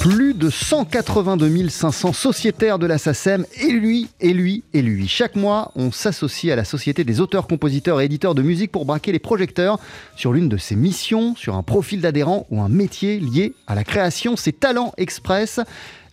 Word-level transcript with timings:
Plus 0.00 0.32
de 0.32 0.48
182 0.48 1.68
500 1.68 2.14
sociétaires 2.14 2.78
de 2.78 2.86
la 2.86 2.96
SACEM, 2.96 3.44
et 3.60 3.70
lui, 3.70 4.08
et 4.18 4.32
lui, 4.32 4.64
et 4.72 4.80
lui. 4.80 5.06
Chaque 5.06 5.36
mois, 5.36 5.72
on 5.76 5.92
s'associe 5.92 6.50
à 6.50 6.56
la 6.56 6.64
Société 6.64 7.04
des 7.04 7.20
auteurs, 7.20 7.46
compositeurs 7.46 8.00
et 8.00 8.06
éditeurs 8.06 8.34
de 8.34 8.40
musique 8.40 8.72
pour 8.72 8.86
braquer 8.86 9.12
les 9.12 9.18
projecteurs 9.18 9.78
sur 10.16 10.32
l'une 10.32 10.48
de 10.48 10.56
ses 10.56 10.74
missions, 10.74 11.36
sur 11.36 11.54
un 11.54 11.62
profil 11.62 12.00
d'adhérent 12.00 12.46
ou 12.50 12.62
un 12.62 12.70
métier 12.70 13.20
lié 13.20 13.52
à 13.66 13.74
la 13.74 13.84
création. 13.84 14.36
C'est 14.36 14.58
Talent 14.58 14.94
Express. 14.96 15.60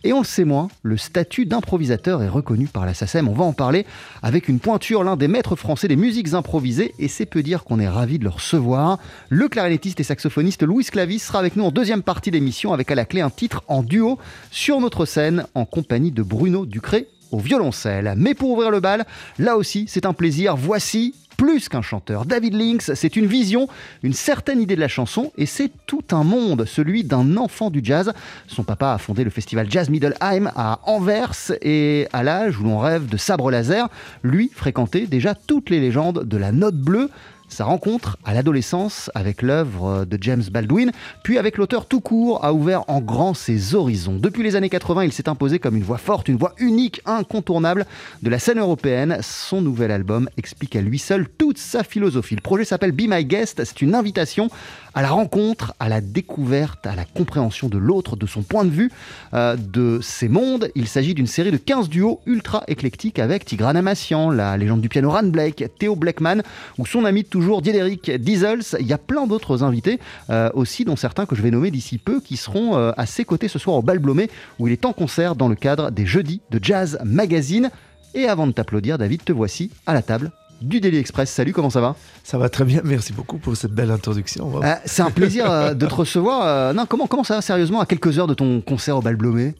Et 0.04 0.12
on 0.12 0.20
le 0.20 0.24
sait 0.24 0.44
moins, 0.44 0.68
le 0.84 0.96
statut 0.96 1.44
d'improvisateur 1.44 2.22
est 2.22 2.28
reconnu 2.28 2.68
par 2.68 2.86
la 2.86 2.94
SACEM. 2.94 3.28
On 3.28 3.34
va 3.34 3.44
en 3.44 3.52
parler 3.52 3.84
avec 4.22 4.48
une 4.48 4.60
pointure, 4.60 5.02
l'un 5.02 5.16
des 5.16 5.26
maîtres 5.26 5.56
français 5.56 5.88
des 5.88 5.96
musiques 5.96 6.34
improvisées, 6.34 6.94
et 7.00 7.08
c'est 7.08 7.26
peu 7.26 7.42
dire 7.42 7.64
qu'on 7.64 7.80
est 7.80 7.88
ravi 7.88 8.20
de 8.20 8.24
le 8.24 8.30
recevoir. 8.30 8.98
Le 9.28 9.48
clarinettiste 9.48 9.98
et 9.98 10.04
saxophoniste 10.04 10.62
Louis 10.62 10.84
Clavis 10.84 11.18
sera 11.18 11.40
avec 11.40 11.56
nous 11.56 11.64
en 11.64 11.72
deuxième 11.72 12.02
partie 12.02 12.30
d'émission 12.30 12.72
avec 12.72 12.92
à 12.92 12.94
la 12.94 13.06
clé 13.06 13.22
un 13.22 13.30
titre 13.30 13.64
en 13.66 13.82
duo 13.82 14.18
sur 14.52 14.80
notre 14.80 15.04
scène 15.04 15.46
en 15.56 15.64
compagnie 15.64 16.12
de 16.12 16.22
Bruno 16.22 16.64
Ducré 16.64 17.08
au 17.32 17.38
violoncelle. 17.38 18.14
Mais 18.16 18.34
pour 18.34 18.50
ouvrir 18.50 18.70
le 18.70 18.78
bal, 18.78 19.04
là 19.38 19.56
aussi 19.56 19.86
c'est 19.88 20.06
un 20.06 20.12
plaisir. 20.12 20.56
Voici 20.56 21.14
plus 21.38 21.70
qu'un 21.70 21.82
chanteur. 21.82 22.26
David 22.26 22.52
Lynx, 22.54 22.92
c'est 22.94 23.16
une 23.16 23.26
vision, 23.26 23.68
une 24.02 24.12
certaine 24.12 24.60
idée 24.60 24.74
de 24.74 24.80
la 24.80 24.88
chanson, 24.88 25.32
et 25.38 25.46
c'est 25.46 25.70
tout 25.86 26.02
un 26.10 26.24
monde, 26.24 26.66
celui 26.66 27.04
d'un 27.04 27.36
enfant 27.38 27.70
du 27.70 27.80
jazz. 27.82 28.12
Son 28.48 28.64
papa 28.64 28.92
a 28.92 28.98
fondé 28.98 29.24
le 29.24 29.30
festival 29.30 29.70
Jazz 29.70 29.88
Middelheim 29.88 30.50
à 30.56 30.80
Anvers, 30.82 31.52
et 31.62 32.08
à 32.12 32.24
l'âge 32.24 32.58
où 32.58 32.64
l'on 32.64 32.80
rêve 32.80 33.06
de 33.06 33.16
sabre 33.16 33.50
laser, 33.52 33.88
lui 34.24 34.50
fréquentait 34.52 35.06
déjà 35.06 35.34
toutes 35.34 35.70
les 35.70 35.78
légendes 35.80 36.24
de 36.24 36.36
la 36.36 36.50
note 36.50 36.76
bleue. 36.76 37.08
Sa 37.48 37.64
rencontre 37.64 38.18
à 38.24 38.34
l'adolescence 38.34 39.10
avec 39.14 39.42
l'œuvre 39.42 40.04
de 40.04 40.18
James 40.20 40.42
Baldwin, 40.50 40.92
puis 41.22 41.38
avec 41.38 41.56
l'auteur 41.56 41.86
tout 41.86 42.00
court, 42.00 42.44
a 42.44 42.52
ouvert 42.52 42.84
en 42.88 43.00
grand 43.00 43.32
ses 43.32 43.74
horizons. 43.74 44.16
Depuis 44.16 44.42
les 44.42 44.54
années 44.54 44.68
80, 44.68 45.04
il 45.04 45.12
s'est 45.12 45.28
imposé 45.28 45.58
comme 45.58 45.76
une 45.76 45.82
voix 45.82 45.98
forte, 45.98 46.28
une 46.28 46.36
voix 46.36 46.54
unique, 46.58 47.00
incontournable 47.06 47.86
de 48.22 48.30
la 48.30 48.38
scène 48.38 48.58
européenne. 48.58 49.18
Son 49.22 49.62
nouvel 49.62 49.90
album 49.90 50.28
explique 50.36 50.76
à 50.76 50.82
lui 50.82 50.98
seul 50.98 51.26
toute 51.26 51.58
sa 51.58 51.82
philosophie. 51.82 52.34
Le 52.34 52.42
projet 52.42 52.64
s'appelle 52.64 52.92
Be 52.92 53.08
My 53.08 53.24
Guest, 53.24 53.64
c'est 53.64 53.82
une 53.82 53.94
invitation 53.94 54.50
à 54.98 55.02
la 55.02 55.10
rencontre, 55.10 55.74
à 55.78 55.88
la 55.88 56.00
découverte, 56.00 56.84
à 56.84 56.96
la 56.96 57.04
compréhension 57.04 57.68
de 57.68 57.78
l'autre, 57.78 58.16
de 58.16 58.26
son 58.26 58.42
point 58.42 58.64
de 58.64 58.70
vue, 58.70 58.90
euh, 59.32 59.54
de 59.56 60.00
ses 60.02 60.28
mondes. 60.28 60.72
Il 60.74 60.88
s'agit 60.88 61.14
d'une 61.14 61.28
série 61.28 61.52
de 61.52 61.56
15 61.56 61.88
duos 61.88 62.18
ultra 62.26 62.64
éclectiques 62.66 63.20
avec 63.20 63.44
Tigran 63.44 63.76
Amassian, 63.76 64.28
la 64.28 64.56
légende 64.56 64.80
du 64.80 64.88
piano 64.88 65.12
Ran 65.12 65.22
Blake, 65.22 65.64
Theo 65.78 65.94
Blackman 65.94 66.42
ou 66.78 66.84
son 66.84 67.04
ami 67.04 67.22
de 67.22 67.28
toujours 67.28 67.62
Diederik 67.62 68.10
Diesels. 68.10 68.76
Il 68.80 68.88
y 68.88 68.92
a 68.92 68.98
plein 68.98 69.28
d'autres 69.28 69.62
invités 69.62 70.00
euh, 70.30 70.50
aussi, 70.54 70.84
dont 70.84 70.96
certains 70.96 71.26
que 71.26 71.36
je 71.36 71.42
vais 71.42 71.52
nommer 71.52 71.70
d'ici 71.70 71.98
peu, 71.98 72.20
qui 72.20 72.36
seront 72.36 72.76
euh, 72.76 72.90
à 72.96 73.06
ses 73.06 73.24
côtés 73.24 73.46
ce 73.46 73.60
soir 73.60 73.76
au 73.76 73.82
Bal 73.82 74.00
Blomé, 74.00 74.28
où 74.58 74.66
il 74.66 74.72
est 74.72 74.84
en 74.84 74.92
concert 74.92 75.36
dans 75.36 75.46
le 75.46 75.54
cadre 75.54 75.92
des 75.92 76.06
Jeudis 76.06 76.40
de 76.50 76.58
Jazz 76.60 76.98
Magazine. 77.04 77.70
Et 78.14 78.26
avant 78.26 78.48
de 78.48 78.52
t'applaudir, 78.52 78.98
David, 78.98 79.22
te 79.22 79.32
voici 79.32 79.70
à 79.86 79.94
la 79.94 80.02
table 80.02 80.32
du 80.60 80.80
Daily 80.80 80.98
Express. 80.98 81.30
Salut, 81.30 81.52
comment 81.52 81.70
ça 81.70 81.80
va? 81.80 81.96
Ça 82.24 82.38
va 82.38 82.48
très 82.48 82.64
bien, 82.64 82.80
merci 82.84 83.12
beaucoup 83.12 83.38
pour 83.38 83.56
cette 83.56 83.72
belle 83.72 83.90
introduction. 83.90 84.62
Euh, 84.62 84.74
c'est 84.84 85.02
un 85.02 85.10
plaisir 85.10 85.50
euh, 85.50 85.74
de 85.74 85.86
te 85.86 85.94
recevoir. 85.94 86.42
Euh, 86.44 86.72
non, 86.72 86.86
comment, 86.86 87.06
comment 87.06 87.24
ça 87.24 87.36
va 87.36 87.42
sérieusement 87.42 87.80
à 87.80 87.86
quelques 87.86 88.18
heures 88.18 88.26
de 88.26 88.34
ton 88.34 88.60
concert 88.60 88.96
au 88.96 89.02
Bal 89.02 89.16
Blomé? 89.16 89.54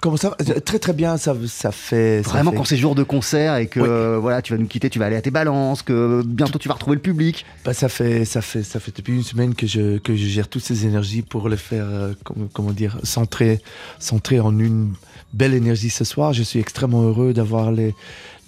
Comment 0.00 0.16
ça 0.16 0.30
va? 0.30 0.60
Très 0.60 0.78
très 0.78 0.92
bien, 0.92 1.16
ça, 1.16 1.34
ça 1.48 1.72
fait... 1.72 2.22
ça 2.22 2.30
Vraiment 2.30 2.52
fait- 2.52 2.56
quand 2.58 2.64
c'est 2.64 2.76
jour 2.76 2.94
de 2.94 3.02
concert 3.02 3.56
et 3.56 3.66
que 3.66 3.80
Oui. 3.80 3.88
euh, 3.88 4.18
voilà, 4.20 4.40
tu 4.40 4.52
vas 4.52 4.58
nous 4.60 4.68
quitter, 4.68 4.88
tu 4.88 5.00
vas 5.00 5.06
aller 5.06 5.16
à 5.16 5.20
tes 5.20 5.32
balances, 5.32 5.82
que 5.82 6.22
bientôt 6.24 6.60
tu 6.60 6.68
vas 6.68 6.74
retrouver 6.74 6.94
le 6.94 7.02
public. 7.02 7.44
Bah, 7.64 7.72
ça 7.74 7.88
fait 7.88 8.24
ça 8.24 8.40
fait 8.40 8.62
ça 8.62 8.78
fait 8.78 8.96
depuis 8.96 9.14
une 9.16 9.24
semaine 9.24 9.52
que 9.52 9.66
je 9.66 9.98
que 9.98 10.14
je 10.14 10.26
gère 10.26 10.46
toutes 10.46 10.62
ces 10.62 10.86
énergies 10.86 11.22
pour 11.22 11.48
les 11.48 11.56
faire 11.56 11.86
euh, 11.88 12.12
comment, 12.22 12.46
comment 12.52 12.70
dire 12.70 12.98
centrer 13.02 13.60
centrer 13.98 14.38
en 14.38 14.56
une 14.60 14.92
belle 15.32 15.54
énergie 15.54 15.90
ce 15.90 16.04
soir. 16.04 16.34
Je 16.34 16.44
suis 16.44 16.60
extrêmement 16.60 17.02
heureux 17.02 17.32
d'avoir 17.32 17.72
les 17.72 17.92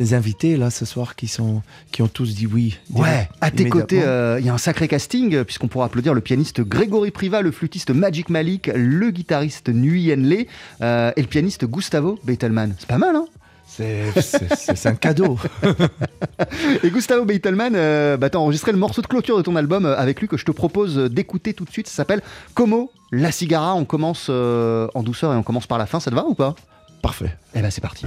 les 0.02 0.14
invités 0.14 0.56
là 0.56 0.70
ce 0.70 0.84
soir 0.84 1.14
qui 1.14 1.28
sont 1.28 1.62
qui 1.92 2.02
ont 2.02 2.08
tous 2.08 2.34
dit 2.34 2.46
oui. 2.46 2.78
Ouais, 2.92 3.28
à 3.40 3.50
tes 3.50 3.68
côtés, 3.68 4.02
euh, 4.02 4.40
il 4.40 4.46
y 4.46 4.48
a 4.48 4.54
un 4.54 4.58
sacré 4.58 4.88
casting, 4.88 5.34
euh, 5.34 5.44
puisqu'on 5.44 5.68
pourra 5.68 5.86
applaudir 5.86 6.12
le 6.12 6.20
pianiste 6.20 6.60
Grégory 6.60 7.12
Priva, 7.12 7.40
le 7.40 7.52
flûtiste 7.52 7.90
Magic 7.90 8.28
Malik, 8.28 8.70
le 8.74 9.10
guitariste 9.10 9.68
Le 9.68 10.46
euh, 10.82 11.12
et 11.16 11.20
le 11.20 11.28
pianiste 11.28 11.66
Gustavo 11.66 12.18
Beitelman. 12.24 12.74
C'est 12.78 12.88
pas 12.88 12.98
mal, 12.98 13.14
hein? 13.14 13.26
C'est 13.66 14.86
un 14.86 14.94
cadeau. 14.94 15.38
Et 16.82 16.90
Gustavo 16.90 17.24
Beitelman, 17.24 17.72
euh, 17.74 18.18
bah, 18.18 18.28
t'as 18.28 18.38
enregistré 18.38 18.72
le 18.72 18.78
morceau 18.78 19.00
de 19.00 19.06
clôture 19.06 19.38
de 19.38 19.42
ton 19.42 19.56
album 19.56 19.86
avec 19.86 20.20
lui 20.20 20.28
que 20.28 20.36
je 20.36 20.44
te 20.44 20.50
propose 20.50 20.96
d'écouter 20.96 21.54
tout 21.54 21.64
de 21.64 21.70
suite. 21.70 21.88
Ça 21.88 21.94
s'appelle 21.94 22.20
Como 22.52 22.90
la 23.12 23.32
Cigara. 23.32 23.74
On 23.74 23.86
commence 23.86 24.26
euh, 24.28 24.88
en 24.94 25.02
douceur 25.02 25.32
et 25.32 25.36
on 25.36 25.42
commence 25.42 25.66
par 25.66 25.78
la 25.78 25.86
fin. 25.86 26.00
Ça 26.00 26.10
te 26.10 26.16
va 26.16 26.26
ou 26.26 26.34
pas? 26.34 26.54
Parfait. 27.00 27.34
Eh 27.54 27.62
ben 27.62 27.70
c'est 27.70 27.80
parti. 27.80 28.04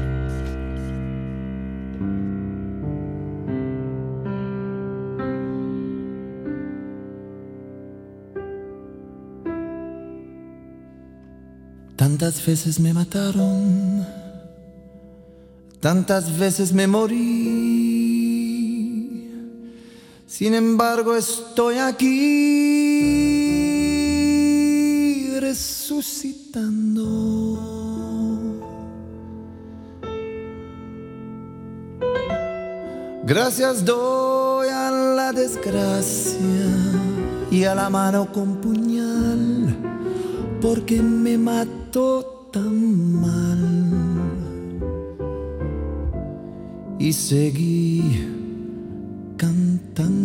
Tantas 12.07 12.45
veces 12.45 12.79
me 12.79 12.93
mataron, 12.93 14.05
tantas 15.79 16.37
veces 16.37 16.71
me 16.71 16.85
morí. 16.85 17.17
Sin 20.27 20.53
embargo 20.53 21.15
estoy 21.15 21.79
aquí 21.79 22.19
resucitando. 25.39 26.93
Gracias 33.23 33.83
doy 33.83 34.67
a 34.69 34.91
la 34.91 35.33
desgracia 35.33 36.37
y 37.49 37.63
a 37.63 37.73
la 37.73 37.89
mano 37.89 38.31
con 38.31 38.57
puñal 38.61 39.54
porque 40.65 40.99
me 40.99 41.37
mató 41.37 42.49
tan 42.51 43.21
mal. 43.21 43.63
Y 46.97 47.13
seguí 47.13 48.01
cantando. 49.37 50.24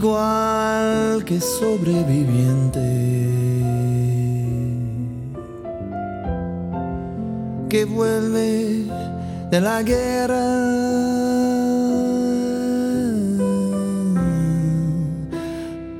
Igual 0.00 1.22
que 1.26 1.38
sobreviviente 1.40 2.80
que 7.68 7.84
vuelve 7.84 8.86
de 9.50 9.60
la 9.60 9.82
guerra. 9.82 10.46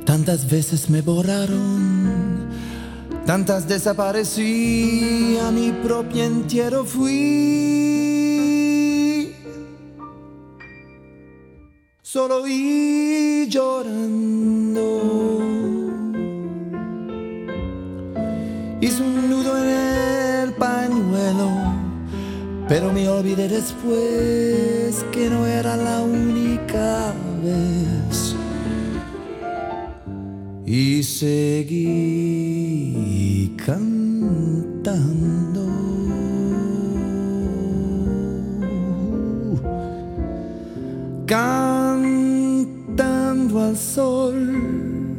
Tantas 0.07 0.49
veces 0.49 0.89
me 0.89 1.03
borraron 1.03 2.49
Tantas 3.27 3.69
desaparecí, 3.69 5.39
a 5.47 5.51
mi 5.53 5.73
propio 5.85 6.25
entierro 6.25 6.85
fui. 6.85 8.20
solo 12.13 12.43
y 12.45 13.47
llorando. 13.49 14.85
Hice 18.81 19.01
un 19.01 19.31
nudo 19.31 19.57
en 19.57 19.69
el 19.69 20.53
pañuelo, 20.55 21.51
pero 22.69 22.93
me 22.93 23.09
olvidé 23.09 23.47
después 23.47 25.05
que 25.13 25.31
no 25.31 25.47
era 25.47 25.77
la 25.77 26.01
única 26.01 27.15
vez. 27.45 28.35
Y 30.67 31.05
seguí 31.05 31.95
cantando. 33.57 35.21
Cantando 41.25 41.70
sol 43.77 45.17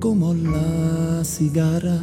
como 0.00 0.34
la 0.34 1.22
cigarra. 1.24 2.00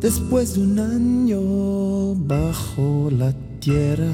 Después 0.00 0.54
de 0.54 0.62
un 0.62 0.78
año 0.78 2.14
bajo 2.26 3.10
la 3.10 3.32
tierra, 3.60 4.12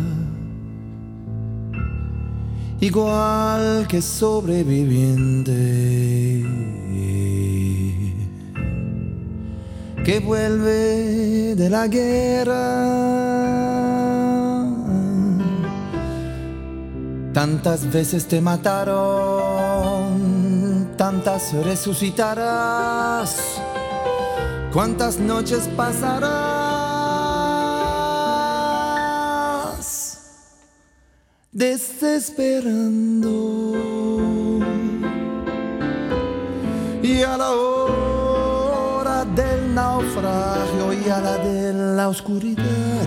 igual 2.81 3.87
que 3.89 4.03
sobreviviente 4.03 6.45
que 10.07 10.21
vuelve 10.21 11.57
de 11.57 11.69
la 11.69 11.89
guerra. 11.89 14.06
Tantas 17.37 17.93
veces 17.93 18.25
te 18.27 18.41
mataron, 18.41 20.17
tantas 20.97 21.53
resucitarás. 21.53 23.61
¿Cuántas 24.73 25.19
noches 25.19 25.69
pasarás 25.77 26.17
desesperando? 31.53 33.75
Y 37.03 37.23
a 37.23 37.37
la 37.37 37.51
hora 37.51 39.27
del 39.27 39.75
naufragio 39.75 40.95
y 40.95 41.11
a 41.11 41.21
la 41.21 41.37
de 41.37 41.75
la 41.75 42.09
oscuridad, 42.09 43.07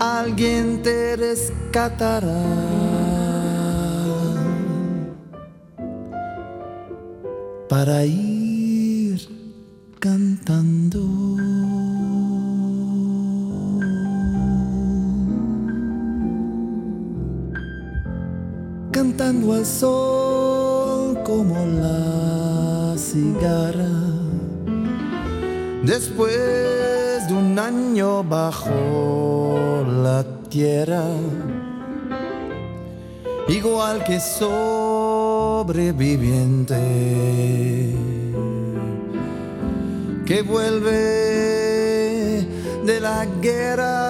alguien 0.00 0.82
te 0.82 1.14
rescatará. 1.14 2.42
Para 7.68 8.04
ir 8.04 9.28
cantando. 10.00 11.04
Cantando 18.90 19.52
al 19.52 19.66
sol 19.66 21.22
como 21.22 21.54
la 21.66 22.96
cigarra. 22.96 23.88
Después 25.84 26.36
de 26.36 26.79
un 27.50 27.58
año 27.58 28.22
bajo 28.22 29.84
la 30.04 30.22
tierra, 30.48 31.02
igual 33.48 34.04
que 34.04 34.20
sobreviviente 34.20 36.76
que 40.26 40.42
vuelve 40.42 42.46
de 42.84 43.00
la 43.00 43.26
guerra. 43.42 44.09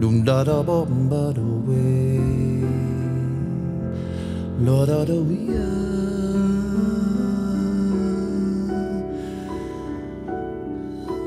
dum 0.00 0.24
da 0.26 0.44
da 0.44 0.62
bum 0.62 1.08
ba 1.10 1.22
do 1.36 1.46
way 1.66 2.64
la 4.66 4.78
da 4.90 4.98
da 5.08 5.16
we 5.28 5.38
are 5.56 5.66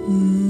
mm. 0.09 0.48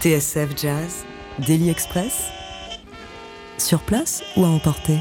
TSF 0.00 0.56
Jazz, 0.56 1.04
Daily 1.46 1.68
Express. 1.68 2.30
Sur 3.58 3.80
place 3.80 4.22
ou 4.34 4.46
à 4.46 4.48
emporter? 4.48 4.96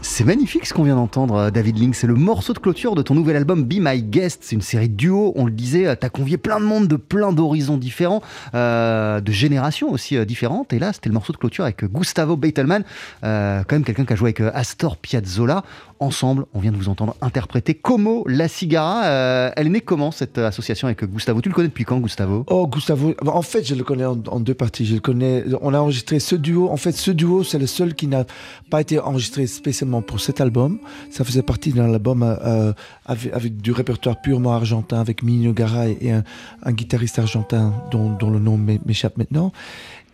C'est 0.00 0.22
magnifique 0.22 0.64
ce 0.66 0.72
qu'on 0.72 0.84
vient 0.84 0.94
d'entendre, 0.94 1.34
euh, 1.34 1.50
David 1.50 1.78
Link. 1.78 1.96
C'est 1.96 2.06
le 2.06 2.14
morceau 2.14 2.52
de 2.52 2.60
clôture 2.60 2.94
de 2.94 3.02
ton 3.02 3.16
nouvel 3.16 3.34
album 3.34 3.64
Be 3.64 3.78
My 3.80 4.00
Guest. 4.00 4.42
C'est 4.44 4.54
une 4.54 4.62
série 4.62 4.88
de 4.88 4.94
duos. 4.94 5.32
On 5.34 5.44
le 5.44 5.50
disait, 5.50 5.88
euh, 5.88 5.96
t'as 5.96 6.08
convié 6.08 6.36
plein 6.36 6.60
de 6.60 6.64
monde 6.64 6.86
de 6.86 6.94
plein 6.94 7.32
d'horizons 7.32 7.78
différents, 7.78 8.22
euh, 8.54 9.20
de 9.20 9.32
générations 9.32 9.90
aussi 9.90 10.24
différentes. 10.24 10.72
Et 10.72 10.78
là, 10.78 10.92
c'était 10.92 11.08
le 11.08 11.14
morceau 11.14 11.32
de 11.32 11.38
clôture 11.38 11.64
avec 11.64 11.84
Gustavo 11.84 12.36
Beitelman, 12.36 12.84
quand 13.22 13.72
même 13.72 13.84
quelqu'un 13.84 14.04
qui 14.04 14.12
a 14.12 14.16
joué 14.16 14.28
avec 14.28 14.40
Astor 14.54 14.98
Piazzolla. 14.98 15.64
Ensemble, 15.98 16.44
on 16.52 16.60
vient 16.60 16.72
de 16.72 16.76
vous 16.76 16.90
entendre 16.90 17.16
interpréter 17.22 17.74
Como 17.74 18.22
La 18.26 18.48
Cigara. 18.48 19.06
Euh, 19.06 19.50
elle 19.56 19.68
est 19.68 19.70
née 19.70 19.80
comment 19.80 20.10
cette 20.10 20.36
association 20.36 20.88
avec 20.88 21.02
Gustavo? 21.04 21.40
Tu 21.40 21.48
le 21.48 21.54
connais 21.54 21.68
depuis 21.68 21.84
quand, 21.84 21.98
Gustavo? 22.00 22.44
Oh, 22.48 22.66
Gustavo, 22.66 23.14
en 23.26 23.40
fait, 23.40 23.66
je 23.66 23.74
le 23.74 23.82
connais 23.82 24.04
en, 24.04 24.16
deux 24.16 24.52
parties. 24.52 24.84
Je 24.84 24.94
le 24.94 25.00
connais, 25.00 25.44
on 25.62 25.72
a 25.72 25.78
enregistré 25.78 26.20
ce 26.20 26.36
duo. 26.36 26.68
En 26.70 26.76
fait, 26.76 26.92
ce 26.92 27.10
duo, 27.10 27.44
c'est 27.44 27.58
le 27.58 27.66
seul 27.66 27.94
qui 27.94 28.08
n'a 28.08 28.26
pas 28.70 28.82
été 28.82 28.98
enregistré 28.98 29.46
spécialement 29.46 30.02
pour 30.02 30.20
cet 30.20 30.42
album. 30.42 30.78
Ça 31.10 31.24
faisait 31.24 31.42
partie 31.42 31.72
d'un 31.72 31.92
album 31.94 32.22
euh, 32.22 32.74
avec, 33.06 33.56
du 33.56 33.72
répertoire 33.72 34.20
purement 34.20 34.52
argentin, 34.52 35.00
avec 35.00 35.22
Mino 35.22 35.54
Garay 35.54 35.96
et 36.02 36.12
un, 36.12 36.24
guitariste 36.72 37.18
argentin 37.18 37.72
dont, 37.90 38.18
le 38.30 38.38
nom 38.38 38.58
m'é- 38.58 38.80
m'échappe 38.84 39.16
maintenant. 39.16 39.50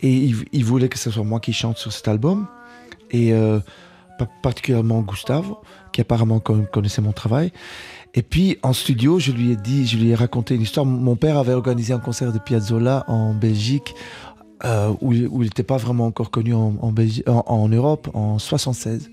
Et 0.01 0.33
il, 0.53 0.65
voulait 0.65 0.89
que 0.89 0.99
ce 0.99 1.11
soit 1.11 1.25
moi 1.25 1.41
qui 1.41 1.53
chante 1.53 1.79
sur 1.79 1.93
cet 1.93 2.07
album. 2.07 2.47
Et 3.11 3.33
euh, 3.33 3.59
particulièrement 4.43 5.01
Gustavo, 5.03 5.59
qui 5.93 6.01
apparemment 6.01 6.41
con- 6.41 6.67
connaissait 6.73 7.03
mon 7.03 7.13
travail. 7.13 7.53
Et 8.15 8.23
puis 8.23 8.59
en 8.63 8.73
studio, 8.73 9.19
je 9.19 9.33
lui 9.33 9.53
ai 9.53 9.57
dit, 9.57 9.87
je 9.87 9.97
lui 9.97 10.11
ai 10.11 10.15
raconté 10.15 10.55
une 10.55 10.63
histoire. 10.63 10.85
Mon 10.87 11.17
père 11.17 11.39
avait 11.39 11.55
organisé 11.55 11.93
un 11.93 11.99
concert 11.99 12.33
de 12.33 12.39
Piazzolla 12.39 13.05
en 13.09 13.33
Belgique, 13.35 13.95
euh, 14.65 14.93
où, 15.01 15.13
il- 15.13 15.27
où 15.29 15.43
il 15.43 15.47
n'était 15.47 15.63
pas 15.63 15.77
vraiment 15.79 16.07
encore 16.07 16.31
connu 16.31 16.55
en, 16.55 16.75
en, 16.81 16.93
Belgi- 16.93 17.29
en- 17.29 17.43
en 17.47 17.69
Europe, 17.69 18.09
en 18.15 18.39
76. 18.39 19.11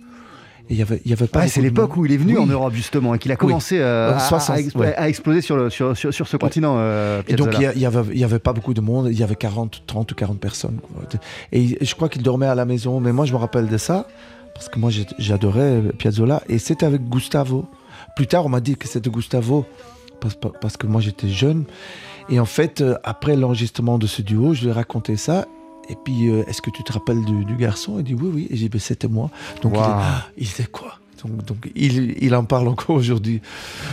Et 0.71 0.73
il 0.73 0.77
y 0.77 0.83
avait, 0.83 1.01
il 1.03 1.09
y 1.09 1.13
avait 1.13 1.25
pas. 1.25 1.47
C'est 1.47 1.61
l'époque 1.61 1.97
où 1.97 2.05
il 2.05 2.11
est 2.11 2.17
venu 2.17 2.37
Oui. 2.37 2.43
en 2.43 2.45
Europe 2.45 2.73
justement 2.75 3.15
et 3.15 3.19
qu'il 3.19 3.31
a 3.31 3.35
commencé 3.35 3.79
euh, 3.79 4.11
Euh, 4.11 4.15
à, 4.15 4.19
60, 4.19 4.55
à 4.55 4.59
expl- 4.61 4.77
ouais. 4.77 4.95
à 4.95 5.09
exploser 5.09 5.41
sur, 5.41 5.57
le, 5.57 5.71
sur, 5.71 5.97
sur, 5.97 6.13
sur 6.13 6.27
ce 6.27 6.37
continent. 6.37 6.75
euh, 6.77 7.23
Et 7.27 7.33
donc, 7.33 7.47
il 7.53 7.71
y, 7.75 7.79
y 7.79 7.85
avait, 7.87 8.01
il 8.13 8.19
y 8.19 8.23
avait 8.23 8.37
pas 8.37 8.53
beaucoup 8.53 8.75
de 8.75 8.81
monde. 8.81 9.07
Il 9.09 9.17
y 9.17 9.23
avait 9.23 9.35
40, 9.35 9.81
30 9.87 10.11
ou 10.11 10.15
40 10.15 10.39
personnes. 10.39 10.77
Et 11.51 11.83
je 11.83 11.95
crois 11.95 12.07
qu'il 12.07 12.21
dormait 12.21 12.45
à 12.45 12.53
la 12.53 12.65
maison. 12.65 12.99
Mais 12.99 13.11
moi, 13.13 13.25
je 13.25 13.33
me 13.33 13.37
rappelle 13.37 13.67
de 13.67 13.77
ça. 13.77 14.05
Parce 14.59 14.67
que 14.67 14.77
moi, 14.77 14.91
j'adorais 15.17 15.81
Piazzolla. 15.97 16.43
Et 16.49 16.59
c'était 16.59 16.85
avec 16.85 17.07
Gustavo. 17.07 17.65
Plus 18.17 18.27
tard, 18.27 18.45
on 18.45 18.49
m'a 18.49 18.59
dit 18.59 18.75
que 18.75 18.89
c'était 18.89 19.09
Gustavo. 19.09 19.65
Parce, 20.19 20.37
parce 20.59 20.75
que 20.75 20.85
moi, 20.85 20.99
j'étais 20.99 21.29
jeune. 21.29 21.63
Et 22.27 22.41
en 22.41 22.45
fait, 22.45 22.81
euh, 22.81 22.97
après 23.05 23.37
l'enregistrement 23.37 23.97
de 23.97 24.05
ce 24.05 24.21
duo, 24.21 24.53
je 24.53 24.63
lui 24.63 24.67
ai 24.67 24.73
raconté 24.73 25.15
ça. 25.15 25.45
Et 25.87 25.95
puis, 25.95 26.27
euh, 26.27 26.43
est-ce 26.45 26.61
que 26.61 26.71
tu 26.71 26.83
te 26.83 26.91
rappelles 26.91 27.23
du, 27.23 27.45
du 27.45 27.55
garçon? 27.55 27.99
Il 27.99 28.03
dit 28.03 28.13
oui, 28.15 28.29
oui. 28.33 28.47
Et 28.49 28.57
j'ai 28.57 28.65
dit, 28.65 28.69
Ben, 28.69 28.79
c'était 28.79 29.07
moi. 29.07 29.29
Donc, 29.61 29.71
il, 29.75 29.79
dit, 29.79 29.85
Ah, 29.87 30.25
il 30.37 30.43
disait 30.43 30.65
quoi? 30.65 30.98
Donc, 31.25 31.45
donc 31.45 31.71
il, 31.75 32.15
il 32.23 32.33
en 32.35 32.43
parle 32.43 32.67
encore 32.67 32.95
aujourd'hui. 32.95 33.41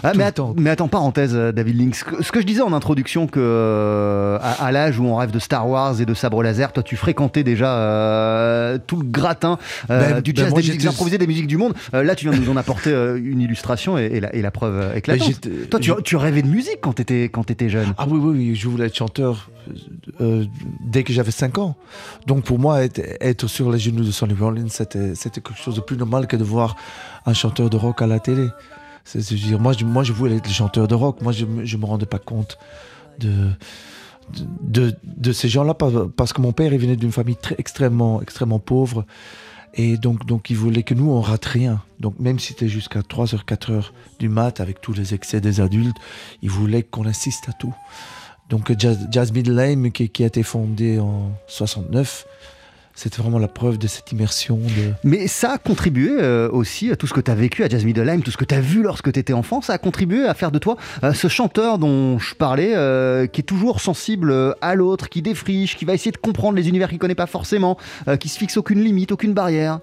Ah, 0.02 0.12
mais, 0.14 0.18
le 0.18 0.24
att- 0.24 0.32
temps. 0.32 0.54
mais 0.56 0.70
attends, 0.70 0.88
parenthèse, 0.88 1.32
euh, 1.34 1.52
David 1.52 1.78
Lynch. 1.80 2.04
Ce 2.20 2.30
que, 2.32 2.40
je 2.40 2.46
disais 2.46 2.62
en 2.62 2.72
introduction, 2.72 3.26
que 3.26 3.40
euh, 3.40 4.38
à, 4.40 4.64
à 4.66 4.72
l'âge 4.72 4.98
où 4.98 5.04
on 5.06 5.16
rêve 5.16 5.30
de 5.30 5.38
Star 5.38 5.68
Wars 5.68 6.00
et 6.00 6.06
de 6.06 6.14
sabre 6.14 6.42
laser, 6.42 6.72
toi, 6.72 6.82
tu 6.82 6.96
fréquentais 6.96 7.42
déjà 7.44 7.76
euh, 7.76 8.78
tout 8.86 8.96
le 8.96 9.04
gratin 9.04 9.58
euh, 9.90 10.14
Ben- 10.14 10.20
du 10.20 10.32
ben 10.32 10.42
jazz, 10.42 10.50
moi, 10.52 10.60
des 10.60 10.68
musiques 10.68 10.86
improvisées, 10.86 11.18
des 11.18 11.26
musiques 11.26 11.46
du 11.46 11.56
monde. 11.56 11.74
Là, 11.92 12.14
tu 12.14 12.28
viens 12.28 12.36
de 12.38 12.42
nous 12.44 12.50
en 12.50 12.56
apporter 12.56 12.90
une 13.16 13.40
illustration 13.40 13.98
et, 13.98 14.04
et 14.06 14.20
la, 14.20 14.34
et 14.34 14.42
la 14.42 14.50
preuve 14.50 14.74
euh, 14.80 14.94
éclatante. 14.94 15.26
j'étais- 15.28 15.66
Toi, 15.66 15.80
tu, 16.02 16.16
rêvais 16.16 16.42
de 16.42 16.48
musique 16.48 16.78
quand 16.80 16.92
t'étais 16.94 17.24
quand 17.24 17.44
t'étais 17.44 17.68
jeune. 17.68 17.92
Ah 17.98 18.06
oui, 18.08 18.18
oui, 18.22 18.34
oui, 18.38 18.54
je 18.54 18.68
voulais 18.68 18.86
être 18.86 18.94
chanteur 18.96 19.50
dès 20.80 21.02
que 21.02 21.12
j'avais 21.12 21.30
5 21.30 21.58
ans. 21.58 21.76
Donc 22.26 22.44
pour 22.44 22.58
moi, 22.58 22.84
être, 22.84 23.00
être 23.20 23.46
sur 23.46 23.70
les 23.70 23.78
genoux 23.78 24.04
de 24.04 24.10
Sonny 24.10 24.34
Rollins, 24.38 24.68
c'était 24.68 25.12
quelque 25.14 25.54
chose 25.54 25.74
de 25.74 25.80
plus 25.80 25.96
normal 25.96 26.26
que 26.26 26.36
de 26.36 26.44
voir 26.44 26.76
un 27.26 27.34
chanteur 27.34 27.70
de 27.70 27.76
rock 27.76 28.02
à 28.02 28.06
la 28.06 28.20
télé. 28.20 28.48
C'est- 29.04 29.34
dire, 29.34 29.60
moi, 29.60 29.72
je, 29.72 29.84
moi, 29.84 30.02
je 30.02 30.12
voulais 30.12 30.36
être 30.36 30.46
le 30.48 30.52
chanteur 30.52 30.88
de 30.88 30.94
rock. 30.94 31.20
Moi, 31.22 31.32
je 31.32 31.44
ne 31.44 31.76
me 31.80 31.86
rendais 31.86 32.06
pas 32.06 32.18
compte 32.18 32.58
de, 33.18 33.50
ces 35.32 35.48
gens-là 35.48 35.74
par- 35.74 36.08
parce 36.16 36.32
que 36.32 36.40
mon 36.40 36.52
père, 36.52 36.72
il 36.72 36.80
venait 36.80 36.96
d'une 36.96 37.12
famille 37.12 37.36
très, 37.36 37.54
extrêmement, 37.58 38.20
extrêmement 38.22 38.58
pauvre. 38.58 39.04
Et 39.74 39.96
donc, 39.98 40.24
donc, 40.26 40.48
il 40.50 40.56
voulait 40.56 40.82
que 40.82 40.94
nous, 40.94 41.10
on 41.10 41.20
rate 41.20 41.44
rien. 41.44 41.82
Donc, 42.00 42.18
même 42.18 42.38
si 42.38 42.48
c'était 42.48 42.68
jusqu'à 42.68 43.02
3h, 43.02 43.44
4h 43.44 43.92
du 44.18 44.28
mat, 44.28 44.60
avec 44.60 44.80
tous 44.80 44.94
les 44.94 45.14
excès 45.14 45.40
des 45.40 45.60
adultes, 45.60 45.96
il 46.42 46.50
voulait 46.50 46.82
qu'on 46.82 47.06
assiste 47.06 47.48
à 47.48 47.52
tout. 47.52 47.74
Donc, 48.48 48.72
Jazz, 48.78 49.06
Jazz 49.10 49.32
Middle 49.32 49.58
Aim, 49.60 49.90
qui, 49.90 50.08
qui 50.08 50.24
a 50.24 50.28
été 50.28 50.42
fondé 50.42 50.98
en 50.98 51.30
69, 51.46 52.26
c'était 52.96 53.22
vraiment 53.22 53.38
la 53.38 53.46
preuve 53.46 53.78
de 53.78 53.86
cette 53.86 54.10
immersion. 54.10 54.56
De... 54.56 54.92
Mais 55.04 55.28
ça 55.28 55.52
a 55.52 55.58
contribué 55.58 56.10
euh, 56.10 56.48
aussi 56.50 56.90
à 56.90 56.96
tout 56.96 57.06
ce 57.06 57.14
que 57.14 57.20
tu 57.20 57.30
as 57.30 57.34
vécu 57.36 57.62
à 57.62 57.68
Jazz 57.68 57.84
Middleheim, 57.84 58.22
tout 58.22 58.30
ce 58.32 58.36
que 58.36 58.44
tu 58.44 58.54
as 58.54 58.60
vu 58.60 58.82
lorsque 58.82 59.12
tu 59.12 59.20
étais 59.20 59.32
enfant, 59.34 59.60
ça 59.62 59.74
a 59.74 59.78
contribué 59.78 60.26
à 60.26 60.34
faire 60.34 60.50
de 60.50 60.58
toi 60.58 60.76
euh, 61.04 61.12
ce 61.12 61.28
chanteur 61.28 61.78
dont 61.78 62.18
je 62.18 62.34
parlais, 62.34 62.72
euh, 62.74 63.26
qui 63.28 63.42
est 63.42 63.44
toujours 63.44 63.80
sensible 63.80 64.34
à 64.60 64.74
l'autre, 64.74 65.08
qui 65.08 65.22
défriche, 65.22 65.76
qui 65.76 65.84
va 65.84 65.94
essayer 65.94 66.10
de 66.10 66.16
comprendre 66.16 66.56
les 66.56 66.68
univers 66.68 66.88
qu'il 66.88 66.98
connaît 66.98 67.14
pas 67.14 67.26
forcément, 67.26 67.76
qui 68.18 68.28
se 68.28 68.38
fixe 68.38 68.56
aucune 68.56 68.82
limite, 68.82 69.12
aucune 69.12 69.34
barrière. 69.34 69.80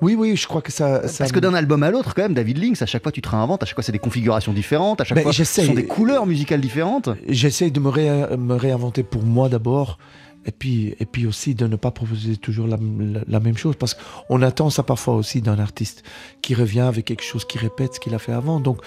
Oui, 0.00 0.16
oui, 0.18 0.36
je 0.36 0.48
crois 0.48 0.62
que 0.62 0.72
ça. 0.72 1.06
ça 1.06 1.18
Parce 1.18 1.30
que 1.30 1.38
d'un 1.38 1.54
album 1.54 1.82
à 1.84 1.90
l'autre, 1.90 2.14
quand 2.14 2.22
même, 2.22 2.34
David 2.34 2.58
Lynx, 2.58 2.82
à 2.82 2.86
chaque 2.86 3.04
fois 3.04 3.12
tu 3.12 3.22
te 3.22 3.28
réinventes, 3.28 3.62
à 3.62 3.66
chaque 3.66 3.76
fois 3.76 3.84
c'est 3.84 3.92
des 3.92 4.00
configurations 4.00 4.52
différentes, 4.52 5.00
à 5.00 5.04
chaque 5.04 5.16
Mais 5.16 5.22
fois 5.22 5.32
ce 5.32 5.44
sont 5.44 5.74
des 5.74 5.86
couleurs 5.86 6.26
musicales 6.26 6.60
différentes. 6.60 7.08
J'essaye 7.28 7.70
de 7.70 7.78
me, 7.78 7.88
ré- 7.88 8.36
me 8.36 8.54
réinventer 8.54 9.04
pour 9.04 9.22
moi 9.22 9.48
d'abord. 9.48 9.98
Et 10.44 10.50
puis, 10.50 10.94
et 10.98 11.06
puis 11.06 11.26
aussi 11.26 11.54
de 11.54 11.66
ne 11.66 11.76
pas 11.76 11.90
proposer 11.90 12.36
toujours 12.36 12.66
la, 12.66 13.40
même 13.40 13.56
chose. 13.56 13.76
Parce 13.76 13.94
qu'on 13.94 14.42
attend 14.42 14.70
ça 14.70 14.82
parfois 14.82 15.14
aussi 15.14 15.40
d'un 15.40 15.58
artiste 15.58 16.02
qui 16.40 16.54
revient 16.54 16.80
avec 16.80 17.04
quelque 17.04 17.22
chose 17.22 17.44
qui 17.44 17.58
répète 17.58 17.94
ce 17.94 18.00
qu'il 18.00 18.14
a 18.14 18.18
fait 18.18 18.32
avant. 18.32 18.58
Donc, 18.58 18.78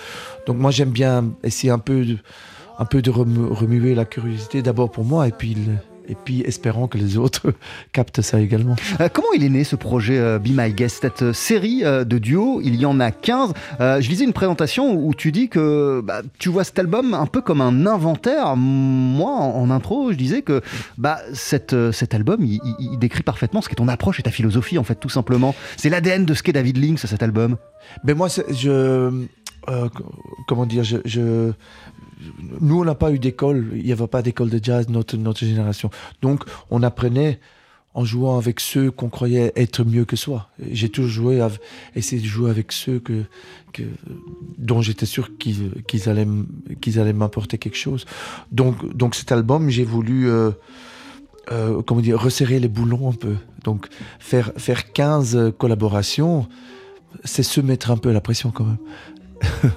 donc 0.48 0.58
moi 0.58 0.72
j'aime 0.72 0.92
bien 0.92 1.32
essayer 1.44 1.72
un 1.72 1.80
peu 1.80 2.04
de, 2.06 2.18
un 2.78 2.86
peu 2.86 3.02
de 3.02 3.10
remu- 3.10 3.48
remuer 3.48 3.96
la 3.96 4.06
curiosité 4.06 4.62
d'abord 4.62 4.92
pour 4.92 5.06
moi 5.06 5.28
et 5.28 5.32
puis, 5.32 5.56
et 6.08 6.16
puis 6.16 6.42
espérant 6.42 6.88
que 6.88 6.98
les 6.98 7.18
autres 7.18 7.54
captent 7.94 8.22
ça 8.22 8.40
également. 8.40 8.76
Euh, 9.02 9.10
comment 9.12 9.28
il 9.36 9.44
est 9.44 9.50
né 9.50 9.64
ce 9.64 9.76
projet 9.76 10.18
euh, 10.18 10.40
Be 10.40 10.50
My 10.50 10.72
Guest, 10.74 11.00
cette 11.02 11.22
euh, 11.22 11.34
série 11.34 11.84
euh, 11.84 12.04
de 12.04 12.18
duos 12.18 12.62
Il 12.64 12.76
y 12.76 12.86
en 12.86 13.00
a 13.00 13.12
15. 13.12 13.54
Euh, 13.80 14.02
je 14.02 14.10
lisais 14.10 14.24
une 14.26 14.34
présentation 14.34 14.94
où 14.96 15.14
tu 15.14 15.32
dis 15.32 15.50
que 15.50 16.02
bah, 16.04 16.22
tu 16.40 16.50
vois 16.50 16.64
cet 16.64 16.80
album 16.80 17.14
un 17.14 17.26
peu 17.26 17.42
comme 17.42 17.62
un 17.62 17.86
inventaire. 17.86 18.56
Moi, 18.56 19.32
en, 19.32 19.62
en 19.62 19.70
intro, 19.72 20.12
je 20.12 20.18
disais 20.18 20.42
que 20.42 20.62
bah, 20.98 21.20
cette, 21.34 21.74
euh, 21.74 21.92
cet 21.92 22.14
album, 22.14 22.38
il, 22.42 22.60
il- 22.80 22.90
il 22.94 23.00
décrit 23.00 23.24
parfaitement 23.24 23.62
ce 23.62 23.70
qu'est 23.70 23.76
ton 23.76 23.88
approche 23.88 24.20
et 24.20 24.24
ta 24.24 24.32
philosophie, 24.32 24.78
en 24.78 24.84
fait, 24.84 24.96
tout 24.96 25.10
simplement. 25.10 25.56
C'est 25.78 25.90
l'ADN 25.90 26.26
de 26.26 26.34
ce 26.34 26.44
qu'est 26.44 26.54
David 26.54 26.78
Lynx, 26.78 27.06
cet 27.06 27.24
album. 27.24 27.58
Mais 28.04 28.14
moi, 28.14 28.30
c'est- 28.30 28.46
je. 28.54 28.70
euh, 29.70 29.90
comment 30.48 30.66
dire 30.66 30.84
je, 30.84 30.98
je- 31.06 31.52
Nous, 32.62 32.80
on 32.82 32.86
n'a 32.86 32.96
pas 32.96 33.12
eu 33.12 33.20
d'école. 33.20 33.72
Il 33.76 33.84
n'y 33.84 33.92
avait 33.92 34.08
pas 34.08 34.22
d'école 34.22 34.50
de 34.50 34.60
jazz, 34.64 34.88
notre, 34.90 35.18
notre 35.18 35.40
génération. 35.40 35.90
Donc, 36.22 36.44
on 36.72 36.82
apprenait 36.84 37.40
en 37.94 38.04
jouant 38.04 38.38
avec 38.38 38.60
ceux 38.60 38.92
qu'on 38.92 39.08
croyait 39.10 39.54
être 39.56 39.84
mieux 39.86 40.04
que 40.06 40.16
soi. 40.18 40.50
J'ai 40.72 40.90
toujours 40.90 41.10
joué, 41.12 41.40
av- 41.42 41.60
essayé 41.96 42.22
de 42.22 42.28
jouer 42.28 42.50
avec 42.50 42.74
ceux 42.74 43.00
que, 43.00 43.24
dont 44.58 44.82
j'étais 44.82 45.06
sûr 45.06 45.30
qu'ils 45.38 46.10
allaient, 46.10 46.28
qu'ils 46.82 47.00
allaient 47.00 47.14
m'apporter 47.14 47.58
quelque 47.58 47.78
chose. 47.78 48.06
Donc, 48.52 48.96
donc 48.98 49.16
cet 49.16 49.32
album, 49.32 49.70
j'ai 49.70 49.86
voulu. 49.86 50.30
euh, 50.30 50.52
euh, 51.52 51.82
comment 51.84 52.02
dire, 52.02 52.20
resserrer 52.20 52.60
les 52.60 52.68
boulons 52.68 53.10
un 53.10 53.14
peu. 53.14 53.36
Donc, 53.64 53.88
faire, 54.20 54.52
faire 54.58 54.92
15 54.92 55.54
collaborations, 55.58 56.48
c'est 57.24 57.44
se 57.44 57.62
mettre 57.62 57.92
un 57.92 57.98
peu 57.98 58.12
la 58.12 58.20
pression 58.20 58.50
quand 58.52 58.66
même. 58.66 58.78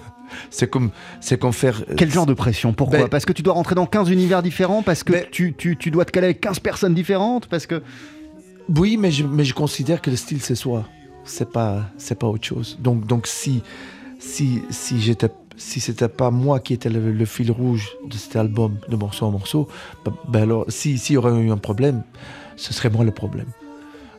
c'est 0.51 0.69
comme, 0.69 0.91
c'est 1.21 1.39
comme 1.39 1.53
faire. 1.53 1.83
Quel 1.97 2.11
genre 2.11 2.27
de 2.27 2.35
pression? 2.35 2.73
Pourquoi? 2.73 2.99
Ben- 2.99 3.09
Parce 3.09 3.25
que 3.25 3.33
tu 3.33 3.43
dois 3.43 3.55
rentrer 3.55 3.75
dans 3.75 3.87
15 3.87 4.11
univers 4.11 4.43
différents? 4.43 4.83
Parce 4.83 5.03
que 5.05 5.13
Ben- 5.13 5.27
tu, 5.31 5.55
tu- 5.57 5.77
tu 5.77 5.91
dois 5.91 6.05
te 6.05 6.11
caler 6.13 6.27
avec 6.27 6.41
15 6.41 6.59
personnes 6.61 6.95
différentes? 6.95 7.47
Parce 7.47 7.67
que... 7.67 7.83
Oui, 8.77 8.97
mais 8.99 9.11
je, 9.11 9.25
mais 9.25 9.45
je 9.45 9.55
considère 9.55 10.03
que 10.03 10.11
le 10.11 10.17
style 10.17 10.41
c'est 10.43 10.55
soi. 10.55 10.85
C'est 11.25 11.51
pas, 11.51 11.85
c'est 11.99 12.19
pas 12.19 12.27
autre 12.27 12.45
chose. 12.45 12.79
Donc, 12.81 13.07
donc 13.07 13.27
si, 13.27 13.63
si, 14.19 14.61
si 14.71 15.01
j'étais, 15.01 15.29
si 15.57 15.81
c'était 15.81 16.09
pas 16.09 16.31
moi 16.31 16.61
qui 16.61 16.73
était 16.75 16.89
le, 16.91 17.13
le 17.13 17.25
fil 17.25 17.51
rouge 17.51 17.89
de 18.09 18.15
cet 18.15 18.37
album, 18.37 18.77
de 18.89 18.97
morceau 18.97 19.27
en 19.27 19.31
morceau, 19.31 19.69
ben, 20.05 20.13
ben 20.29 20.43
alors, 20.43 20.65
si, 20.69 20.99
s'il 20.99 21.15
y 21.15 21.17
aurait 21.17 21.33
eu 21.41 21.51
un 21.51 21.57
problème, 21.57 22.03
ce 22.57 22.73
serait 22.75 22.91
moi 22.91 23.05
le 23.05 23.11
problème. 23.11 23.47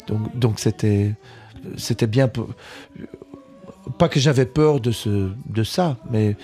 Donc, 0.07 0.37
donc 0.37 0.59
c'était, 0.59 1.13
c'était 1.77 2.07
bien. 2.07 2.27
pour- 2.27 2.49
Pas 3.97 4.09
que 4.09 4.19
j'avais 4.19 4.45
peur 4.45 4.79
de 4.79 4.91
ce, 4.91 5.29
de 5.47 5.63
ça, 5.63 5.97
mais, 6.11 6.35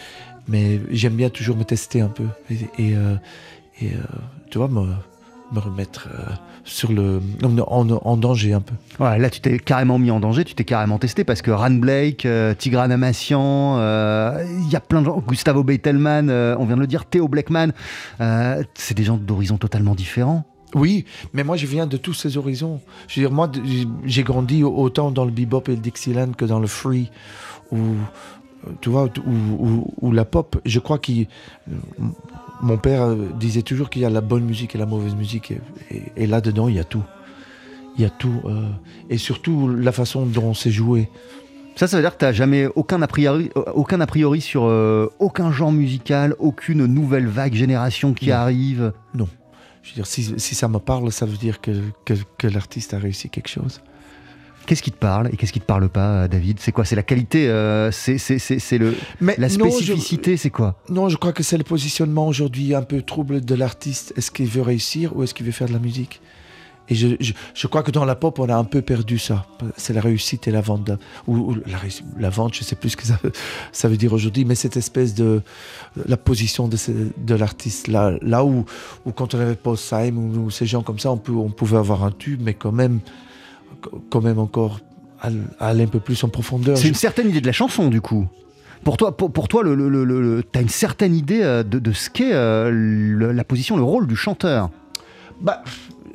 mais 0.48 0.80
j'aime 0.92 1.16
bien 1.16 1.30
toujours 1.30 1.56
me 1.56 1.64
tester 1.64 2.02
un 2.02 2.08
peu 2.10 2.26
et, 2.50 2.56
et, 2.84 2.96
euh, 2.96 3.16
euh, 3.84 3.88
tu 4.50 4.58
vois 4.58 4.68
me, 4.68 4.86
me 5.52 5.60
remettre 5.60 6.10
euh, 6.14 6.24
sur 6.64 6.92
le, 6.92 7.22
en, 7.44 7.90
en- 7.90 8.18
danger 8.18 8.54
un 8.54 8.62
peu. 8.62 8.74
Ouais, 9.04 9.20
là, 9.20 9.30
tu 9.30 9.40
t'es 9.42 9.60
carrément 9.60 10.00
mis 10.00 10.10
en 10.12 10.20
danger, 10.20 10.44
tu 10.44 10.56
t'es 10.56 10.64
carrément 10.64 10.98
testé 10.98 11.24
parce 11.24 11.42
que 11.42 11.52
Ran 11.52 11.72
Blake, 11.72 12.28
Tigran 12.58 12.90
Amassian, 12.90 13.78
il 13.80 14.70
y 14.72 14.76
a 14.76 14.80
plein 14.80 15.02
de 15.02 15.06
gens, 15.06 15.20
Gustavo 15.26 15.64
Beitelman, 15.64 16.30
on 16.32 16.66
vient 16.66 16.76
de 16.76 16.82
le 16.82 16.88
dire, 16.88 17.06
Theo 17.06 17.28
Blackman, 17.28 17.70
c'est 18.74 18.96
des 18.98 19.04
gens 19.04 19.18
d'horizons 19.18 19.58
totalement 19.58 19.94
différents. 19.96 20.46
Oui, 20.76 21.06
mais 21.34 21.44
moi 21.44 21.56
je 21.56 21.66
viens 21.66 21.88
de 21.88 21.98
tous 21.98 22.14
ces 22.14 22.38
horizons. 22.38 22.82
Je 23.08 23.20
veux 23.20 23.26
dire, 23.28 23.34
moi 23.36 23.50
j'ai 24.06 24.24
grandi 24.24 24.64
autant 24.64 25.10
dans 25.10 25.26
le 25.26 25.32
bebop 25.32 25.64
et 25.70 25.72
le 25.72 25.78
Dixieland 25.78 26.34
que 26.38 26.46
dans 26.46 26.60
le 26.60 26.68
free 26.68 27.10
ou 27.72 27.78
euh, 27.78 28.72
tu 28.82 28.90
vois 28.90 29.08
ou, 29.26 30.12
la 30.12 30.26
pop. 30.26 30.58
Je 30.66 30.80
crois 30.80 31.00
qu'il 31.00 31.28
mon 32.62 32.78
père 32.78 33.04
euh, 33.04 33.30
disait 33.40 33.62
toujours 33.62 33.90
qu'il 33.90 34.02
y 34.02 34.06
a 34.06 34.10
la 34.10 34.22
bonne 34.22 34.44
musique 34.46 34.76
et 34.76 34.78
la 34.78 34.86
mauvaise 34.86 35.16
musique 35.16 35.52
et, 35.52 35.62
et- 35.92 36.04
et 36.24 36.28
là-dedans 36.28 36.68
il 36.68 36.76
y 36.76 36.80
a 36.80 36.84
tout. 36.84 37.04
Il 37.98 38.02
y 38.02 38.06
a 38.06 38.10
tout 38.10 38.42
euh, 38.46 38.68
et 39.10 39.18
surtout 39.18 39.70
la 39.70 39.92
façon 39.94 40.26
dont 40.26 40.54
c'est 40.54 40.72
joué. 40.72 41.10
Ça, 41.78 41.88
ça 41.88 41.96
veut 41.98 42.04
dire 42.04 42.14
que 42.14 42.20
tu 42.20 42.26
n'as 42.26 42.32
jamais 42.34 42.68
aucun 42.76 43.02
a 43.02 43.08
priori, 43.08 43.50
euh, 43.58 43.64
aucun 43.74 44.00
a 44.02 44.08
priori 44.08 44.40
sur 44.42 44.64
euh, 44.66 45.08
aucun 45.20 45.52
genre 45.52 45.72
musical, 45.74 46.34
aucune 46.40 46.86
nouvelle 46.86 47.28
vague 47.28 47.54
génération 47.54 48.14
qui 48.14 48.28
Non. 48.30 48.36
arrive? 48.36 48.94
Je 49.86 49.92
veux 49.92 49.96
dire, 49.96 50.08
si, 50.08 50.34
si 50.38 50.56
ça 50.56 50.68
me 50.68 50.80
parle, 50.80 51.12
ça 51.12 51.28
veut 51.28 51.38
dire 51.38 51.62
que, 51.62 51.72
que, 52.06 52.16
que 52.40 52.48
l'artiste 52.48 52.96
a 52.96 53.00
réussi 53.00 53.30
quelque 53.30 53.50
chose. 53.50 53.82
Qu'est-ce 54.66 54.82
qui 54.82 54.92
te 54.92 54.98
parle 54.98 55.30
et 55.32 55.38
qu'est-ce 55.38 55.54
qui 55.54 55.60
te 55.60 55.66
parle 55.66 55.88
pas, 55.90 56.24
euh, 56.24 56.28
David? 56.28 56.58
C'est 56.60 56.72
quoi? 56.72 56.86
C'est 56.86 56.96
la 56.96 57.04
qualité 57.04 57.48
euh, 57.50 57.92
C'est 57.92 58.78
le 58.80 58.96
Mais 59.22 59.36
la 59.38 59.48
spécificité 59.48 60.38
C'est 60.38 60.50
quoi? 60.50 60.82
Non, 60.90 61.08
je 61.08 61.18
crois 61.18 61.34
que 61.34 61.44
c'est 61.44 61.60
le 61.60 61.64
positionnement 61.64 62.28
aujourd'hui 62.28 62.74
un 62.74 62.82
peu 62.82 63.04
trouble 63.04 63.46
de 63.46 63.54
l'artiste. 63.54 64.12
Est-ce 64.18 64.32
qu'il 64.32 64.48
veut 64.48 64.64
réussir 64.64 65.16
ou 65.16 65.22
est-ce 65.22 65.36
qu'il 65.36 65.46
veut 65.46 65.52
faire 65.52 65.68
de 65.68 65.74
la 65.74 65.80
musique? 65.80 66.20
Et 66.88 66.94
je, 66.96 67.10
je, 67.20 67.34
je 67.56 67.68
crois 67.68 67.82
que 67.82 67.90
dans 67.92 68.06
la 68.06 68.16
pop, 68.16 68.38
on 68.38 68.48
a 68.48 68.56
un 68.56 68.64
peu 68.64 68.82
perdu 68.82 69.18
ça. 69.18 69.46
C'est 69.76 69.94
la 69.94 70.02
réussite 70.02 70.48
et 70.48 70.52
la 70.52 70.62
vente. 70.62 70.92
ou, 71.28 71.36
ou 71.38 71.56
la, 72.20 72.30
vente, 72.30 72.54
je 72.54 72.64
sais 72.64 72.76
plus 72.76 72.92
ce 72.92 72.98
que 72.98 73.06
ça, 73.06 73.18
ça 73.72 73.88
veut 73.88 73.98
dire 73.98 74.14
aujourd'hui, 74.14 74.46
mais 74.46 74.54
cette 74.56 74.78
espèce 74.78 75.16
de. 75.16 75.42
La 76.08 76.18
position 76.18 76.68
de, 76.68 76.78
de 77.18 77.36
l'artiste. 77.36 77.88
Là, 77.88 78.14
là 78.22 78.46
où, 78.46 78.66
où, 79.06 79.12
quand 79.12 79.34
on 79.34 79.40
avait 79.40 79.56
Paul 79.56 79.78
Simon 79.78 80.30
ou, 80.36 80.40
ou 80.46 80.52
ces 80.52 80.66
gens 80.68 80.84
comme 80.84 81.00
ça, 81.00 81.12
on, 81.12 81.18
peut, 81.18 81.32
on 81.32 81.50
pouvait 81.50 81.78
avoir 81.78 82.04
un 82.04 82.12
tube, 82.12 82.42
mais 82.44 82.54
quand 82.54 82.72
même, 82.72 83.00
quand 84.10 84.22
même 84.22 84.40
encore 84.40 84.80
aller 85.60 85.84
un 85.84 85.88
peu 85.88 86.00
plus 86.00 86.24
en 86.24 86.30
profondeur. 86.30 86.78
C'est 86.78 86.88
une 86.88 86.94
certaine 86.94 87.30
idée 87.30 87.42
de 87.42 87.48
la 87.48 87.52
chanson, 87.54 87.88
du 87.90 88.02
coup. 88.02 88.28
Pour 88.84 88.98
toi, 88.98 89.18
pour, 89.18 89.32
pour 89.34 89.48
toi, 89.48 89.64
le, 89.64 89.74
le, 89.74 89.90
le- 89.90 90.04
le- 90.06 90.44
t'as 90.44 90.62
une 90.62 90.70
certaine 90.70 91.16
idée 91.16 91.42
euh, 91.42 91.64
de, 91.64 91.80
de 91.80 91.92
ce 91.94 92.12
qu'est 92.12 92.34
euh, 92.34 93.32
la 93.34 93.44
position, 93.44 93.76
le 93.78 93.82
rôle 93.84 94.06
du 94.06 94.16
chanteur? 94.16 94.70
Bah, 95.42 95.64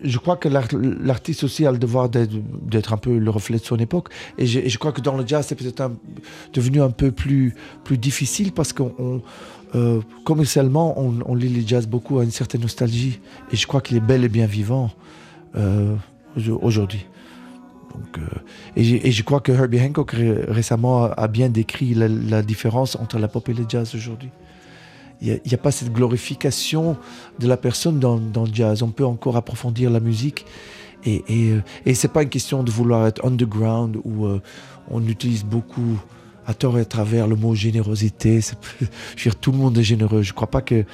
je 0.02 0.19
crois 0.19 0.37
que 0.37 0.49
l'art- 0.49 0.69
l'artiste 0.73 1.45
aussi 1.45 1.66
a 1.66 1.73
le 1.73 1.78
devoir 1.78 2.09
d'être 2.09 2.92
un 2.92 2.97
peu 2.97 3.19
le 3.19 3.30
reflet 3.30 3.59
de 3.59 3.64
son 3.64 3.76
époque. 3.76 4.09
Et 4.38 4.47
je, 4.47 4.78
crois 4.78 4.92
que 4.92 5.00
dans 5.00 5.16
le 5.16 5.26
jazz, 5.26 5.47
c'est 5.49 5.54
peut-être 5.54 5.90
devenu 6.52 6.80
un 6.80 6.90
peu 6.90 7.11
plus, 7.12 7.54
difficile 7.90 8.52
parce 8.52 8.73
qu'on, 8.73 8.95
on, 8.99 9.23
euh, 9.75 10.00
commercialement, 10.25 10.99
on, 10.99 11.35
lit 11.35 11.49
les 11.49 11.66
jazz 11.66 11.87
beaucoup 11.87 12.19
à 12.19 12.25
une 12.25 12.30
certaine 12.30 12.62
nostalgie. 12.62 13.21
Et 13.52 13.57
je 13.57 13.66
crois 13.66 13.80
qu'il 13.80 13.97
est 13.97 14.00
bel 14.00 14.25
et 14.25 14.28
bien 14.28 14.47
vivant 14.47 14.90
euh, 15.57 15.95
au- 16.37 16.59
aujourd'hui. 16.62 17.07
Euh, 18.19 18.21
et, 18.76 19.11
je 19.11 19.23
crois 19.23 19.40
que 19.40 19.52
Herbie 19.52 19.80
Hancock 19.80 20.12
ré- 20.12 20.45
récemment 20.49 21.04
a, 21.04 21.28
bien 21.28 21.49
décrit 21.49 21.95
la 21.95 22.42
différence 22.42 22.97
entre 22.97 23.19
la 23.19 23.28
pop 23.28 23.49
et 23.49 23.54
le 23.54 23.64
jazz 23.69 23.95
aujourd'hui. 23.95 24.30
N'y 25.22 25.54
a, 25.54 25.58
pas 25.58 25.70
cette 25.70 25.92
glorification 25.92 26.96
de 27.38 27.46
la 27.46 27.56
personne 27.56 27.98
dans, 27.98 28.16
le 28.16 28.54
jazz. 28.54 28.82
On 28.82 28.90
peut 28.90 29.04
encore 29.04 29.36
approfondir 29.36 29.90
la 29.90 30.00
musique. 30.00 30.46
Et, 31.04 31.22
et, 31.28 31.50
euh, 31.50 31.62
et 31.86 31.94
c'est 31.94 32.08
pas 32.08 32.22
une 32.22 32.28
question 32.28 32.62
de 32.62 32.70
vouloir 32.70 33.06
être 33.06 33.24
underground 33.24 33.98
où 34.04 34.26
euh, 34.26 34.40
on 34.90 35.06
utilise 35.06 35.44
beaucoup 35.44 35.98
à 36.46 36.54
tort 36.54 36.78
et 36.78 36.82
à 36.82 36.84
travers 36.84 37.26
le 37.26 37.36
mot 37.36 37.54
générosité. 37.54 38.40
Je 38.80 38.84
veux 38.84 39.30
dire, 39.30 39.36
tout 39.36 39.52
le 39.52 39.58
monde 39.58 39.76
est 39.78 39.82
généreux. 39.82 40.22
Je 40.22 40.32
crois 40.32 40.50
pas 40.50 40.62
que 40.62 40.84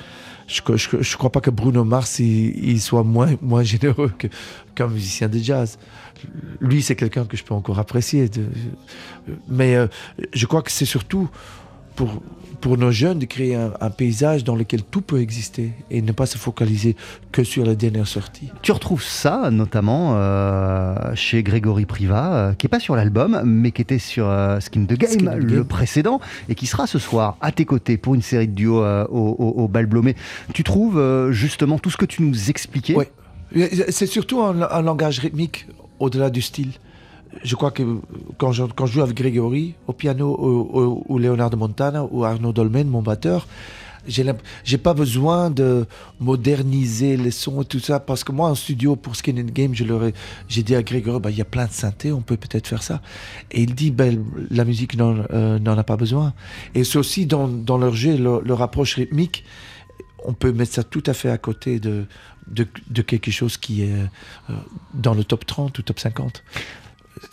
je, 0.47 1.17
crois 1.17 1.31
pas 1.31 1.41
que 1.41 1.51
Bruno 1.51 1.85
Mars 1.85 2.21
il, 2.21 2.81
soit 2.81 3.03
moins, 3.03 3.31
moins 3.43 3.63
généreux 3.65 4.13
qu'un 4.75 4.87
musicien 4.87 5.29
de 5.29 5.39
jazz. 5.39 5.79
Lui, 6.61 6.83
c'est 6.83 6.95
quelqu'un 6.95 7.25
que 7.25 7.37
je 7.37 7.45
peux 7.45 7.55
encore 7.55 7.79
apprécier. 7.79 8.29
de- 8.29 8.47
mais 9.49 9.75
euh, 9.75 9.89
je 10.33 10.47
crois 10.47 10.63
que 10.63 10.71
c'est 10.71 10.85
surtout 10.85 11.29
pour, 11.97 12.23
pour 12.61 12.79
nos 12.79 12.91
jeunes 12.91 13.19
de 13.19 13.25
créer 13.27 13.55
un, 13.55 13.73
un 13.81 13.91
paysage 13.91 14.45
dans 14.45 14.55
lequel 14.55 14.83
tout 14.83 15.01
peut 15.01 15.21
exister 15.21 15.73
et 15.91 16.03
ne 16.03 16.13
pas 16.13 16.27
se 16.27 16.39
focaliser 16.39 16.95
que 17.33 17.43
sur 17.43 17.65
la 17.65 17.75
dernière 17.75 18.07
sortie. 18.07 18.51
Tu 18.63 18.73
retrouves 18.73 19.03
ça 19.03 19.51
notamment 19.51 20.15
euh, 20.17 20.95
chez 21.15 21.43
Grégory 21.43 21.87
Priva, 21.87 22.35
euh, 22.35 22.53
qui 22.55 22.67
est 22.67 22.69
pas 22.69 22.81
sur 22.81 22.97
l'album, 22.97 23.41
mais 23.45 23.73
qui 23.73 23.83
était 23.83 23.99
sur 23.99 24.29
euh, 24.29 24.61
Skin 24.61 24.85
the 24.85 24.95
Game, 24.95 25.11
Skin 25.11 25.35
le 25.35 25.57
Game. 25.57 25.65
précédent, 25.65 26.21
et 26.49 26.55
qui 26.55 26.67
sera 26.67 26.87
ce 26.87 26.99
soir 26.99 27.37
à 27.41 27.51
tes 27.51 27.65
côtés 27.65 27.97
pour 27.97 28.15
une 28.15 28.23
série 28.23 28.49
de 28.49 28.55
duos 28.55 28.85
au, 28.85 29.07
au, 29.11 29.63
au 29.63 29.69
Bal 29.69 29.87
Blomé. 29.87 30.15
Tu 30.55 30.63
trouves 30.63 31.31
justement 31.33 31.79
tout 31.79 31.91
ce 31.91 31.97
que 31.97 32.07
tu 32.07 32.23
nous 32.23 32.51
expliquais? 32.51 32.95
Ouais. 32.95 33.11
C'est 33.91 34.07
surtout 34.07 34.43
un, 34.43 34.63
un 34.63 34.83
langage 34.83 35.21
rythmique 35.21 35.67
au-delà 35.99 36.31
du 36.31 36.43
style. 36.43 36.73
Je 37.43 37.55
crois 37.55 37.71
que 37.71 37.83
quand 38.39 38.53
je, 38.53 38.65
joue 38.85 39.03
avec 39.03 39.17
Grégory 39.17 39.75
au 39.87 39.93
piano 39.93 41.05
ou, 41.09 41.19
Leonardo 41.19 41.57
Montana 41.57 42.05
ou 42.05 42.25
Arnaud 42.25 42.53
Dolmen, 42.53 42.89
mon 42.89 43.03
batteur, 43.03 43.47
j'ai 44.09 44.79
pas 44.79 44.95
besoin 44.95 45.51
de 45.51 45.87
moderniser 46.21 47.17
les 47.17 47.31
sons 47.31 47.63
et 47.63 47.65
tout 47.65 47.81
ça 47.81 48.01
parce 48.01 48.23
que 48.25 48.33
moi 48.33 48.49
en 48.49 48.55
studio 48.55 48.97
pour 48.97 49.17
Skin 49.17 49.37
in 49.37 49.45
the 49.45 49.53
Game 49.53 49.75
j'ai 49.75 50.63
dit 50.63 50.75
à 50.77 50.83
Grégory 50.83 51.21
bah, 51.21 51.31
il 51.31 51.37
y 51.37 51.41
a 51.41 51.45
plein 51.45 51.67
de 51.67 51.73
synthés 51.73 52.13
on 52.13 52.21
peut 52.21 52.37
peut-être 52.37 52.69
faire 52.69 52.85
ça 52.85 53.01
et 53.51 53.63
il 53.63 53.75
dit 53.75 53.91
ben, 53.91 54.25
la 54.51 54.65
musique 54.65 54.97
n'en 54.97 55.25
euh, 55.33 55.59
n'en 55.59 55.77
a 55.77 55.83
pas 55.83 55.97
besoin 55.97 56.35
et 56.77 56.85
c'est 56.85 56.99
aussi 56.99 57.27
dans, 57.27 57.49
leur 57.79 57.95
jeu 57.95 58.17
leur, 58.17 58.63
approche 58.63 58.95
rythmique 58.95 59.45
on 60.25 60.35
peut 60.35 60.53
mettre 60.53 60.75
ça 60.75 60.85
tout 60.85 61.03
à 61.07 61.13
fait 61.13 61.31
à 61.31 61.39
côté 61.39 61.81
de 61.81 62.07
quelque 63.03 63.31
chose 63.31 63.57
qui 63.57 63.83
est 63.83 63.93
euh, 64.51 64.55
dans 64.95 65.15
le 65.15 65.25
top 65.25 65.47
30 65.47 65.79
ou 65.79 65.83
top 65.83 65.99
50. 65.99 66.43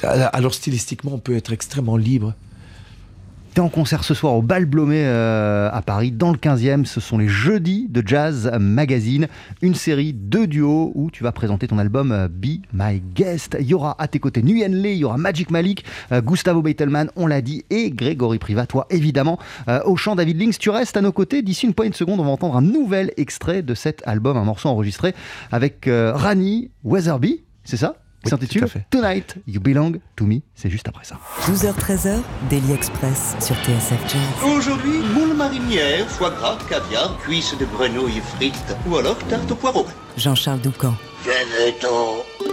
Alors 0.04 0.54
stylistiquement, 0.54 1.14
on 1.14 1.20
peut 1.20 1.36
être 1.36 1.54
extrêmement 1.54 1.98
libre. 1.98 2.34
Tu 3.54 3.62
es 3.62 3.64
en 3.64 3.70
concert 3.70 4.04
ce 4.04 4.16
soir 4.16 4.34
au 4.34 4.42
Bal 4.42 4.66
Blomé 4.66 5.04
euh, 5.06 5.70
à 5.72 5.84
Paris, 5.84 6.12
dans 6.12 6.32
le 6.32 6.40
15e. 6.40 6.86
Ce 6.86 7.00
sont 7.00 7.20
les 7.20 7.28
jeudis 7.28 7.86
de 7.88 8.02
Jazz 8.04 8.52
Magazine, 8.60 9.28
une 9.62 9.76
série 9.76 10.12
de 10.12 10.46
duos 10.46 10.92
où 10.96 11.12
tu 11.12 11.24
vas 11.24 11.32
présenter 11.32 11.68
ton 11.68 11.78
album 11.78 12.12
euh, 12.12 12.28
Be 12.28 12.64
My 12.74 13.00
Guest. 13.14 13.56
Il 13.60 13.68
y 13.68 13.76
aura 13.76 13.96
à 14.02 14.08
tes 14.08 14.18
côtés 14.18 14.42
Nguyen 14.42 14.70
Le, 14.70 14.90
il 14.90 14.98
y 14.98 15.04
aura 15.04 15.18
Magic 15.18 15.52
Malik, 15.52 15.86
euh, 16.12 16.20
Gustavo 16.20 16.64
Beitelman, 16.64 17.12
on 17.16 17.28
l'a 17.28 17.42
dit, 17.42 17.64
et 17.70 17.92
Grégory 17.92 18.40
Privat, 18.40 18.66
toi 18.66 18.88
évidemment. 18.90 19.38
Au 19.86 19.96
chant 19.98 20.16
David 20.16 20.42
Links, 20.42 20.58
tu 20.58 20.72
restes 20.72 20.98
à 20.98 21.02
nos 21.02 21.12
côtés. 21.12 21.44
D'ici 21.44 21.68
une 21.68 21.76
poignée 21.76 21.92
de 21.92 21.96
secondes, 21.96 22.20
on 22.20 22.26
va 22.26 22.32
entendre 22.32 22.56
un 22.56 22.62
nouvel 22.64 23.12
extrait 23.18 23.62
de 23.62 23.76
cet 23.76 24.02
album, 24.08 24.36
un 24.36 24.46
morceau 24.46 24.70
enregistré 24.70 25.14
avec 25.52 25.88
Rani 25.88 26.72
Weatherby, 26.84 27.44
c'est 27.64 27.78
ça? 27.78 28.03
Qui 28.24 28.26
Oui, 28.26 28.30
s'intitule 28.32 28.62
tout 28.62 28.66
à 28.66 28.70
fait. 28.70 28.86
Tonight 28.90 29.36
You 29.48 29.60
Belong 29.62 29.94
to 30.16 30.26
Me. 30.26 30.40
C'est 30.56 30.70
juste 30.70 30.88
après 30.88 31.04
ça. 31.04 31.20
12h-13h, 31.48 32.22
Daily 32.50 32.72
Express 32.74 33.36
sur 33.40 33.56
TSF 33.58 34.00
Jazz. 34.08 34.50
Aujourd'hui, 34.56 35.00
moule 35.14 35.36
marinière, 35.36 36.08
foie 36.08 36.32
gras, 36.32 36.58
caviar, 36.70 37.18
cuisses 37.20 37.56
de 37.58 37.66
grenouille 37.66 38.22
frites 38.36 38.76
ou 38.90 38.98
alors 38.98 39.18
tarte 39.30 39.52
au 39.52 39.56
poireau. 39.56 39.86
Jean-Charles 40.18 40.62
Doucan. 40.62 40.94
I 41.26 42.53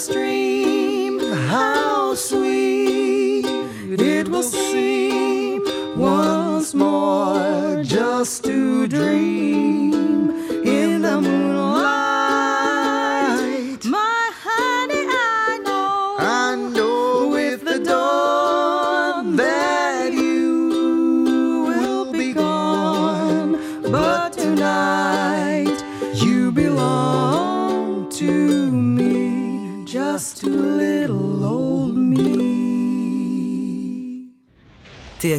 stream, 0.00 1.20
how 1.48 2.14
sweet 2.14 3.44
it 4.00 4.28
will 4.28 4.42
seem 4.42 5.62
once 5.94 6.72
more 6.72 7.82
just 7.84 8.44
to 8.44 8.86
dream 8.86 9.89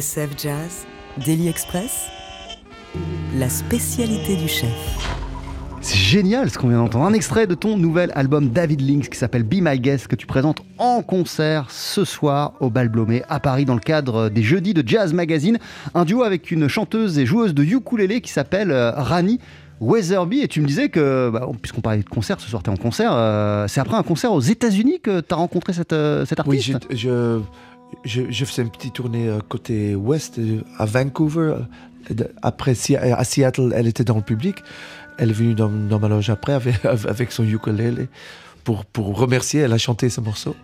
TSF 0.02 0.30
Jazz, 0.36 0.84
Daily 1.24 1.46
Express, 1.46 2.08
la 3.36 3.48
spécialité 3.48 4.34
du 4.34 4.48
chef. 4.48 4.68
C'est 5.80 5.96
génial 5.96 6.50
ce 6.50 6.58
qu'on 6.58 6.66
vient 6.68 6.78
d'entendre. 6.78 7.04
Un 7.04 7.12
extrait 7.12 7.46
de 7.46 7.54
ton 7.54 7.76
nouvel 7.76 8.10
album 8.16 8.48
David 8.48 8.80
Links 8.80 9.10
qui 9.10 9.16
s'appelle 9.16 9.44
Be 9.44 9.60
My 9.62 9.78
Guest 9.78 10.08
que 10.08 10.16
tu 10.16 10.26
présentes 10.26 10.60
en 10.78 11.02
concert 11.02 11.66
ce 11.70 12.04
soir 12.04 12.54
au 12.58 12.68
Bal 12.68 12.88
Blomé 12.88 13.22
à 13.28 13.38
Paris 13.38 13.64
dans 13.64 13.74
le 13.74 13.80
cadre 13.80 14.28
des 14.28 14.42
Jeudis 14.42 14.74
de 14.74 14.82
Jazz 14.84 15.12
Magazine. 15.12 15.58
Un 15.94 16.04
duo 16.04 16.24
avec 16.24 16.50
une 16.50 16.66
chanteuse 16.66 17.16
et 17.20 17.24
joueuse 17.24 17.54
de 17.54 17.62
ukulélé 17.62 18.20
qui 18.22 18.32
s'appelle 18.32 18.72
euh, 18.72 18.90
Rani 18.90 19.38
Weatherby. 19.80 20.40
Et 20.40 20.48
tu 20.48 20.60
me 20.62 20.66
disais 20.66 20.88
que, 20.88 21.30
bah, 21.32 21.46
puisqu'on 21.60 21.80
parlait 21.80 22.02
de 22.02 22.08
concert, 22.08 22.40
ce 22.40 22.48
soir 22.50 22.64
tu 22.64 22.70
es 22.70 22.72
en 22.72 22.76
concert, 22.76 23.12
euh, 23.14 23.66
c'est 23.68 23.80
après 23.80 23.96
un 23.96 24.02
concert 24.02 24.32
aux 24.32 24.40
États-Unis 24.40 24.98
que 25.00 25.20
tu 25.20 25.32
as 25.32 25.36
rencontré 25.36 25.72
cette, 25.72 25.92
euh, 25.92 26.24
cet 26.26 26.40
Oui, 26.46 26.56
artiste? 26.58 26.86
je, 26.90 26.96
je, 26.96 27.40
je, 28.04 28.22
je 28.30 28.44
faisais 28.44 28.62
une 28.62 28.70
petite 28.70 28.94
tournée 28.94 29.28
euh, 29.28 29.38
côté 29.48 29.94
ouest, 29.94 30.38
euh, 30.38 30.60
à 30.78 30.84
Vancouver. 30.86 31.54
Euh, 32.10 32.14
Après, 32.42 32.72
à 32.96 33.24
Seattle, 33.24 33.72
elle 33.74 33.86
était 33.86 34.04
dans 34.04 34.16
le 34.16 34.22
public. 34.22 34.56
Elle 35.18 35.30
est 35.30 35.34
venue 35.34 35.54
dans, 35.54 35.68
dans 35.68 35.98
ma 36.00 36.08
loge 36.08 36.30
après 36.30 36.52
avec, 36.54 36.84
avec 36.84 37.32
son 37.32 37.44
ukulélé 37.44 38.08
pour, 38.64 38.84
pour 38.84 39.16
remercier. 39.18 39.60
Elle 39.60 39.72
a 39.72 39.78
chanté 39.78 40.08
ce 40.10 40.20
morceau. 40.20 40.54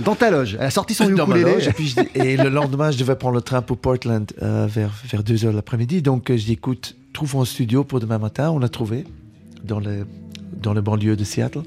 Dans 0.00 0.14
ta 0.14 0.30
loge. 0.30 0.56
Elle 0.60 0.66
a 0.66 0.70
sorti 0.70 0.94
son 0.94 1.08
Dans 1.10 1.26
ma 1.26 1.36
ukulélé. 1.36 1.54
loge, 1.56 1.68
et, 1.68 1.72
puis 1.72 1.88
je 1.88 1.94
dis- 2.00 2.08
et 2.14 2.36
le 2.36 2.48
lendemain, 2.50 2.90
je 2.90 2.98
devais 2.98 3.16
prendre 3.16 3.34
le 3.34 3.40
train 3.42 3.62
pour 3.62 3.78
Portland 3.78 4.30
euh, 4.42 4.66
vers, 4.68 4.90
vers 5.10 5.22
2h 5.22 5.50
l'après-midi. 5.54 6.02
Donc, 6.02 6.28
je 6.30 6.44
dis, 6.44 6.52
écoute, 6.52 6.96
trouve 7.12 7.36
un 7.36 7.44
studio 7.44 7.82
pour 7.84 8.00
demain 8.00 8.18
matin. 8.18 8.50
On 8.50 8.62
a 8.62 8.68
trouvé 8.68 9.04
dans 9.64 9.78
les, 9.80 10.02
dans 10.62 10.72
les 10.74 10.82
banlieues 10.82 11.16
de 11.16 11.24
Seattle. 11.24 11.62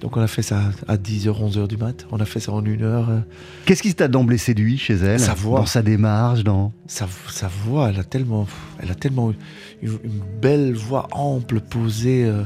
Donc, 0.00 0.16
on 0.16 0.20
a 0.20 0.26
fait 0.26 0.42
ça 0.42 0.60
à 0.88 0.96
10h, 0.96 1.28
11h 1.28 1.68
du 1.68 1.76
mat. 1.76 2.06
On 2.12 2.18
a 2.20 2.24
fait 2.26 2.40
ça 2.40 2.52
en 2.52 2.64
une 2.64 2.82
heure. 2.82 3.08
euh, 3.10 3.18
Qu'est-ce 3.64 3.82
qui 3.82 3.94
t'a 3.94 4.08
d'emblée 4.08 4.38
séduit 4.38 4.76
chez 4.78 4.94
elle? 4.94 5.18
Sa 5.20 5.34
voix. 5.34 5.60
Dans 5.60 5.66
sa 5.66 5.82
démarche, 5.82 6.44
dans... 6.44 6.72
sa, 6.86 7.06
sa 7.30 7.48
voix, 7.48 7.88
elle 7.90 7.98
a 8.00 8.04
tellement, 8.04 8.46
elle 8.80 8.90
a 8.90 8.94
tellement 8.94 9.32
une, 9.82 9.90
une 10.04 10.20
belle 10.40 10.74
voix 10.74 11.08
ample, 11.12 11.60
posée, 11.60 12.24
euh, 12.24 12.42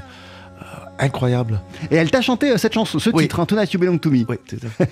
incroyable. 1.00 1.60
Et 1.90 1.96
elle 1.96 2.10
t'a 2.10 2.20
chanté 2.20 2.50
euh, 2.50 2.56
cette 2.56 2.74
chanson, 2.74 2.98
ce 2.98 3.10
Oui. 3.10 3.24
titre, 3.24 3.40
hein, 3.40 3.46
Tonight 3.46 3.72
You 3.72 3.80
Belong 3.80 3.98
to 3.98 4.10
Me. 4.10 4.24
Oui, 4.28 4.36
tout 4.46 4.56
à 4.64 4.68
fait. 4.68 4.90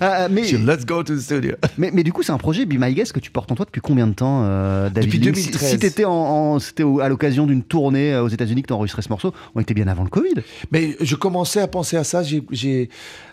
Ah, 0.00 0.28
mais, 0.30 0.44
She- 0.44 0.54
Let's 0.64 0.84
go 0.86 1.02
to 1.02 1.14
the 1.16 1.20
studio. 1.20 1.54
mais, 1.78 1.90
mais 1.92 2.02
du 2.02 2.12
coup, 2.12 2.22
c'est 2.22 2.32
un 2.32 2.38
projet 2.38 2.64
Be 2.66 2.74
My 2.78 2.94
Guest 2.94 3.12
que 3.12 3.20
tu 3.20 3.30
portes 3.30 3.50
en 3.52 3.54
toi 3.54 3.66
depuis 3.66 3.80
combien 3.80 4.06
de 4.06 4.12
temps, 4.14 4.42
euh, 4.44 4.88
David 4.90 5.10
Depuis 5.10 5.18
Link 5.18 5.34
2013. 5.34 5.60
Si, 5.62 5.68
si 5.74 5.78
t'étais 5.78 6.04
en, 6.04 6.12
en- 6.12 6.58
c'était 6.58 6.84
à 7.02 7.08
l'occasion 7.08 7.46
d'une 7.46 7.62
tournée 7.62 8.14
euh, 8.14 8.22
aux 8.22 8.28
États-Unis 8.28 8.62
que 8.62 8.68
t'as 8.68 8.74
enregistré 8.74 9.02
ce 9.02 9.08
morceau, 9.08 9.32
on 9.54 9.60
était 9.60 9.74
bien 9.74 9.88
avant 9.88 10.04
le 10.04 10.10
Covid. 10.10 10.34
Mais 10.70 10.96
je 11.00 11.16
commençais 11.16 11.60
à 11.60 11.66
penser 11.68 11.96
à 11.96 12.04
ça. 12.04 12.22
J'ai, 12.22 12.42
j'ai- 12.50 12.88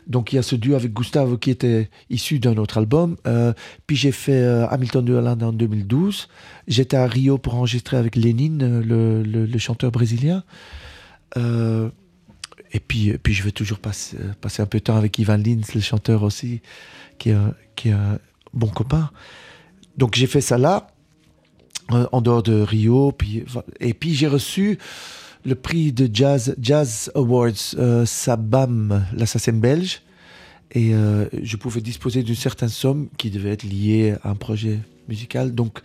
donc 0.07 0.33
il 0.33 0.37
y 0.37 0.39
a 0.39 0.41
ce 0.43 0.55
duo 0.55 0.75
avec 0.75 0.93
Gustave 0.93 1.37
qui 1.37 1.51
était 1.51 1.89
issu 2.09 2.39
d'un 2.39 2.57
autre 2.57 2.77
album. 2.77 3.15
Euh, 3.27 3.53
puis 3.87 3.95
j'ai 3.95 4.11
fait 4.11 4.31
euh, 4.41 4.67
Hamilton 4.67 5.05
de 5.05 5.13
Hollande 5.13 5.43
en 5.43 5.51
2012. 5.53 6.27
J'étais 6.67 6.97
à 6.97 7.05
Rio 7.07 7.37
pour 7.37 7.55
enregistrer 7.55 7.97
avec 7.97 8.15
Lénine, 8.15 8.61
euh, 8.63 8.81
le, 8.83 9.23
le- 9.23 9.45
le 9.45 9.57
chanteur 9.59 9.91
brésilien. 9.91 10.43
Euh, 11.37 11.89
et 12.71 12.79
puis, 12.79 13.17
puis 13.17 13.33
je 13.33 13.43
vais 13.43 13.51
toujours 13.51 13.79
passer, 13.79 14.17
un 14.59 14.65
peu 14.65 14.79
de 14.79 14.83
temps 14.83 14.95
avec 14.95 15.17
Ivan 15.19 15.37
Lins, 15.37 15.61
le 15.75 15.81
chanteur 15.81 16.23
aussi, 16.23 16.61
qui 17.17 17.29
est, 17.29 17.91
un- 17.91 18.19
bon 18.53 18.67
copain. 18.67 19.09
Donc 19.97 20.15
j'ai 20.15 20.27
fait 20.27 20.41
ça 20.41 20.57
là, 20.57 20.87
euh, 21.91 22.05
en 22.11 22.21
dehors 22.21 22.43
de 22.43 22.61
Rio. 22.61 23.11
Puis, 23.11 23.43
et 23.79 23.93
puis 23.93 24.13
j'ai 24.13 24.27
reçu 24.27 24.77
le 25.45 25.55
prix 25.55 25.91
de 25.91 26.09
Jazz, 26.13 27.11
Awards 27.15 27.75
euh, 27.77 28.05
Sabam, 28.05 29.05
l'assassin 29.13 29.53
belge. 29.53 30.01
Et 30.73 30.93
je 30.93 31.57
pouvais 31.57 31.81
disposer 31.81 32.23
d'une 32.23 32.33
certaine 32.33 32.69
somme 32.69 33.09
qui 33.17 33.29
devait 33.29 33.51
être 33.51 33.63
liée 33.63 34.15
à 34.23 34.29
un 34.29 34.35
projet 34.35 34.79
musical. 35.09 35.53
Donc 35.53 35.81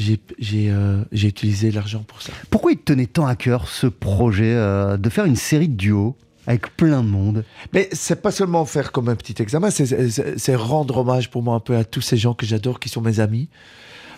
j'ai 0.00 0.18
j'ai, 0.38 0.70
euh, 0.70 1.02
j'ai 1.12 1.28
utilisé 1.28 1.70
l'argent 1.70 2.04
pour 2.06 2.22
ça. 2.22 2.32
Pourquoi 2.48 2.72
il 2.72 2.78
te 2.78 2.84
tenait 2.84 3.06
tant 3.06 3.26
à 3.26 3.36
cœur 3.36 3.68
ce 3.68 3.86
projet 3.86 4.54
euh, 4.54 4.96
de 4.96 5.10
faire 5.10 5.26
une 5.26 5.36
série 5.36 5.68
de 5.68 5.76
duos 5.76 6.16
avec 6.46 6.76
plein 6.76 7.02
de 7.02 7.08
monde? 7.08 7.44
Mais 7.72 7.88
c'est 7.92 8.22
pas 8.22 8.30
seulement 8.30 8.64
faire 8.64 8.92
comme 8.92 9.08
un 9.08 9.16
petit 9.16 9.40
examen, 9.42 9.70
c'est 9.70 10.54
rendre 10.54 10.98
hommage 10.98 11.30
pour 11.30 11.42
moi 11.42 11.54
un 11.54 11.60
peu 11.60 11.76
à 11.76 11.84
tous 11.84 12.00
ces 12.00 12.16
gens 12.16 12.34
que 12.34 12.46
j'adore, 12.46 12.80
qui 12.80 12.88
sont 12.88 13.02
mes 13.02 13.20
amis. 13.20 13.48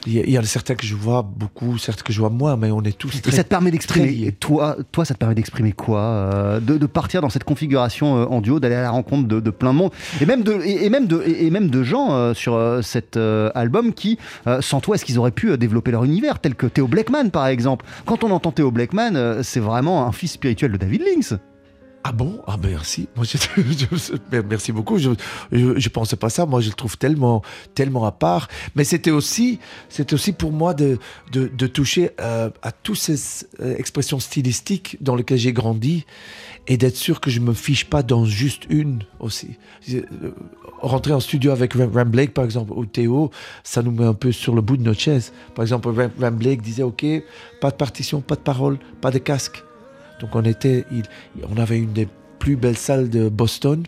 Il 0.06 0.14
y, 0.14 0.32
y 0.32 0.36
a 0.36 0.42
certains 0.42 0.74
que 0.74 0.84
je 0.84 0.94
vois 0.94 1.22
beaucoup, 1.22 1.78
certains 1.78 2.02
que 2.02 2.12
je 2.12 2.18
vois 2.18 2.30
moins, 2.30 2.56
mais 2.56 2.70
on 2.70 2.82
est 2.82 2.96
tous 2.96 3.16
Et 3.16 3.20
très, 3.20 3.30
ça 3.32 3.44
te 3.44 3.48
permet 3.48 3.70
d'exprimer. 3.70 4.26
Et 4.26 4.32
toi, 4.32 4.76
toi, 4.90 5.04
ça 5.04 5.14
te 5.14 5.18
permet 5.18 5.34
d'exprimer 5.34 5.72
quoi 5.72 6.00
euh, 6.00 6.60
de, 6.60 6.76
de 6.76 6.86
partir 6.86 7.20
dans 7.20 7.30
cette 7.30 7.44
configuration 7.44 8.16
euh, 8.16 8.24
en 8.26 8.40
duo, 8.40 8.58
d'aller 8.58 8.74
à 8.74 8.82
la 8.82 8.90
rencontre 8.90 9.28
de, 9.28 9.38
de 9.38 9.50
plein 9.50 9.72
de 9.72 9.78
monde, 9.78 9.92
et 10.20 10.26
même 10.26 10.42
de, 10.42 10.60
et, 10.64 10.84
et 10.86 10.90
même 10.90 11.06
de, 11.06 11.22
et, 11.24 11.46
et 11.46 11.50
même 11.50 11.70
de 11.70 11.82
gens 11.82 12.12
euh, 12.12 12.34
sur 12.34 12.54
euh, 12.54 12.82
cet 12.82 13.16
euh, 13.16 13.50
album 13.54 13.92
qui, 13.92 14.18
euh, 14.46 14.60
sans 14.60 14.80
toi, 14.80 14.96
est-ce 14.96 15.04
qu'ils 15.04 15.18
auraient 15.18 15.30
pu 15.30 15.56
développer 15.56 15.92
leur 15.92 16.04
univers, 16.04 16.40
tel 16.40 16.54
que 16.54 16.66
Theo 16.66 16.88
Blackman, 16.88 17.30
par 17.30 17.46
exemple? 17.46 17.84
Quand 18.04 18.24
on 18.24 18.30
entend 18.32 18.50
Theo 18.50 18.70
Blackman, 18.70 19.14
euh, 19.14 19.42
c'est 19.42 19.60
vraiment 19.60 20.06
un 20.06 20.12
fils 20.12 20.32
spirituel 20.32 20.72
de 20.72 20.78
David 20.78 21.02
Lynx. 21.02 21.34
Ah 22.04 22.10
bon? 22.12 22.40
Ah 22.48 22.56
merci. 22.60 23.08
Moi, 23.14 23.24
je, 23.24 23.36
je- 23.56 24.40
merci 24.40 24.72
beaucoup. 24.72 24.98
Je, 24.98 25.10
je 25.52 25.88
pensais 25.88 26.16
pas 26.16 26.30
ça. 26.30 26.46
Moi, 26.46 26.60
je 26.60 26.68
le 26.68 26.74
trouve 26.74 26.98
tellement, 26.98 27.42
tellement 27.74 28.04
à 28.04 28.10
part. 28.12 28.48
Mais 28.74 28.82
c'était 28.82 29.12
aussi, 29.12 29.60
c'était 29.88 30.14
aussi 30.14 30.32
pour 30.32 30.50
moi 30.50 30.74
de, 30.74 30.98
de, 31.30 31.46
de 31.46 31.66
toucher 31.68 32.10
euh, 32.20 32.50
à 32.62 32.72
toutes 32.72 32.96
ces 32.98 33.46
euh, 33.60 33.76
expressions 33.76 34.18
stylistiques 34.18 34.96
dans 35.00 35.14
lesquelles 35.14 35.38
j'ai 35.38 35.52
grandi 35.52 36.04
et 36.66 36.76
d'être 36.76 36.96
sûr 36.96 37.20
que 37.20 37.30
je 37.30 37.38
me 37.40 37.54
fiche 37.54 37.84
pas 37.88 38.02
dans 38.02 38.24
juste 38.24 38.64
une 38.68 39.04
aussi. 39.20 39.50
Euh, 39.92 40.02
Rentrer 40.80 41.12
en 41.12 41.20
studio 41.20 41.52
avec 41.52 41.74
Ram 41.74 42.10
Blake, 42.10 42.34
par 42.34 42.44
exemple, 42.44 42.72
ou 42.74 42.84
Théo, 42.84 43.30
ça 43.62 43.82
nous 43.82 43.92
met 43.92 44.04
un 44.04 44.14
peu 44.14 44.32
sur 44.32 44.56
le 44.56 44.60
bout 44.60 44.76
de 44.76 44.82
notre 44.82 44.98
chaise. 45.00 45.32
Par 45.54 45.62
exemple, 45.62 45.88
Ram 46.20 46.34
Blake 46.36 46.60
disait, 46.62 46.82
OK, 46.82 47.06
pas 47.60 47.70
de 47.70 47.76
partition, 47.76 48.20
pas 48.20 48.34
de 48.34 48.40
parole, 48.40 48.78
pas 49.00 49.12
de 49.12 49.18
casque. 49.18 49.62
Donc 50.22 50.34
on 50.34 50.42
était, 50.44 50.86
il- 50.90 51.02
on 51.54 51.58
avait 51.60 51.76
une 51.78 51.92
des 51.92 52.08
plus 52.38 52.56
belles 52.56 52.78
salles 52.78 53.10
de 53.10 53.28
Boston, 53.28 53.84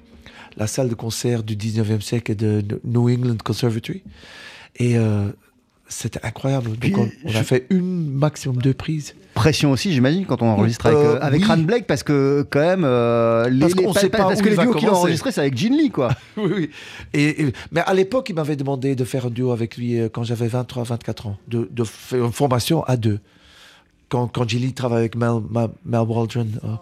la 0.58 0.66
salle 0.66 0.88
de 0.90 0.94
concert 0.94 1.42
du 1.42 1.56
19e 1.56 2.02
siècle 2.02 2.32
et 2.32 2.34
de 2.34 2.62
New 2.84 3.08
England 3.08 3.36
Conservatory. 3.42 4.02
Et 4.76 4.98
euh, 4.98 5.28
c'était 5.88 6.20
incroyable. 6.24 6.70
Donc 6.70 6.78
Puis, 6.80 6.92
on, 6.96 7.08
on 7.24 7.28
je- 7.30 7.38
a 7.38 7.42
fait 7.44 7.66
une 7.70 8.10
maximum 8.10 8.60
de 8.60 8.72
prises. 8.72 9.14
Pression 9.34 9.72
aussi, 9.72 9.92
j'imagine, 9.92 10.26
quand 10.26 10.42
on 10.42 10.46
enregistre 10.46 10.86
avec, 10.86 10.98
Euh, 10.98 11.14
euh, 11.16 11.18
avec 11.20 11.40
oui. 11.40 11.46
Ran 11.48 11.56
Blake, 11.58 11.86
parce 11.88 12.04
que 12.04 12.46
quand 12.50 12.60
même, 12.60 12.84
euh, 12.84 13.48
les, 13.48 13.58
Parce 13.60 13.74
qu'on 13.74 13.92
les- 13.92 13.98
sait 14.00 14.08
pas 14.08 14.18
parce 14.18 14.40
que 14.40 14.48
les 14.48 14.56
duos 14.56 14.74
qu'il 14.74 14.88
a 14.88 14.92
enregistrés, 14.92 15.32
c'est 15.32 15.40
avec 15.40 15.56
Gene 15.56 15.76
Lee, 15.76 15.90
quoi. 15.90 16.10
oui, 16.36 16.50
oui. 16.54 16.70
Et, 17.12 17.42
et- 17.42 17.52
mais 17.72 17.80
à 17.80 17.94
l'époque, 17.94 18.28
il 18.28 18.34
m'avait 18.36 18.54
demandé 18.56 18.94
de 18.94 19.04
faire 19.04 19.26
un 19.26 19.30
duo 19.30 19.50
avec 19.50 19.76
lui 19.76 19.98
quand 20.12 20.22
j'avais 20.22 20.46
23-24 20.48 21.26
ans, 21.26 21.36
de, 21.48 21.68
de 21.70 21.82
faire 21.84 22.24
une 22.24 22.32
formation 22.32 22.84
à 22.84 22.96
deux. 22.96 23.18
Quand, 24.08 24.28
quand 24.28 24.48
Gilly 24.48 24.72
travaille 24.72 24.98
avec 25.00 25.16
Mel, 25.16 25.40
Mel, 25.50 25.68
Mel 25.84 26.00
Waldron. 26.00 26.46
euh. 26.64 26.76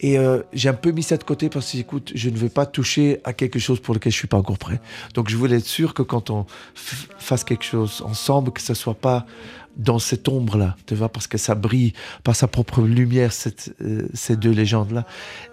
Et 0.00 0.18
euh, 0.18 0.42
j'ai 0.52 0.68
un 0.68 0.74
peu 0.74 0.90
mis 0.90 1.02
ça 1.02 1.16
de 1.16 1.24
côté 1.24 1.48
parce 1.48 1.70
que, 1.72 1.78
écoute, 1.78 2.12
je 2.14 2.28
ne 2.28 2.36
veux 2.36 2.48
pas 2.48 2.66
toucher 2.66 3.20
à 3.24 3.32
quelque 3.32 3.58
chose 3.58 3.80
pour 3.80 3.94
lequel 3.94 4.12
je 4.12 4.18
suis 4.18 4.26
pas 4.28 4.36
encore 4.36 4.58
prêt. 4.58 4.80
Donc, 5.14 5.30
je 5.30 5.36
voulais 5.36 5.56
être 5.58 5.66
sûr 5.66 5.94
que 5.94 6.02
quand 6.02 6.30
on 6.30 6.46
fasse 6.74 7.44
quelque 7.44 7.64
chose 7.64 8.02
ensemble, 8.04 8.50
que 8.52 8.60
ce 8.60 8.74
soit 8.74 8.94
pas 8.94 9.24
dans 9.76 9.98
cette 9.98 10.28
ombre-là, 10.28 10.76
tu 10.86 10.94
vois, 10.94 11.08
parce 11.08 11.26
que 11.26 11.38
ça 11.38 11.54
brille 11.54 11.94
par 12.22 12.36
sa 12.36 12.48
propre 12.48 12.82
lumière, 12.82 13.30
euh, 13.82 14.02
ces 14.14 14.36
deux 14.36 14.50
légendes-là. 14.52 15.06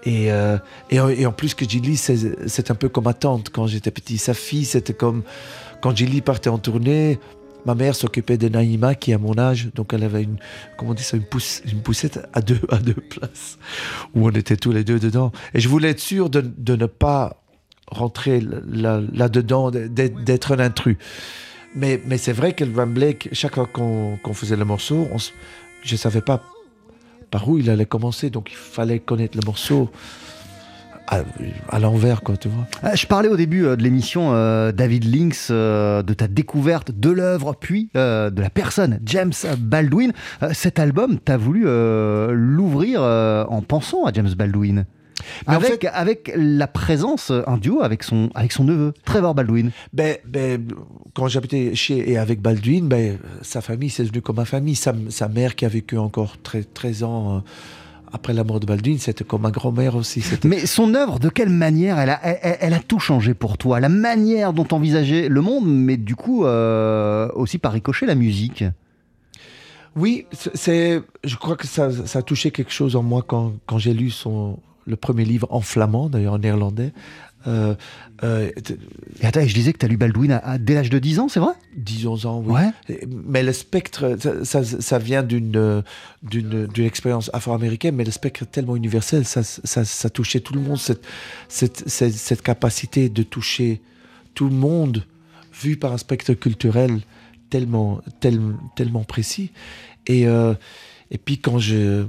Et, 0.05 0.31
en- 0.31 1.31
plus 1.31 1.53
que 1.53 1.67
Gilly, 1.67 1.95
c'est 1.97 2.71
un 2.71 2.75
peu 2.75 2.89
comme 2.89 3.05
ma 3.05 3.13
tante 3.13 3.49
quand 3.51 3.67
j'étais 3.67 3.91
petit. 3.91 4.17
Sa 4.17 4.33
fille, 4.33 4.65
c'était 4.65 4.93
comme 4.93 5.23
quand 5.81 5.95
Gilly 5.95 6.21
partait 6.21 6.49
en 6.49 6.57
tournée. 6.57 7.19
Ma 7.65 7.75
mère 7.75 7.95
s'occupait 7.95 8.37
de 8.37 8.49
Naïma, 8.49 8.95
qui 8.95 9.13
à 9.13 9.17
mon 9.17 9.37
âge, 9.37 9.69
donc 9.75 9.93
elle 9.93 10.03
avait 10.03 10.23
une, 10.23 10.37
comment 10.77 10.91
on 10.91 10.93
dit 10.95 11.03
ça, 11.03 11.15
une, 11.17 11.23
pousse, 11.23 11.61
une 11.71 11.81
poussette 11.81 12.19
à 12.33 12.41
deux, 12.41 12.59
à 12.69 12.77
deux 12.77 12.93
places, 12.95 13.57
où 14.15 14.27
on 14.27 14.31
était 14.31 14.57
tous 14.57 14.71
les 14.71 14.83
deux 14.83 14.99
dedans. 14.99 15.31
Et 15.53 15.59
je 15.59 15.69
voulais 15.69 15.89
être 15.89 15.99
sûr 15.99 16.29
de, 16.29 16.41
de 16.41 16.75
ne 16.75 16.87
pas 16.87 17.37
rentrer 17.87 18.41
là- 18.41 19.01
là-dedans, 19.13 19.69
d'être 19.69 20.23
d'être 20.23 20.53
un 20.53 20.59
intrus. 20.59 20.97
Mais, 21.75 22.01
mais 22.05 22.17
c'est 22.17 22.33
vrai 22.33 22.53
que 22.53 22.63
le 22.63 22.75
Ram 22.75 22.93
Blake, 22.93 23.29
chaque 23.31 23.55
fois 23.55 23.67
qu'on 23.67 24.33
faisait 24.33 24.55
le 24.57 24.65
morceau, 24.65 25.07
on 25.11 25.17
je 25.83 25.93
ne 25.93 25.97
savais 25.97 26.21
pas 26.21 26.43
par 27.31 27.47
où 27.47 27.57
il 27.57 27.69
allait 27.69 27.85
commencer, 27.85 28.29
donc 28.29 28.49
il 28.51 28.57
fallait 28.57 28.99
connaître 28.99 29.37
le 29.37 29.45
morceau 29.45 29.89
à, 31.11 31.23
à 31.69 31.79
l'envers, 31.79 32.21
quoi, 32.21 32.37
tu 32.37 32.47
vois. 32.47 32.65
Euh, 32.83 32.95
Je 32.95 33.05
parlais 33.05 33.27
au 33.29 33.35
début 33.37 33.65
euh, 33.65 33.75
de 33.75 33.83
l'émission, 33.83 34.33
euh, 34.33 34.71
David 34.71 35.03
Lynx, 35.13 35.49
euh, 35.51 36.01
de 36.01 36.13
ta 36.13 36.27
découverte 36.27 36.91
de 36.91 37.09
l'œuvre, 37.09 37.53
puis 37.59 37.89
euh, 37.95 38.29
de 38.29 38.41
la 38.41 38.49
personne, 38.49 38.99
James 39.05 39.33
Baldwin. 39.59 40.13
Cet 40.53 40.79
album, 40.79 41.19
tu 41.23 41.31
as 41.31 41.37
voulu 41.37 41.65
l'ouvrir 42.33 43.01
en 43.03 43.61
pensant 43.61 44.05
à 44.05 44.13
James 44.13 44.33
Baldwin. 44.35 44.85
Mais 45.47 45.55
en 45.55 45.57
Avec, 45.57 45.85
avec 45.85 46.31
la 46.35 46.65
présence, 46.67 47.31
un 47.45 47.57
duo 47.57 47.83
avec 47.83 48.01
son, 48.01 48.29
avec 48.33 48.51
son 48.51 48.63
neveu, 48.63 48.93
Trevor 49.05 49.35
Baldwin. 49.35 49.69
Ben, 49.93 50.17
ben, 50.25 50.65
quand 51.13 51.27
j'habitais 51.27 51.75
chez 51.75 52.09
et 52.09 52.17
avec 52.17 52.41
Baldwin, 52.41 52.87
ben, 52.87 53.19
sa 53.43 53.61
famille, 53.61 53.89
c'est 53.91 54.03
devenu 54.03 54.21
comme 54.21 54.37
ma 54.37 54.45
famille. 54.45 54.75
Sa, 54.75 54.93
sa 55.09 55.27
mère 55.27 55.55
qui 55.55 55.65
a 55.65 55.69
vécu 55.69 55.97
encore 55.97 56.37
13, 56.41 56.69
13 56.73 57.03
ans 57.03 57.43
après 58.13 58.33
la 58.33 58.43
mort 58.43 58.59
de 58.59 58.65
Baldwin, 58.65 58.97
c'était 58.99 59.23
comme 59.23 59.41
ma 59.43 59.51
grand-mère 59.51 59.95
aussi. 59.95 60.23
Mais 60.43 60.65
son 60.65 60.93
œuvre, 60.95 61.19
de 61.19 61.29
quelle 61.29 61.49
manière 61.49 61.97
elle 61.99 62.09
a, 62.09 62.19
elle, 62.23 62.39
elle- 62.41 62.57
elle 62.61 62.73
a 62.73 62.79
tout 62.79 62.99
changé 62.99 63.33
pour 63.33 63.57
toi? 63.57 63.79
La 63.79 63.89
manière 63.89 64.53
dont 64.53 64.67
envisager 64.71 65.29
le 65.29 65.41
monde, 65.41 65.65
mais 65.67 65.97
du 65.97 66.15
coup 66.15 66.45
euh, 66.45 67.29
aussi 67.35 67.57
par 67.57 67.71
ricochet 67.73 68.05
la 68.05 68.15
musique? 68.15 68.63
Oui, 69.95 70.25
c'est, 70.53 71.01
je 71.23 71.35
crois 71.35 71.55
que 71.57 71.67
ça, 71.67 71.89
ça 72.05 72.19
a 72.19 72.21
touché 72.21 72.51
quelque 72.51 72.71
chose 72.71 72.95
en 72.95 73.03
moi 73.03 73.23
quand, 73.27 73.53
quand 73.65 73.77
j'ai 73.77 73.93
lu 73.93 74.09
son, 74.09 74.57
le 74.87 74.95
premier 74.95 75.25
livre 75.25 75.47
en 75.51 75.59
flamand, 75.59 76.07
d'ailleurs 76.09 76.33
en 76.35 76.39
néerlandais. 76.39 76.93
Euh, 77.47 77.73
euh, 78.23 78.51
Et 79.21 79.25
attends, 79.25 79.45
je 79.45 79.53
disais 79.53 79.73
que 79.73 79.79
tu 79.79 79.85
as 79.85 79.89
lu 79.89 79.97
Baldwin 79.97 80.31
à- 80.31 80.37
à- 80.37 80.57
dès 80.57 80.75
l'âge 80.75 80.89
de 80.89 80.99
10 80.99 81.19
ans, 81.19 81.27
c'est 81.27 81.39
vrai? 81.39 81.53
10 81.75 82.05
11 82.07 82.25
ans, 82.25 82.43
oui. 82.45 82.53
Ouais. 82.87 82.99
Mais 83.07 83.41
le 83.43 83.51
spectre, 83.53 84.15
ça, 84.19 84.43
ça, 84.43 84.63
ça 84.63 84.97
vient 84.99 85.23
d'une, 85.23 85.83
d'une, 86.23 86.67
d'une 86.67 86.85
expérience 86.85 87.29
afro-américaine, 87.33 87.95
mais 87.95 88.03
le 88.03 88.11
spectre 88.11 88.43
est 88.43 88.51
tellement 88.51 88.75
universel, 88.75 89.25
ça, 89.25 89.41
ça, 89.43 89.85
ça 89.85 90.09
touchait 90.09 90.39
tout 90.41 90.53
le 90.53 90.61
monde, 90.61 90.77
cette, 90.77 91.03
cette, 91.49 91.89
cette, 91.89 92.13
cette 92.13 92.41
capacité 92.41 93.09
de 93.09 93.23
toucher 93.23 93.81
tout 94.35 94.47
le 94.47 94.55
monde, 94.55 95.05
vu 95.61 95.77
par 95.77 95.93
un 95.93 95.97
spectre 95.97 96.33
culturel 96.33 96.99
tellement, 97.49 98.01
tel- 98.19 98.39
tellement 98.75 99.03
précis. 99.03 99.51
Et, 100.07 100.27
euh, 100.27 100.53
et 101.11 101.17
puis 101.17 101.37
quand 101.39 101.59
je... 101.59 102.05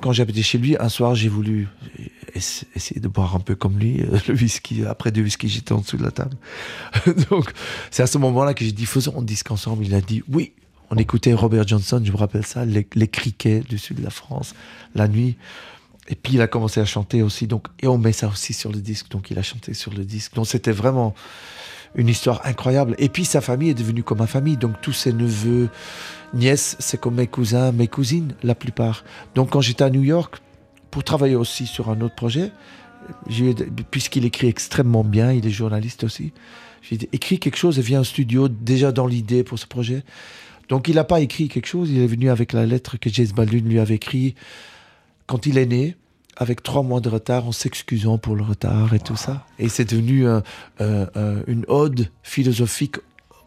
Quand 0.00 0.12
j'habitais 0.12 0.42
chez 0.42 0.58
lui, 0.58 0.76
un 0.80 0.88
soir, 0.88 1.14
j'ai 1.14 1.28
voulu 1.28 1.68
essa- 2.34 2.64
essayer 2.74 3.00
de 3.00 3.08
boire 3.08 3.36
un 3.36 3.40
peu 3.40 3.54
comme 3.54 3.78
lui, 3.78 4.00
euh, 4.02 4.18
le 4.28 4.34
whisky. 4.34 4.84
Après 4.86 5.10
deux 5.12 5.22
whisky, 5.22 5.48
j'étais 5.48 5.72
en 5.72 5.80
dessous 5.80 5.96
de 5.98 6.02
la 6.02 6.10
table. 6.10 6.36
Donc, 7.30 7.52
c'est 7.90 8.02
à 8.02 8.06
ce 8.06 8.16
moment-là 8.18 8.54
que 8.54 8.64
j'ai 8.64 8.72
dit, 8.72 8.86
faisons 8.86 9.18
un 9.20 9.22
disque 9.22 9.50
ensemble. 9.50 9.84
Il 9.84 9.94
a 9.94 10.00
dit, 10.00 10.22
oui. 10.32 10.52
On 10.90 10.96
écoutait 10.96 11.32
Robert 11.32 11.66
Johnson, 11.66 12.00
je 12.04 12.12
me 12.12 12.16
rappelle 12.16 12.44
ça, 12.44 12.64
les, 12.66 12.86
les 12.94 13.08
criquets 13.08 13.60
du 13.60 13.78
sud 13.78 13.98
de 13.98 14.02
la 14.04 14.10
France, 14.10 14.54
la 14.94 15.08
nuit. 15.08 15.36
Et 16.08 16.14
puis, 16.14 16.34
il 16.34 16.40
a 16.42 16.46
commencé 16.46 16.78
à 16.80 16.84
chanter 16.84 17.22
aussi. 17.22 17.46
Donc, 17.46 17.68
et 17.80 17.86
on 17.86 17.96
met 17.98 18.12
ça 18.12 18.28
aussi 18.28 18.52
sur 18.52 18.70
le 18.70 18.80
disque. 18.80 19.10
Donc, 19.10 19.30
il 19.30 19.38
a 19.38 19.42
chanté 19.42 19.72
sur 19.74 19.92
le 19.94 20.04
disque. 20.04 20.34
Donc, 20.34 20.46
c'était 20.46 20.72
vraiment 20.72 21.14
une 21.94 22.08
histoire 22.08 22.42
incroyable. 22.44 22.94
Et 22.98 23.08
puis, 23.08 23.24
sa 23.24 23.40
famille 23.40 23.70
est 23.70 23.74
devenue 23.74 24.02
comme 24.02 24.18
ma 24.18 24.26
famille. 24.26 24.56
Donc, 24.58 24.80
tous 24.82 24.92
ses 24.92 25.12
neveux, 25.14 25.68
nièces, 26.34 26.76
c'est 26.78 27.00
comme 27.00 27.14
mes 27.14 27.26
cousins, 27.26 27.72
mes 27.72 27.88
cousines, 27.88 28.34
la 28.42 28.54
plupart. 28.54 29.04
Donc, 29.34 29.50
quand 29.50 29.60
j'étais 29.60 29.84
à 29.84 29.90
New 29.90 30.02
York, 30.02 30.36
pour 30.90 31.02
travailler 31.04 31.34
aussi 31.36 31.66
sur 31.66 31.90
un 31.90 32.00
autre 32.00 32.14
projet, 32.14 32.52
puisqu'il 33.90 34.24
écrit 34.24 34.46
extrêmement 34.48 35.04
bien, 35.04 35.32
il 35.32 35.46
est 35.46 35.50
journaliste 35.50 36.04
aussi, 36.04 36.32
j'ai 36.82 36.96
dit, 36.96 37.08
écris 37.12 37.38
quelque 37.38 37.56
chose 37.56 37.78
et 37.78 37.82
viens 37.82 38.00
au 38.00 38.04
studio 38.04 38.48
déjà 38.48 38.92
dans 38.92 39.06
l'idée 39.06 39.42
pour 39.44 39.58
ce 39.58 39.66
projet. 39.66 40.04
Donc 40.68 40.88
il 40.88 40.94
n'a 40.94 41.04
pas 41.04 41.20
écrit 41.20 41.48
quelque 41.48 41.66
chose, 41.66 41.90
il 41.90 41.98
est 42.00 42.06
venu 42.06 42.30
avec 42.30 42.52
la 42.52 42.64
lettre 42.64 42.96
que 42.98 43.10
James 43.10 43.28
Baldwin 43.34 43.68
lui 43.68 43.78
avait 43.78 43.96
écrite 43.96 44.36
quand 45.26 45.46
il 45.46 45.58
est 45.58 45.66
né, 45.66 45.96
avec 46.36 46.62
trois 46.62 46.82
mois 46.82 47.00
de 47.00 47.08
retard, 47.08 47.46
en 47.46 47.52
s'excusant 47.52 48.18
pour 48.18 48.36
le 48.36 48.42
retard 48.42 48.92
et 48.94 48.98
tout 48.98 49.16
ça. 49.16 49.46
Et 49.58 49.68
c'est 49.68 49.84
devenu 49.84 50.26
un- 50.26 50.42
un- 50.78 51.08
un- 51.14 51.42
une 51.46 51.64
ode 51.68 52.10
philosophique 52.22 52.96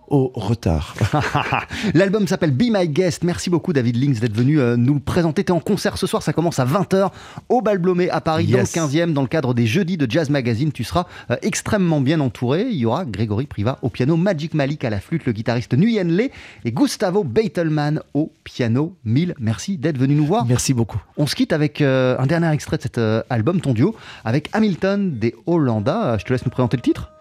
au 0.07 0.31
retard. 0.35 0.95
L'album 1.93 2.27
s'appelle 2.27 2.51
Be 2.51 2.65
My 2.71 2.87
Guest. 2.87 3.23
Merci 3.23 3.49
beaucoup 3.49 3.73
David 3.73 3.95
Links 3.97 4.19
d'être 4.19 4.35
venu 4.35 4.59
euh, 4.59 4.75
nous 4.77 4.93
le 4.95 4.99
présenter. 4.99 5.43
T'es 5.43 5.51
en 5.51 5.59
concert 5.59 5.97
ce 5.97 6.07
soir, 6.07 6.23
ça 6.23 6.33
commence 6.33 6.59
à 6.59 6.65
20h 6.65 7.09
au 7.49 7.61
Bal 7.61 7.77
Blomé 7.77 8.09
à 8.09 8.21
Paris 8.21 8.45
Yes. 8.45 8.73
dans 8.73 8.83
le 8.83 8.87
15e 8.89 9.13
dans 9.13 9.21
le 9.21 9.27
cadre 9.27 9.53
des 9.53 9.65
jeudis 9.67 9.97
de 9.97 10.09
Jazz 10.09 10.29
Magazine. 10.29 10.71
Tu 10.71 10.83
seras 10.83 11.05
euh, 11.31 11.35
extrêmement 11.41 12.01
bien 12.01 12.19
entouré. 12.19 12.67
Il 12.69 12.77
y 12.77 12.85
aura 12.85 13.05
Grégory 13.05 13.45
Priva 13.45 13.77
au 13.81 13.89
piano, 13.89 14.15
Magic 14.17 14.53
Malik 14.53 14.83
à 14.85 14.89
la 14.89 14.99
flûte, 14.99 15.25
le 15.25 15.31
guitariste 15.33 15.73
Nguyen 15.75 16.05
Le 16.15 16.29
et 16.65 16.71
Gustavo 16.71 17.23
Beitelman 17.23 18.01
au 18.13 18.31
piano. 18.43 18.95
Mille 19.05 19.35
merci 19.39 19.77
d'être 19.77 19.97
venu 19.97 20.15
nous 20.15 20.25
voir. 20.25 20.45
Merci 20.45 20.73
beaucoup. 20.73 21.01
On 21.17 21.27
se 21.27 21.35
quitte 21.35 21.53
avec 21.53 21.81
euh, 21.81 22.15
un 22.19 22.25
dernier 22.27 22.51
extrait 22.51 22.77
de 22.77 22.83
cet 22.83 22.99
album, 23.29 23.61
ton 23.61 23.73
duo, 23.73 23.95
avec 24.25 24.49
Hamilton 24.53 25.17
des 25.19 25.35
Hollanda. 25.45 26.13
Euh, 26.13 26.17
Je 26.17 26.25
te 26.25 26.33
laisse 26.33 26.45
nous 26.45 26.51
présenter 26.51 26.77
le 26.77 26.81
titre. 26.83 27.11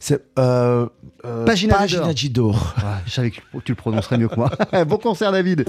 C'est 0.00 0.22
euh, 0.38 0.86
euh, 1.24 1.44
Pagina 1.44 1.76
Pagina 1.76 2.14
Gidor. 2.14 2.74
Ah, 2.78 2.98
je 3.06 3.10
savais 3.10 3.30
que 3.30 3.40
tu 3.64 3.72
le 3.72 3.76
prononcerais 3.76 4.18
mieux 4.18 4.28
que 4.28 4.36
moi. 4.36 4.50
bon 4.86 4.98
concert 4.98 5.32
David. 5.32 5.64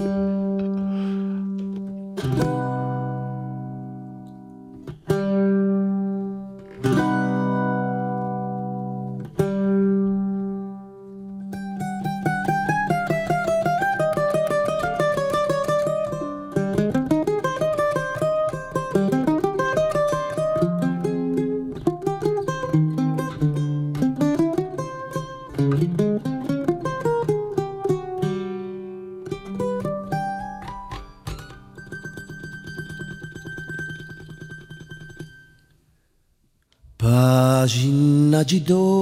Página 38.40 38.64
de 38.64 38.99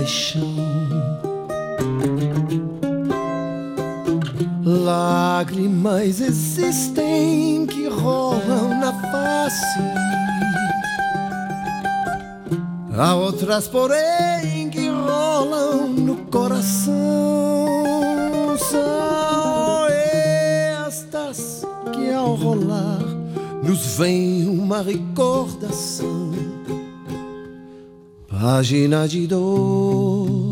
paixão. 0.00 0.40
Lágrimas 4.64 6.20
existem 6.20 7.66
que 7.66 7.86
rolam 7.88 8.80
na 8.80 8.92
face. 9.10 9.80
Há 12.96 13.14
outras, 13.14 13.68
porém, 13.68 14.70
que 14.70 14.88
rolam 14.88 15.88
no 15.88 16.16
coração. 16.26 16.94
São 18.58 19.86
estas 19.88 21.62
que 21.92 22.10
ao 22.10 22.34
rolar 22.34 23.02
nos 23.62 23.96
vem 23.96 24.48
uma 24.48 24.82
recordação. 24.82 26.09
Página 28.50 29.06
de 29.06 29.28
dor 29.28 30.26
que 30.36 30.49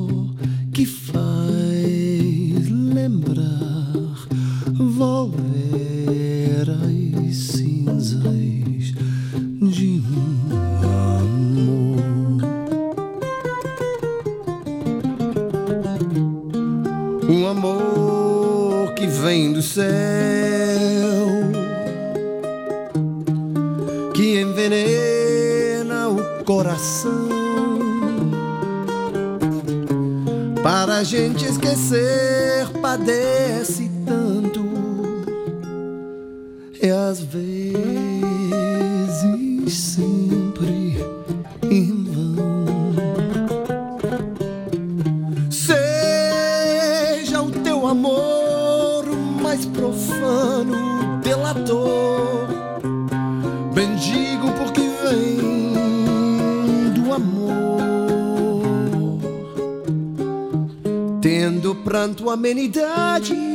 e. 62.40 63.48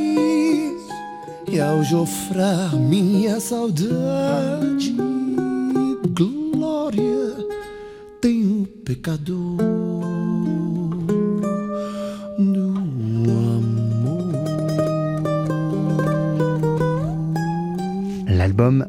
L'album 18.28 18.86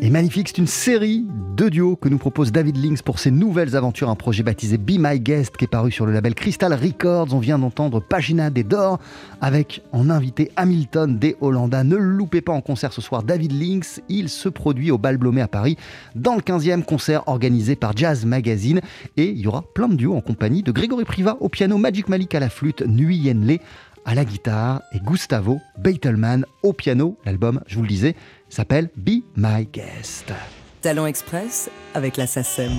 est 0.00 0.10
magnifique, 0.10 0.48
c'est 0.48 0.58
une 0.58 0.66
série 0.66 1.26
de 1.60 1.68
duos 1.68 1.94
que 1.94 2.08
nous 2.08 2.16
propose 2.16 2.52
David 2.52 2.82
Links 2.82 3.02
pour 3.02 3.18
ses 3.18 3.30
nouvelles 3.30 3.76
aventures, 3.76 4.08
un 4.08 4.14
projet 4.14 4.42
baptisé 4.42 4.78
Be 4.78 4.92
My 4.98 5.20
Guest 5.20 5.58
qui 5.58 5.66
est 5.66 5.68
paru 5.68 5.92
sur 5.92 6.06
le 6.06 6.12
label 6.12 6.34
Crystal 6.34 6.72
Records. 6.72 7.34
On 7.34 7.38
vient 7.38 7.58
d'entendre 7.58 8.00
Pagina 8.00 8.48
des 8.48 8.64
Dor 8.64 8.98
avec 9.42 9.82
en 9.92 10.08
invité 10.08 10.50
Hamilton 10.56 11.18
des 11.18 11.36
Hollanda. 11.42 11.84
Ne 11.84 11.96
loupez 11.96 12.40
pas 12.40 12.52
en 12.52 12.62
concert 12.62 12.94
ce 12.94 13.02
soir 13.02 13.22
David 13.24 13.52
Links, 13.52 14.00
il 14.08 14.30
se 14.30 14.48
produit 14.48 14.90
au 14.90 14.96
Bal 14.96 15.18
Blomé 15.18 15.42
à 15.42 15.48
Paris 15.48 15.76
dans 16.14 16.34
le 16.34 16.40
15e 16.40 16.82
concert 16.82 17.28
organisé 17.28 17.76
par 17.76 17.94
Jazz 17.94 18.24
Magazine 18.24 18.80
et 19.18 19.28
il 19.28 19.40
y 19.40 19.46
aura 19.46 19.62
plein 19.74 19.88
de 19.88 19.96
duos 19.96 20.16
en 20.16 20.22
compagnie 20.22 20.62
de 20.62 20.72
Grégory 20.72 21.04
Priva 21.04 21.36
au 21.40 21.50
piano, 21.50 21.76
Magic 21.76 22.08
Malik 22.08 22.34
à 22.34 22.40
la 22.40 22.48
flûte, 22.48 22.82
Nguyen 22.86 23.44
Le 23.46 23.58
à 24.06 24.14
la 24.14 24.24
guitare 24.24 24.80
et 24.92 24.98
Gustavo 24.98 25.60
Beitelman 25.76 26.46
au 26.62 26.72
piano. 26.72 27.18
L'album, 27.26 27.60
je 27.66 27.76
vous 27.76 27.82
le 27.82 27.88
disais, 27.88 28.16
s'appelle 28.48 28.88
Be 28.96 29.20
My 29.36 29.68
Guest. 29.70 30.32
Talent 30.80 31.06
Express 31.06 31.70
avec 31.94 32.16
la 32.16 32.26
SACEM. 32.26 32.72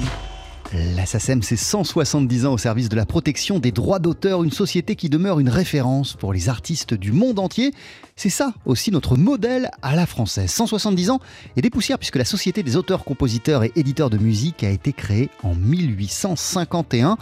La 0.95 1.05
SACEM, 1.05 1.43
c'est 1.43 1.57
170 1.57 2.45
ans 2.45 2.53
au 2.53 2.57
service 2.57 2.87
de 2.89 2.95
la 2.95 3.05
protection 3.05 3.59
des 3.59 3.71
droits 3.71 3.99
d'auteur, 3.99 4.43
une 4.43 4.51
société 4.51 4.95
qui 4.95 5.09
demeure 5.09 5.39
une 5.39 5.49
référence 5.49 6.13
pour 6.13 6.33
les 6.33 6.49
artistes 6.49 6.93
du 6.93 7.11
monde 7.11 7.39
entier. 7.39 7.73
C'est 8.15 8.29
ça 8.29 8.53
aussi 8.65 8.89
notre 8.89 9.17
modèle 9.17 9.69
à 9.81 9.95
la 9.95 10.05
française. 10.05 10.49
170 10.49 11.09
ans 11.09 11.19
et 11.57 11.61
des 11.61 11.69
poussières 11.69 11.99
puisque 11.99 12.15
la 12.15 12.25
Société 12.25 12.63
des 12.63 12.77
auteurs, 12.77 13.03
compositeurs 13.03 13.63
et 13.63 13.71
éditeurs 13.75 14.09
de 14.09 14.17
musique 14.17 14.63
a 14.63 14.69
été 14.69 14.93
créée 14.93 15.29
en 15.43 15.53
1851 15.53 17.17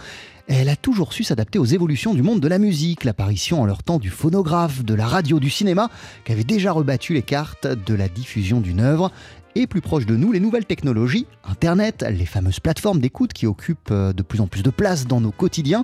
elle 0.51 0.69
a 0.69 0.75
toujours 0.75 1.13
su 1.13 1.23
s'adapter 1.23 1.59
aux 1.59 1.65
évolutions 1.65 2.15
du 2.15 2.23
monde 2.23 2.39
de 2.39 2.47
la 2.47 2.57
musique, 2.57 3.03
l'apparition 3.03 3.61
en 3.61 3.65
leur 3.65 3.83
temps 3.83 3.99
du 3.99 4.09
phonographe, 4.09 4.83
de 4.83 4.95
la 4.95 5.05
radio, 5.05 5.39
du 5.39 5.51
cinéma, 5.51 5.91
qui 6.25 6.31
avait 6.31 6.43
déjà 6.43 6.71
rebattu 6.71 7.13
les 7.13 7.21
cartes 7.21 7.67
de 7.67 7.93
la 7.93 8.07
diffusion 8.07 8.59
d'une 8.59 8.79
œuvre. 8.79 9.11
Et 9.55 9.67
plus 9.67 9.81
proche 9.81 10.05
de 10.05 10.15
nous, 10.15 10.31
les 10.31 10.39
nouvelles 10.39 10.65
technologies, 10.65 11.25
Internet, 11.43 12.05
les 12.09 12.25
fameuses 12.25 12.59
plateformes 12.59 12.99
d'écoute 12.99 13.33
qui 13.33 13.47
occupent 13.47 13.91
euh, 13.91 14.13
de 14.13 14.21
plus 14.21 14.41
en 14.41 14.47
plus 14.47 14.63
de 14.63 14.69
place 14.69 15.07
dans 15.07 15.19
nos 15.21 15.31
quotidiens. 15.31 15.83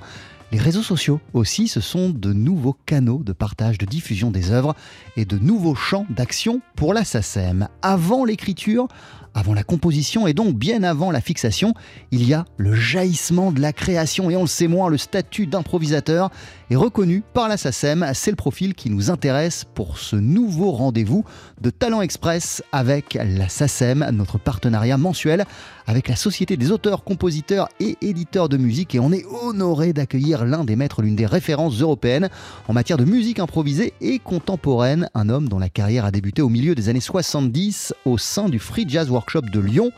Les 0.51 0.59
réseaux 0.59 0.83
sociaux 0.83 1.19
aussi, 1.33 1.67
ce 1.67 1.81
sont 1.81 2.09
de 2.09 2.31
nouveaux 2.31 2.77
canaux 2.85 3.23
de 3.23 3.33
partage, 3.33 3.77
de 3.77 3.85
diffusion 3.85 4.31
des 4.31 4.51
œuvres 4.51 4.75
et 5.17 5.25
de 5.25 5.37
nouveaux 5.37 5.75
champs 5.75 6.05
d'action 6.09 6.61
pour 6.75 6.93
la 6.93 7.03
SACEM. 7.03 7.67
Avant 7.81 8.25
l'écriture, 8.25 8.87
avant 9.33 9.53
la 9.53 9.63
composition 9.63 10.27
et 10.27 10.33
donc 10.33 10.55
bien 10.55 10.83
avant 10.83 11.11
la 11.11 11.19
fixation, 11.19 11.73
il 12.11 12.25
y 12.25 12.33
a 12.33 12.45
le 12.55 12.73
jaillissement 12.73 13.51
de 13.51 13.59
la 13.59 13.73
création 13.73 14.29
et 14.29 14.37
on 14.37 14.41
le 14.41 14.47
sait 14.47 14.67
moins, 14.67 14.87
le 14.87 14.97
statut 14.97 15.45
d'improvisateur 15.45 16.29
est 16.69 16.75
reconnu 16.77 17.21
par 17.33 17.49
la 17.49 17.57
SACEM. 17.57 18.09
C'est 18.13 18.31
le 18.31 18.37
profil 18.37 18.75
qui 18.75 18.89
nous 18.89 19.11
intéresse 19.11 19.65
pour 19.75 19.97
ce 19.97 20.15
nouveau 20.15 20.71
rendez-vous 20.71 21.25
de 21.59 21.69
Talent 21.69 22.01
Express 22.01 22.63
avec 22.71 23.15
la 23.15 23.49
SACEM, 23.49 24.07
notre 24.13 24.37
partenariat 24.37 24.97
mensuel 24.97 25.45
avec 25.87 26.07
la 26.07 26.15
Société 26.15 26.57
des 26.57 26.71
auteurs, 26.71 27.03
compositeurs 27.03 27.69
et 27.79 27.97
éditeurs 28.01 28.49
de 28.49 28.57
musique 28.57 28.95
et 28.95 28.99
on 28.99 29.11
est 29.11 29.25
honoré 29.25 29.93
d'accueillir 29.93 30.45
l'un 30.45 30.63
des 30.63 30.75
maîtres, 30.75 31.01
l'une 31.01 31.15
des 31.15 31.25
références 31.25 31.81
européennes 31.81 32.29
en 32.67 32.73
matière 32.73 32.97
de 32.97 33.05
musique 33.05 33.39
improvisée 33.39 33.93
et 34.01 34.19
contemporaine, 34.19 35.09
un 35.13 35.29
homme 35.29 35.49
dont 35.49 35.59
la 35.59 35.69
carrière 35.69 36.05
a 36.05 36.11
débuté 36.11 36.41
au 36.41 36.49
milieu 36.49 36.75
des 36.75 36.89
années 36.89 36.99
70 36.99 37.93
au 38.05 38.17
sein 38.17 38.49
du 38.49 38.59
Free 38.59 38.85
Jazz 38.87 39.09
Workshop 39.09 39.41
de 39.51 39.59
Lyon. 39.59 39.91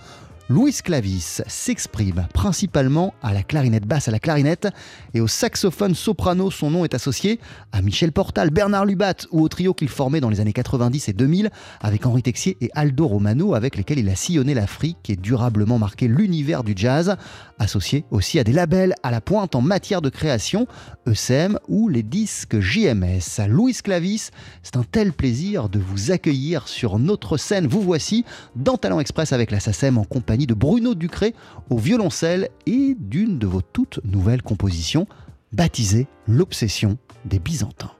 Louis 0.49 0.71
Clavis 0.81 1.41
s'exprime 1.45 2.25
principalement 2.33 3.13
à 3.21 3.33
la 3.33 3.43
clarinette 3.43 3.85
basse, 3.85 4.07
à 4.07 4.11
la 4.11 4.19
clarinette 4.19 4.69
et 5.13 5.19
au 5.19 5.27
saxophone 5.27 5.93
soprano. 5.93 6.49
Son 6.51 6.71
nom 6.71 6.85
est 6.85 6.93
associé 6.93 7.41
à 7.73 7.81
Michel 7.81 8.13
Portal, 8.13 8.49
Bernard 8.49 8.85
Lubat 8.85 9.27
ou 9.31 9.41
au 9.41 9.49
trio 9.49 9.73
qu'il 9.73 9.89
formait 9.89 10.21
dans 10.21 10.29
les 10.29 10.39
années 10.39 10.53
90 10.53 11.09
et 11.09 11.13
2000 11.13 11.49
avec 11.81 12.05
Henri 12.05 12.23
Texier 12.23 12.55
et 12.61 12.69
Aldo 12.75 13.07
Romano 13.07 13.55
avec 13.55 13.75
lesquels 13.75 13.99
il 13.99 14.07
a 14.07 14.15
sillonné 14.15 14.53
l'Afrique 14.53 15.09
et 15.09 15.17
durablement 15.17 15.79
marqué 15.79 16.07
l'univers 16.07 16.63
du 16.63 16.71
jazz, 16.77 17.17
associé 17.59 18.05
aussi 18.09 18.39
à 18.39 18.45
des 18.45 18.53
labels 18.53 18.95
à 19.03 19.11
la 19.11 19.19
pointe 19.19 19.53
en 19.53 19.61
matière 19.61 20.01
de 20.01 20.09
création, 20.09 20.65
ECM 21.07 21.59
ou 21.67 21.89
les 21.89 22.03
disques 22.03 22.57
JMS. 22.61 23.47
Louis 23.49 23.73
Clavis, 23.73 24.29
c'est 24.63 24.77
un 24.77 24.83
tel 24.83 25.11
plaisir 25.11 25.67
de 25.67 25.79
vous 25.79 26.11
accueillir 26.11 26.69
sur 26.69 26.99
notre 26.99 27.35
scène. 27.35 27.67
Vous 27.67 27.81
voici 27.81 28.23
dans 28.55 28.77
Talent 28.77 29.01
Express 29.01 29.33
avec 29.33 29.51
la 29.51 29.59
SACEM 29.59 29.97
en 29.97 30.05
compagnie 30.05 30.36
de 30.45 30.53
Bruno 30.53 30.93
Ducré 30.93 31.33
au 31.69 31.77
violoncelle 31.77 32.49
et 32.65 32.95
d'une 32.99 33.39
de 33.39 33.47
vos 33.47 33.61
toutes 33.61 33.99
nouvelles 34.03 34.43
compositions 34.43 35.07
baptisée 35.51 36.07
L'obsession 36.27 36.97
des 37.25 37.39
Byzantins. 37.39 37.91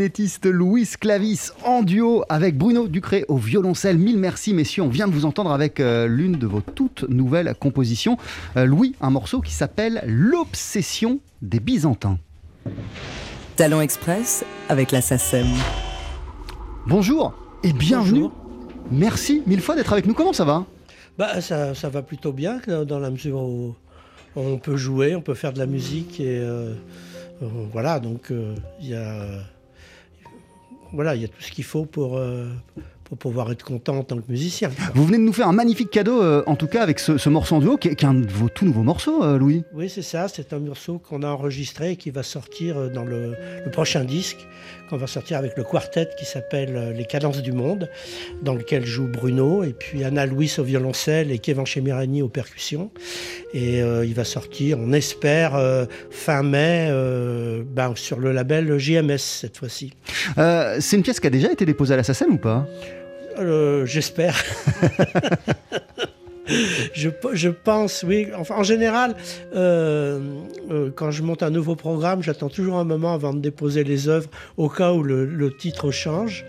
Clarinettiste 0.00 0.46
Louis 0.46 0.88
Clavis 0.98 1.50
en 1.62 1.82
duo 1.82 2.24
avec 2.30 2.56
Bruno 2.56 2.88
Ducré 2.88 3.26
au 3.28 3.36
violoncelle. 3.36 3.98
Mille 3.98 4.16
merci 4.16 4.54
messieurs, 4.54 4.82
on 4.82 4.88
vient 4.88 5.06
de 5.06 5.12
vous 5.12 5.26
entendre 5.26 5.52
avec 5.52 5.78
euh, 5.78 6.06
l'une 6.06 6.38
de 6.38 6.46
vos 6.46 6.62
toutes 6.62 7.04
nouvelles 7.10 7.54
compositions. 7.60 8.16
Euh, 8.56 8.64
Louis, 8.64 8.94
un 9.02 9.10
morceau 9.10 9.42
qui 9.42 9.52
s'appelle 9.52 10.02
L'obsession 10.06 11.20
des 11.42 11.60
Byzantins. 11.60 12.18
Talent 13.56 13.82
Express 13.82 14.42
avec 14.70 14.90
la 14.90 15.02
SACEM. 15.02 15.46
Bonjour 16.86 17.34
et 17.62 17.74
bienvenue. 17.74 18.20
Bonjour. 18.20 18.32
Merci 18.90 19.42
mille 19.46 19.60
fois 19.60 19.76
d'être 19.76 19.92
avec 19.92 20.06
nous. 20.06 20.14
Comment 20.14 20.32
ça 20.32 20.46
va? 20.46 20.64
Bah, 21.18 21.42
ça, 21.42 21.74
ça 21.74 21.90
va 21.90 22.00
plutôt 22.00 22.32
bien 22.32 22.58
dans- 22.88 22.98
la 22.98 23.10
mesure 23.10 23.38
où 23.38 23.74
on 24.34 24.56
peut 24.56 24.78
jouer, 24.78 25.14
on 25.14 25.20
peut 25.20 25.34
faire 25.34 25.52
de 25.52 25.58
la 25.58 25.66
musique 25.66 26.20
et 26.20 26.38
euh, 26.38 26.72
voilà, 27.70 28.00
donc 28.00 28.30
euh, 28.30 28.54
il 28.80 28.88
y 28.88 28.94
a 28.94 29.26
voilà, 30.92 31.14
il 31.14 31.22
y 31.22 31.24
a 31.24 31.28
tout 31.28 31.40
ce 31.40 31.50
qu'il 31.50 31.64
faut 31.64 31.84
pour, 31.84 32.16
euh, 32.16 32.48
pour 33.04 33.18
pouvoir 33.18 33.50
être 33.52 33.64
content 33.64 33.98
en 33.98 34.02
tant 34.04 34.16
que 34.16 34.30
musicien. 34.30 34.70
quoi. 34.70 34.86
Vous 34.94 35.04
venez 35.04 35.18
de 35.18 35.22
nous 35.22 35.32
faire 35.32 35.48
un 35.48 35.52
magnifique 35.52 35.90
cadeau, 35.90 36.22
euh, 36.22 36.42
en 36.46 36.56
tout 36.56 36.66
cas 36.66 36.82
avec 36.82 36.98
ce, 36.98 37.18
ce 37.18 37.28
morceau 37.28 37.56
en 37.56 37.60
duo, 37.60 37.76
qui 37.76 37.88
est, 37.88 37.94
qui 37.96 38.04
est 38.04 38.08
un 38.08 38.14
de 38.14 38.26
vos 38.30 38.48
tout 38.48 38.64
nouveaux 38.64 38.82
morceaux, 38.82 39.22
euh, 39.24 39.38
Louis. 39.38 39.64
Oui, 39.74 39.88
c'est 39.88 40.02
ça, 40.02 40.28
c'est 40.28 40.52
un 40.52 40.58
morceau 40.58 40.98
qu'on 40.98 41.22
a 41.22 41.28
enregistré 41.28 41.92
et 41.92 41.96
qui 41.96 42.10
va 42.10 42.22
sortir 42.22 42.90
dans 42.90 43.04
le, 43.04 43.34
le 43.64 43.70
prochain 43.70 44.04
disque, 44.04 44.46
qu'on 44.90 44.96
va 44.96 45.06
sortir 45.06 45.38
avec 45.38 45.56
le 45.56 45.62
quartet 45.62 46.08
qui 46.18 46.24
s'appelle 46.24 46.76
euh, 46.76 46.92
Les 46.92 47.04
Cadences 47.04 47.42
du 47.42 47.52
Monde, 47.52 47.88
dans 48.42 48.54
lequel 48.54 48.84
joue 48.84 49.06
Bruno, 49.06 49.62
et 49.62 49.72
puis 49.72 50.02
Anna 50.02 50.26
Louis 50.26 50.52
au 50.58 50.64
violoncelle 50.64 51.30
et 51.30 51.38
Kevin 51.38 51.64
Chemirani 51.64 52.22
aux 52.22 52.28
percussions. 52.28 52.90
Et 53.54 53.82
euh, 53.82 54.04
il 54.04 54.14
va 54.14 54.24
sortir, 54.24 54.78
on 54.80 54.92
espère, 54.92 55.54
euh, 55.54 55.86
fin 56.10 56.42
mai, 56.42 56.88
euh, 56.90 57.62
ben, 57.64 57.94
sur 57.94 58.18
le 58.18 58.32
label 58.32 58.78
JMS 58.78 59.18
cette 59.18 59.56
fois-ci. 59.56 59.92
C'est 60.36 60.96
une 60.96 61.02
pièce 61.02 61.20
qui 61.20 61.26
a 61.28 61.30
déjà 61.30 61.52
été 61.52 61.64
déposée 61.64 61.94
à 61.94 61.96
la 61.96 62.02
SACEM 62.02 62.32
ou 62.32 62.38
pas? 62.38 62.66
J'espère. 63.84 64.42
je, 66.92 67.08
je 67.32 67.48
pense, 67.48 68.04
oui. 68.06 68.28
Enfin, 68.36 68.54
en 68.56 68.62
général, 68.62 69.14
euh, 69.54 70.20
euh, 70.70 70.90
quand 70.94 71.10
je 71.10 71.22
monte 71.22 71.42
un 71.42 71.50
nouveau 71.50 71.76
programme, 71.76 72.22
j'attends 72.22 72.48
toujours 72.48 72.78
un 72.78 72.84
moment 72.84 73.14
avant 73.14 73.32
de 73.34 73.40
déposer 73.40 73.84
les 73.84 74.08
œuvres, 74.08 74.28
au 74.56 74.68
cas 74.68 74.92
où 74.92 75.02
le, 75.02 75.24
le 75.26 75.50
titre 75.56 75.90
change. 75.90 76.44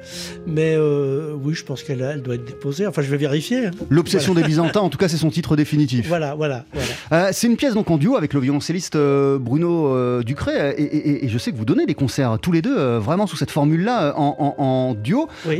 Mais 0.45 0.75
euh, 0.75 1.33
oui, 1.41 1.53
je 1.53 1.63
pense 1.63 1.83
qu'elle 1.83 2.01
elle 2.01 2.21
doit 2.21 2.35
être 2.35 2.45
déposée. 2.45 2.87
Enfin, 2.87 3.01
je 3.01 3.09
vais 3.09 3.17
vérifier. 3.17 3.67
hein. 3.67 3.71
L'obsession 3.89 4.33
Voilà. 4.33 4.47
des 4.47 4.51
Byzantins, 4.51 4.79
en 4.81 4.89
tout 4.89 4.97
cas, 4.97 5.07
c'est 5.07 5.17
son 5.17 5.29
titre 5.29 5.55
définitif. 5.55 6.07
Voilà, 6.07 6.35
voilà, 6.35 6.65
voilà. 6.73 7.33
C'est 7.33 7.47
une 7.47 7.57
pièce 7.57 7.73
donc 7.73 7.89
en 7.91 7.97
duo 7.97 8.15
avec 8.17 8.33
le 8.33 8.39
violoncelliste 8.39 8.97
Bruno 8.97 10.21
Ducré 10.23 10.51
euh, 10.59 10.73
et, 10.77 10.83
et- 10.83 11.25
et 11.25 11.29
je 11.29 11.37
sais 11.37 11.51
que 11.51 11.57
vous 11.57 11.65
donnez 11.65 11.85
des 11.85 11.93
concerts 11.93 12.37
tous 12.41 12.51
les 12.51 12.61
deux 12.61 12.97
vraiment 12.97 13.27
sous 13.27 13.35
cette 13.37 13.51
formule-là 13.51 14.13
en, 14.17 14.35
en- 14.57 14.63
en 14.63 14.93
duo. 14.93 15.27
Oui. 15.47 15.57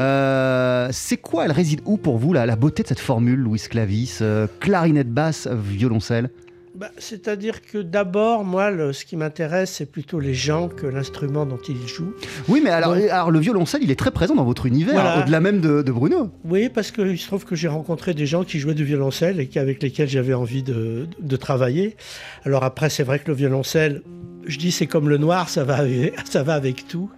C'est 0.91 1.17
quoi, 1.17 1.45
elle 1.45 1.51
réside 1.51 1.81
où 1.85 1.97
pour 1.97 2.17
vous 2.17 2.33
la, 2.33 2.45
la 2.45 2.55
beauté 2.55 2.83
de 2.83 2.87
cette 2.87 2.99
formule, 2.99 3.39
Louis 3.39 3.59
Clavis, 3.69 4.19
euh, 4.31 4.47
clarinette 4.59 5.09
basse, 5.11 5.47
violoncelle 5.47 6.29
Bah, 6.73 6.89
C'est-à-dire 6.97 7.61
que 7.61 7.77
d'abord, 7.79 8.43
moi, 8.45 8.71
le- 8.71 8.93
ce 8.93 9.03
qui 9.05 9.17
m'intéresse, 9.17 9.71
c'est 9.77 9.85
plutôt 9.91 10.19
les 10.21 10.33
gens 10.33 10.69
que 10.69 10.87
l'instrument 10.87 11.45
dont 11.45 11.59
ils 11.67 11.85
jouent. 11.87 12.13
Oui, 12.47 12.61
mais 12.63 12.69
alors, 12.69 12.95
Donc- 12.95 13.09
alors 13.09 13.29
le 13.29 13.39
violoncelle, 13.39 13.81
il 13.83 13.91
est 13.91 13.99
très 13.99 14.11
présent 14.11 14.35
dans 14.35 14.45
votre 14.45 14.65
univers, 14.65 14.93
Voilà. 14.93 15.19
au-delà 15.21 15.41
même 15.41 15.59
de, 15.59 15.81
de 15.81 15.91
Bruno. 15.91 16.31
Oui, 16.45 16.69
parce 16.69 16.91
qu'il 16.91 17.17
se 17.19 17.27
trouve 17.27 17.43
que 17.45 17.55
j'ai 17.55 17.67
rencontré 17.67 18.13
des 18.13 18.25
gens 18.25 18.43
qui 18.45 18.57
jouaient 18.59 18.73
du 18.73 18.85
violoncelle 18.85 19.39
et 19.41 19.47
qui- 19.47 19.59
avec 19.59 19.83
lesquels 19.83 20.07
j'avais 20.09 20.33
envie 20.33 20.63
de, 20.63 21.07
de 21.19 21.35
travailler. 21.35 21.97
Alors 22.45 22.63
après, 22.63 22.89
c'est 22.89 23.03
vrai 23.03 23.19
que 23.19 23.27
le 23.27 23.35
violoncelle, 23.35 24.01
je 24.47 24.57
dis 24.57 24.71
c'est 24.71 24.87
comme 24.87 25.09
le 25.09 25.17
noir, 25.17 25.49
ça 25.49 25.63
va 25.65 25.75
avec, 25.75 26.13
ça 26.29 26.41
va 26.43 26.53
avec 26.55 26.87
tout. 26.87 27.09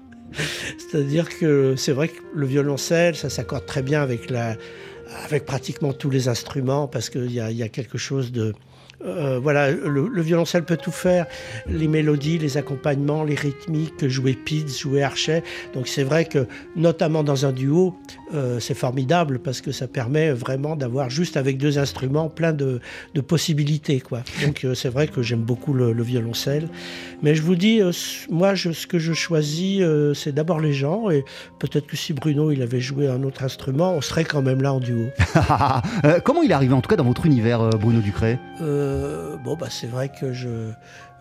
C'est-à-dire 0.79 1.29
que 1.37 1.75
c'est 1.77 1.91
vrai 1.91 2.07
que 2.07 2.19
le 2.33 2.45
violoncelle, 2.47 3.15
ça 3.15 3.29
s'accorde 3.29 3.65
très 3.67 3.83
bien 3.83 4.01
avec, 4.01 4.31
la, 4.31 4.55
avec 5.25 5.45
pratiquement 5.45 5.93
tous 5.93 6.09
les 6.09 6.27
instruments 6.27 6.87
parce 6.87 7.09
qu'il 7.09 7.31
y 7.31 7.39
a, 7.39 7.69
quelque 7.69 7.97
chose 7.97 8.31
de... 8.31 8.53
euh, 9.05 9.39
voilà, 9.41 9.71
le, 9.71 10.07
le 10.07 10.21
violoncelle 10.21 10.63
peut 10.63 10.77
tout 10.77 10.91
faire, 10.91 11.25
les 11.67 11.87
mélodies, 11.87 12.37
les 12.37 12.57
accompagnements, 12.57 13.23
les 13.23 13.35
rythmiques, 13.35 14.07
jouer 14.07 14.33
Pids, 14.33 14.67
jouer 14.79 15.03
Archet. 15.03 15.43
Donc 15.73 15.87
c'est 15.87 16.03
vrai 16.03 16.25
que, 16.25 16.47
notamment 16.75 17.23
dans 17.23 17.45
un 17.45 17.51
duo, 17.51 17.95
euh, 18.33 18.59
c'est 18.59 18.73
formidable 18.73 19.39
parce 19.39 19.61
que 19.61 19.71
ça 19.71 19.87
permet 19.87 20.31
vraiment 20.31 20.75
d'avoir 20.75 21.09
juste 21.09 21.37
avec 21.37 21.57
deux 21.57 21.77
instruments 21.79 22.29
plein 22.29 22.53
de, 22.53 22.79
de 23.13 23.21
possibilités. 23.21 23.99
Quoi. 23.99 24.23
Donc 24.45 24.63
euh, 24.63 24.73
c'est 24.73 24.89
vrai 24.89 25.07
que 25.07 25.21
j'aime 25.21 25.41
beaucoup 25.43 25.73
le, 25.73 25.93
le 25.93 26.03
violoncelle. 26.03 26.67
Mais 27.21 27.35
je 27.35 27.41
vous 27.41 27.55
dis, 27.55 27.81
moi, 28.29 28.55
je- 28.55 28.71
ce 28.71 28.87
que 28.87 28.99
je 28.99 29.13
choisis, 29.13 29.81
c'est 30.13 30.33
d'abord 30.33 30.59
les 30.59 30.73
gens. 30.73 31.09
Et 31.09 31.23
peut-être 31.59 31.87
que 31.87 31.95
si 31.97 32.13
Bruno 32.13 32.51
il 32.51 32.61
avait 32.61 32.81
joué 32.81 33.07
un 33.07 33.23
autre 33.23 33.43
instrument, 33.43 33.93
on 33.93 34.01
serait 34.01 34.23
quand 34.25 34.41
même 34.41 34.61
là 34.61 34.73
en 34.73 34.79
duo. 34.79 35.07
Comment 36.23 36.41
il 36.43 36.51
est 36.51 36.53
arrivé 36.53 36.73
en 36.73 36.81
tout 36.81 36.89
cas 36.89 36.95
dans 36.95 37.03
votre 37.03 37.25
univers, 37.25 37.69
Bruno 37.79 37.99
Ducré 38.01 38.37
Euh, 38.93 39.37
bon, 39.37 39.55
bah, 39.55 39.67
c'est 39.69 39.87
vrai 39.87 40.09
que 40.09 40.33
je, 40.33 40.47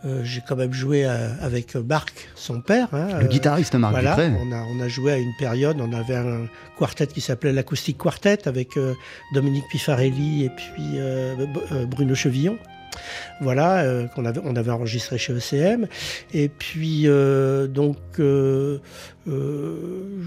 euh, 0.04 0.20
j'ai 0.24 0.40
quand 0.46 0.56
même 0.56 0.72
joué 0.72 1.06
euh, 1.06 1.28
avec 1.40 1.76
Marc, 1.76 2.28
son 2.34 2.60
père. 2.60 2.88
hein, 2.92 3.18
Le 3.20 3.24
euh, 3.26 3.28
guitariste 3.28 3.76
Marc 3.76 3.92
voilà, 3.92 4.16
Ducré. 4.16 4.32
on 4.40 4.50
a, 4.50 4.64
on 4.64 4.80
a 4.80 4.88
joué 4.88 5.12
à 5.12 5.16
une 5.18 5.32
période, 5.38 5.76
on 5.80 5.92
avait 5.92 6.16
un 6.16 6.46
quartet 6.76 7.06
qui 7.06 7.20
s'appelait 7.20 7.52
l'Acoustique 7.52 7.98
Quartet 7.98 8.48
avec 8.48 8.70
Dominique 9.32 9.64
Pifarelli 9.70 10.44
et 10.44 10.50
puis 10.50 10.98
Bruno 11.88 12.14
Chevillon. 12.14 12.58
Voilà, 13.40 13.86
qu'on 14.14 14.26
avait, 14.26 14.40
on 14.44 14.54
avait 14.54 14.70
enregistré 14.70 15.16
chez 15.16 15.32
ECM. 15.32 15.86
Et 16.34 16.48
puis, 16.50 17.06
donc, 17.68 17.96
je, 18.18 18.78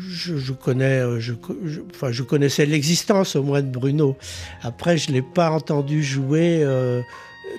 je 0.10 0.52
connais, 0.54 1.04
je, 1.20 1.34
enfin, 1.94 2.12
je 2.12 2.24
connaissais 2.24 2.66
l'existence 2.66 3.36
au 3.36 3.44
moins 3.44 3.62
de 3.62 3.68
Bruno. 3.70 4.18
Après, 4.64 4.98
je 4.98 5.10
ne 5.12 5.16
l'ai 5.16 5.22
pas 5.22 5.52
entendu 5.52 6.04
jouer 6.04 6.66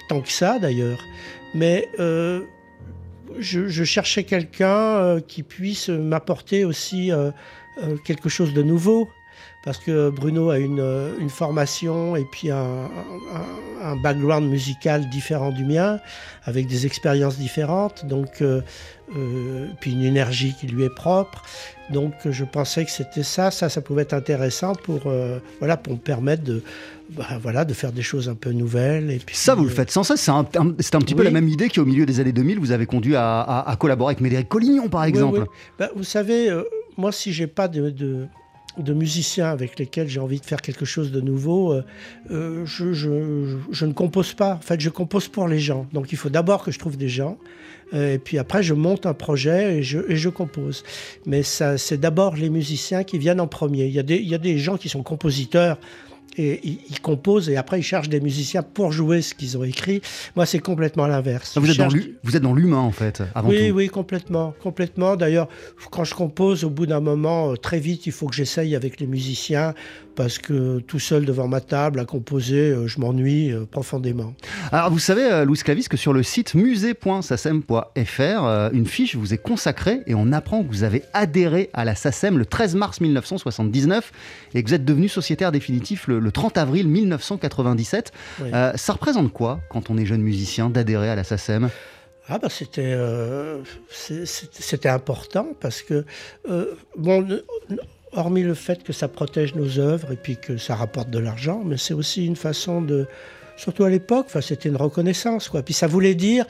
tant 0.08 0.20
que 0.20 0.30
ça, 0.30 0.58
d'ailleurs. 0.58 1.04
Mais 1.54 1.88
euh, 1.98 2.42
je, 3.38 3.84
cherchais 3.84 4.24
quelqu'un 4.24 4.68
euh, 4.68 5.20
qui 5.20 5.42
puisse 5.42 5.88
m'apporter 5.88 6.64
aussi 6.64 7.12
euh, 7.12 7.30
quelque 8.04 8.28
chose 8.28 8.52
de 8.52 8.62
nouveau. 8.62 9.08
Parce 9.66 9.78
que 9.78 10.08
Bruno 10.10 10.48
a 10.50 10.58
une, 10.58 10.80
euh, 10.80 11.12
une 11.20 11.28
formation 11.28 12.16
et 12.16 12.24
puis 12.24 12.50
un, 12.50 12.56
un- 12.84 13.82
un 13.82 13.96
background 13.96 14.48
musical 14.48 15.08
différent 15.10 15.50
du 15.50 15.64
mien, 15.64 15.98
avec 16.44 16.66
des 16.66 16.86
expériences 16.86 17.36
différentes, 17.36 18.06
donc 18.06 18.40
euh, 18.40 18.62
euh, 19.16 19.66
puis 19.80 19.92
une 19.92 20.02
énergie 20.02 20.54
qui 20.58 20.66
lui 20.66 20.84
est 20.84 20.94
propre. 20.94 21.42
Donc 21.92 22.14
je 22.24 22.44
pensais 22.44 22.84
que 22.84 22.90
c'était 22.90 23.22
ça, 23.22 23.50
ça, 23.50 23.68
ça 23.68 23.80
pouvait 23.82 24.02
être 24.02 24.14
intéressant 24.14 24.74
pour, 24.74 25.02
euh, 25.06 25.38
voilà, 25.58 25.76
pour 25.76 25.92
me 25.92 25.98
permettre 25.98 26.42
de, 26.42 26.62
bah, 27.10 27.26
voilà, 27.42 27.64
de 27.64 27.74
faire 27.74 27.92
des 27.92 28.02
choses 28.02 28.28
un 28.28 28.34
peu 28.34 28.50
nouvelles. 28.50 29.10
Et 29.10 29.18
puis, 29.18 29.36
Ça, 29.36 29.54
vous 29.54 29.64
le 29.64 29.70
faites 29.70 29.90
sans 29.90 30.02
cesse. 30.04 30.20
C'est 30.20 30.30
un, 30.30 30.46
un- 30.56 30.70
petit 30.72 31.14
peu 31.14 31.22
la 31.22 31.30
même 31.30 31.48
idée 31.48 31.68
qui, 31.68 31.78
au 31.80 31.84
milieu 31.84 32.06
des 32.06 32.18
années 32.20 32.32
2000, 32.32 32.58
vous 32.58 32.72
avez 32.72 32.86
conduit 32.86 33.14
à, 33.14 33.40
à- 33.40 33.70
à 33.70 33.76
collaborer 33.76 34.12
avec 34.12 34.20
Médéric 34.20 34.48
Collignon, 34.48 34.88
par 34.88 35.04
exemple. 35.04 35.40
oui. 35.40 35.46
Ben, 35.78 35.88
vous 35.94 36.02
savez, 36.04 36.50
moi, 36.96 37.12
si 37.12 37.32
j'ai 37.32 37.46
pas 37.46 37.68
de, 37.68 37.90
de, 37.90 38.26
de 38.78 38.92
musiciens 38.92 39.50
avec 39.50 39.78
lesquels 39.78 40.08
j'ai 40.08 40.20
envie 40.20 40.40
de 40.40 40.44
faire 40.44 40.60
quelque 40.60 40.84
chose 40.84 41.10
de 41.12 41.20
nouveau, 41.20 41.72
euh, 41.72 41.84
euh, 42.30 42.66
je, 42.66 43.84
ne 43.84 43.92
compose 43.92 44.34
pas. 44.34 44.54
En 44.54 44.60
fait, 44.60 44.80
je 44.80 44.90
compose 44.90 45.28
pour 45.28 45.48
les 45.48 45.58
gens. 45.58 45.86
Donc, 45.92 46.12
il 46.12 46.18
faut 46.18 46.28
d'abord 46.28 46.64
que 46.64 46.70
je 46.70 46.78
trouve 46.78 46.96
des 46.96 47.08
gens. 47.08 47.38
euh, 47.94 48.14
et 48.14 48.18
puis 48.18 48.38
après, 48.38 48.62
je 48.62 48.74
monte 48.74 49.06
un 49.06 49.14
projet 49.14 49.78
et 49.78 49.82
je, 49.82 50.28
compose. 50.28 50.82
Mais 51.24 51.42
c'est 51.42 51.98
d'abord 51.98 52.36
les 52.36 52.50
musiciens 52.50 53.04
qui 53.04 53.18
viennent 53.18 53.40
en 53.40 53.46
premier. 53.46 53.86
Il 53.86 53.92
y 53.92 54.34
a 54.34 54.38
des 54.38 54.58
gens 54.58 54.76
qui 54.76 54.88
sont 54.88 55.02
compositeurs 55.02 55.78
et 56.36 56.60
ils, 56.64 56.78
ils 56.90 57.00
composent 57.00 57.48
et 57.48 57.56
après 57.56 57.80
ils 57.80 57.82
cherchent 57.82 58.08
des 58.08 58.20
musiciens 58.20 58.62
pour 58.62 58.92
jouer 58.92 59.22
ce 59.22 59.34
qu'ils 59.34 59.56
ont 59.58 59.64
écrit. 59.64 60.00
Moi, 60.36 60.46
c'est 60.46 60.58
complètement 60.58 61.06
l'inverse. 61.06 61.56
Vous 61.58 61.66
Je 61.66 61.72
êtes, 61.72 61.78
dans 61.78 61.90
cherche- 61.90 61.94
l'hu- 62.04 62.18
vous 62.22 62.36
êtes 62.36 62.42
dans 62.42 62.54
l'humain, 62.54 62.78
en 62.78 62.92
fait, 62.92 63.22
avant 63.34 63.48
oui, 63.48 63.68
tout. 63.70 63.74
oui, 63.76 63.88
complètement, 63.88 64.54
complètement. 64.62 65.16
D'ailleurs, 65.16 65.48
quand 65.90 66.04
je 66.04 66.14
compose, 66.14 66.64
au 66.64 66.70
bout 66.70 66.86
d'un 66.86 67.00
moment, 67.00 67.52
euh, 67.52 67.56
très 67.56 67.78
vite, 67.80 68.06
il 68.06 68.12
faut 68.12 68.26
que 68.26 68.34
j'essaye 68.34 68.74
avec 68.76 69.00
les 69.00 69.06
musiciens 69.06 69.74
parce 70.16 70.38
que 70.38 70.80
tout 70.80 70.98
seul 70.98 71.24
devant 71.24 71.48
ma 71.48 71.60
table 71.60 72.00
à 72.00 72.04
composer, 72.04 72.70
euh, 72.70 72.88
je 72.88 73.00
m'ennuie 73.00 73.52
euh, 73.52 73.64
profondément. 73.64 74.34
Alors, 74.72 74.90
vous 74.90 74.98
savez, 74.98 75.24
euh, 75.24 75.44
Louis 75.44 75.58
Clavis, 75.58 75.88
que 75.88 75.96
sur 75.96 76.12
le 76.12 76.22
site 76.22 76.54
musée.sacem.fr, 76.54 78.70
une 78.72 78.86
fiche 78.86 79.14
vous 79.14 79.34
est 79.34 79.38
consacrée 79.38 80.00
et 80.06 80.14
on 80.14 80.32
apprend 80.32 80.64
que 80.64 80.68
vous 80.68 80.82
avez 80.82 81.02
adhéré 81.12 81.70
à 81.72 81.84
la 81.84 81.94
SACEM 81.94 82.38
le 82.38 82.46
13 82.46 82.74
mars 82.74 83.00
1979 83.00 84.12
et 84.54 84.62
que 84.62 84.68
vous 84.68 84.74
êtes 84.74 84.84
devenu 84.84 85.08
sociétaire 85.08 85.52
définitif 85.52 86.08
le, 86.08 86.18
le 86.18 86.32
30 86.32 86.58
avril 86.58 86.88
1997. 86.88 88.12
Oui. 88.40 88.50
Euh, 88.52 88.72
ça 88.74 88.92
représente 88.92 89.32
quoi, 89.32 89.60
quand 89.68 89.90
on 89.90 89.98
est 89.98 90.06
jeune 90.06 90.22
musicien, 90.22 90.70
d'adhérer 90.70 91.10
à 91.10 91.16
la 91.16 91.24
SACEM 91.24 91.68
Ah 92.28 92.38
bah 92.38 92.48
c'était 92.50 92.94
euh, 92.94 93.62
c'était 93.88 94.88
important 94.88 95.48
parce 95.60 95.82
que 95.82 96.04
euh, 96.48 96.74
bon 96.96 97.26
hormis 98.16 98.42
le 98.42 98.54
fait 98.54 98.82
que 98.82 98.92
ça 98.92 99.08
protège 99.08 99.54
nos 99.54 99.78
œuvres 99.78 100.12
et 100.12 100.16
puis 100.16 100.36
que 100.36 100.56
ça 100.56 100.74
rapporte 100.74 101.10
de 101.10 101.18
l'argent, 101.18 101.62
mais 101.64 101.76
c'est 101.76 101.94
aussi 101.94 102.26
une 102.26 102.36
façon 102.36 102.82
de 102.82 103.06
surtout 103.56 103.84
à 103.84 103.90
l'époque, 103.90 104.26
enfin 104.28 104.40
c'était 104.40 104.68
une 104.68 104.76
reconnaissance 104.76 105.48
quoi. 105.48 105.62
Puis 105.62 105.74
ça 105.74 105.86
voulait 105.86 106.14
dire 106.14 106.44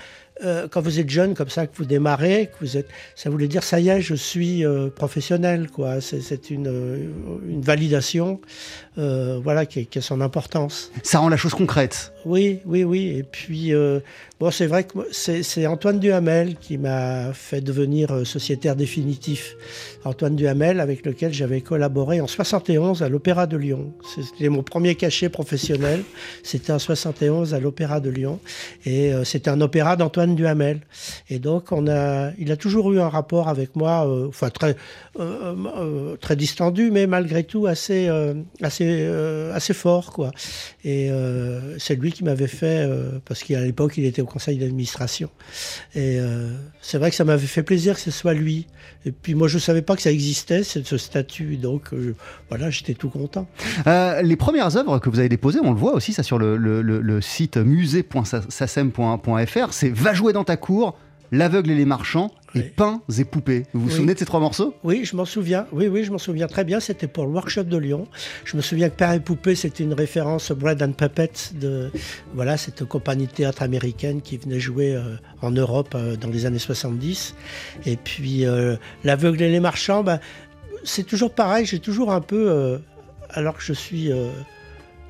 euh, 0.45 0.69
quand 0.71 0.83
vous 0.83 1.01
êtes 1.01 1.09
jeune 1.09 1.35
comme 1.35 1.49
ça, 1.49 1.67
que 1.67 1.75
vous 1.77 1.87
démarrez, 1.87 2.51
que 2.53 2.65
vous 2.65 2.77
êtes, 2.77 2.89
ça 3.15 3.31
voulait 3.31 3.49
dire 3.49 3.63
ça 3.63 3.81
y 3.81 3.89
est, 3.89 4.03
je 4.03 4.15
suis 4.15 4.67
euh, 4.67 4.91
professionnel, 4.91 5.71
quoi. 5.71 6.01
C'est 6.01 6.51
une, 6.51 6.69
euh, 6.69 7.09
une 7.49 7.63
validation, 7.63 8.41
voilà, 8.97 9.67
qui, 9.67 9.87
qui, 9.87 9.99
a 9.99 10.03
son 10.03 10.21
importance. 10.21 10.91
Ça 11.03 11.19
rend 11.19 11.29
la 11.29 11.37
chose 11.37 11.55
concrète. 11.55 12.13
Oui, 12.25 12.61
oui, 12.65 12.85
oui. 12.85 13.15
Et 13.19 13.23
puis, 13.23 13.73
bon, 14.41 14.51
c'est 14.51 14.67
vrai 14.67 14.85
que 14.85 14.99
c'est 15.13 15.67
Antoine 15.67 16.01
Duhamel 16.01 16.57
qui 16.57 16.79
m'a 16.79 17.33
fait 17.35 17.61
devenir 17.61 18.27
sociétaire 18.27 18.75
définitif. 18.75 19.55
Antoine 20.05 20.35
Duhamel, 20.35 20.81
avec 20.81 21.05
lequel 21.05 21.33
j'avais 21.33 21.61
collaboré 21.61 22.21
en 22.21 22.27
71 22.27 23.03
à 23.03 23.09
l'Opéra 23.09 23.47
de 23.47 23.57
Lyon. 23.57 23.93
C'était 24.15 24.49
mon 24.49 24.63
premier 24.63 24.95
cachet 24.95 25.29
professionnel. 25.29 26.03
C'était 26.43 26.73
en 26.73 26.79
71 26.79 27.53
à 27.53 27.61
l'Opéra 27.61 28.01
de 28.01 28.09
Lyon, 28.09 28.41
et 28.87 29.13
c'était 29.25 29.51
un 29.51 29.61
opéra 29.61 29.97
d'Antoine 29.97 30.26
Duhamel. 30.35 30.81
Et 31.29 31.39
donc, 31.39 31.73
on 31.73 31.87
a, 31.89 32.31
il 32.39 32.53
a 32.53 32.57
toujours 32.57 32.93
eu 32.93 33.01
un 33.01 33.09
rapport 33.09 33.49
avec 33.49 33.77
moi, 33.77 34.07
euh, 34.07 34.29
enfin 34.29 34.51
très, 34.51 34.77
euh, 35.19 35.55
euh, 35.77 36.17
très 36.17 36.37
distendu, 36.37 36.91
mais 36.91 37.07
malgré 37.07 37.45
tout 37.45 37.67
assez, 37.67 38.09
assez, 38.63 39.07
assez 39.53 39.75
fort, 39.75 40.13
quoi. 40.13 40.31
Et 40.85 41.11
c'est 41.79 41.97
lui 41.97 42.13
qui 42.13 42.25
m'avait 42.25 42.47
fait, 42.47 42.89
parce 43.25 43.43
qu'à 43.43 43.61
l'époque, 43.61 43.95
il 43.97 44.05
était 44.05 44.23
au 44.23 44.27
conseil 44.27 44.59
d'administration. 44.59 45.31
Et 45.95 46.19
c'est 46.81 46.99
vrai 46.99 47.11
que 47.11 47.17
ça 47.17 47.25
m'avait 47.25 47.47
fait 47.47 47.63
plaisir 47.63 47.95
que 47.95 48.01
ce 48.01 48.11
soit 48.11 48.35
lui. 48.35 48.67
Et 49.05 49.13
puis 49.13 49.35
moi, 49.35 49.49
je 49.49 49.57
ne 49.57 49.61
savais 49.61 49.83
pas 49.83 49.97
que 49.97 50.03
ça 50.03 50.11
existait, 50.11 50.63
ce 50.63 50.97
statut. 50.97 51.57
Donc 51.57 51.91
voilà, 52.49 52.71
j'étais 52.71 52.95
tout 52.95 53.09
content. 53.09 53.47
les 53.87 54.37
premières 54.37 54.77
œuvres 54.77 54.99
que 54.99 55.11
vous 55.11 55.19
avez 55.19 55.29
déposées, 55.29 55.61
on 55.63 55.73
le 55.73 55.79
voit 55.79 55.95
aussi 55.95 56.13
ça 56.13 56.23
sur 56.23 56.39
le, 56.39 56.57
le, 56.57 57.21
site 57.21 57.57
musée.sasem.fr, 57.57 59.73
c'est 59.73 59.91
Va 59.91 60.15
jouer 60.17 60.33
dans 60.33 60.45
ta 60.45 60.57
cour, 60.57 60.97
L'aveugle 61.33 61.71
et 61.73 61.75
les 61.75 61.85
marchands 61.85 62.31
et 62.55 62.63
Pains 62.63 63.03
et 63.19 63.25
poupées. 63.25 63.65
Vous 63.73 63.81
vous 63.81 63.91
souvenez 63.91 64.15
de 64.15 64.19
ces 64.19 64.25
trois 64.25 64.41
morceaux? 64.41 64.75
Oui, 64.85 65.05
je 65.05 65.17
m'en 65.17 65.25
souviens. 65.25 65.67
Oui, 65.73 65.89
oui, 65.89 66.05
je 66.05 66.13
m'en 66.13 66.19
souviens 66.19 66.47
très 66.47 66.65
bien. 66.65 66.81
C'était 66.81 67.09
pour 67.09 67.25
le 67.27 67.33
workshop 67.33 67.65
de 67.65 67.77
Lyon. 67.77 68.07
Je 68.45 68.57
me 68.57 68.63
souviens 68.63 68.89
que 68.89 68.95
Pains 68.95 69.15
et 69.15 69.21
poupées, 69.21 69.55
c'était 69.55 69.85
une 69.85 69.93
référence 69.93 70.53
Bread 70.53 70.83
and 70.83 70.93
Puppets 70.93 71.55
de 71.55 71.91
voilà 72.35 72.57
cette 72.57 72.85
compagnie 72.85 73.27
de 73.27 73.33
théâtre 73.33 73.63
américaine 73.63 74.23
qui 74.23 74.39
venait 74.39 74.61
jouer 74.61 74.95
euh, 74.95 75.17
en 75.43 75.51
Europe 75.51 75.95
euh, 75.95 76.17
dans 76.17 76.29
les 76.29 76.47
années 76.47 76.59
70. 76.59 77.35
Et 77.85 77.97
puis 77.97 78.47
euh, 78.47 78.77
L'aveugle 79.05 79.43
et 79.43 79.51
les 79.51 79.61
marchands, 79.61 80.03
ben, 80.03 80.21
c'est 80.85 81.05
toujours 81.05 81.33
pareil. 81.33 81.67
J'ai 81.67 81.81
toujours 81.81 82.13
un 82.13 82.21
peu, 82.21 82.81
alors 83.31 83.57
que 83.57 83.63
je 83.63 83.73
suis 83.73 84.11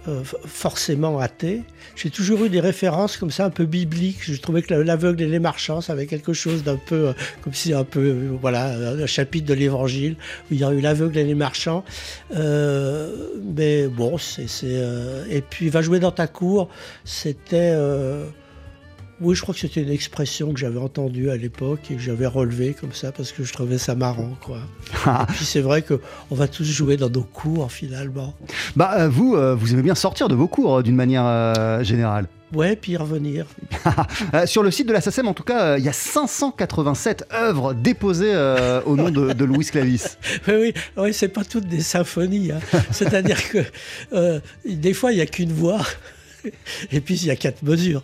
euh, 0.08 0.22
forcément 0.24 1.18
athée. 1.18 1.62
J'ai 1.96 2.10
toujours 2.10 2.44
eu 2.44 2.48
des 2.48 2.60
références 2.60 3.16
comme 3.16 3.32
ça 3.32 3.44
un 3.44 3.50
peu 3.50 3.64
bibliques. 3.64 4.18
Je 4.20 4.40
trouvais 4.40 4.62
que 4.62 4.72
l'aveugle 4.72 5.22
et 5.22 5.26
les 5.26 5.40
marchands, 5.40 5.80
ça 5.80 5.94
avait 5.94 6.06
quelque 6.06 6.32
chose 6.32 6.62
d'un 6.62 6.76
peu, 6.76 7.08
euh, 7.08 7.12
comme 7.42 7.54
si 7.54 7.72
un 7.72 7.82
peu, 7.82 8.00
euh, 8.00 8.38
voilà, 8.40 8.68
un 8.70 9.06
chapitre 9.06 9.46
de 9.46 9.54
l'évangile 9.54 10.16
où 10.50 10.54
il 10.54 10.60
y 10.60 10.64
a 10.64 10.72
eu 10.72 10.80
l'aveugle 10.80 11.18
et 11.18 11.24
les 11.24 11.34
marchands. 11.34 11.84
mais 12.32 13.88
bon, 13.88 14.16
c'est. 14.18 14.46
et 15.28 15.40
puis, 15.40 15.68
va 15.70 15.82
jouer 15.82 15.98
dans 15.98 16.12
ta 16.12 16.26
cour, 16.28 16.68
c'était. 17.04 17.74
Oui, 19.20 19.34
je 19.34 19.40
crois 19.40 19.54
que 19.54 19.60
c'était 19.60 19.80
une 19.80 19.90
expression 19.90 20.52
que 20.52 20.60
j'avais 20.60 20.78
entendue 20.78 21.30
à 21.30 21.36
l'époque 21.36 21.80
et 21.90 21.94
que 21.94 22.02
j'avais 22.02 22.26
relevée 22.26 22.74
comme 22.78 22.92
ça 22.92 23.12
parce 23.12 23.32
que 23.32 23.44
je 23.44 23.52
trouvais 23.52 23.78
ça 23.78 23.94
marrant, 23.94 24.36
quoi. 24.44 24.58
et 24.58 25.32
puis 25.32 25.46
c'est 25.46 25.62
vrai 25.62 25.82
qu'on 25.82 26.34
va 26.34 26.48
tous 26.48 26.64
jouer 26.64 26.98
dans 26.98 27.08
nos 27.08 27.22
cours 27.22 27.72
finalement. 27.72 28.34
Bah 28.74 28.92
euh, 28.98 29.08
vous, 29.08 29.34
euh, 29.34 29.54
vous 29.54 29.72
aimez 29.72 29.82
bien 29.82 29.94
sortir 29.94 30.28
de 30.28 30.34
vos 30.34 30.48
cours 30.48 30.76
euh, 30.76 30.82
d'une 30.82 30.96
manière 30.96 31.82
générale. 31.82 32.26
Ouais, 32.54 32.76
puis 32.76 32.96
revenir. 32.96 33.46
Sur 34.46 34.62
le 34.62 34.70
site 34.70 34.86
de 34.86 34.92
la 34.92 35.00
SACEM, 35.00 35.26
en 35.28 35.34
tout 35.34 35.42
cas, 35.42 35.78
il 35.78 35.84
y 35.84 35.88
a 35.88 35.92
587 35.92 37.24
œuvres 37.32 37.72
déposées 37.72 38.34
au 38.84 38.96
nom 38.96 39.10
de, 39.10 39.44
Louis 39.44 39.64
Clavis. 39.64 40.16
oui, 40.48 40.74
oui, 40.96 41.14
c'est 41.14 41.28
pas 41.28 41.44
toutes 41.44 41.66
des 41.66 41.80
symphonies. 41.80 42.52
Hein. 42.52 42.60
C'est-à-dire 42.90 43.38
que 43.48 43.58
des 44.64 44.92
fois, 44.92 45.12
il 45.12 45.16
n'y 45.16 45.22
a 45.22 45.26
qu'une 45.26 45.52
voix. 45.52 45.80
Et 46.92 47.00
puis 47.00 47.14
il 47.14 47.26
y 47.26 47.30
a 47.30 47.36
quatre 47.36 47.62
mesures. 47.62 48.02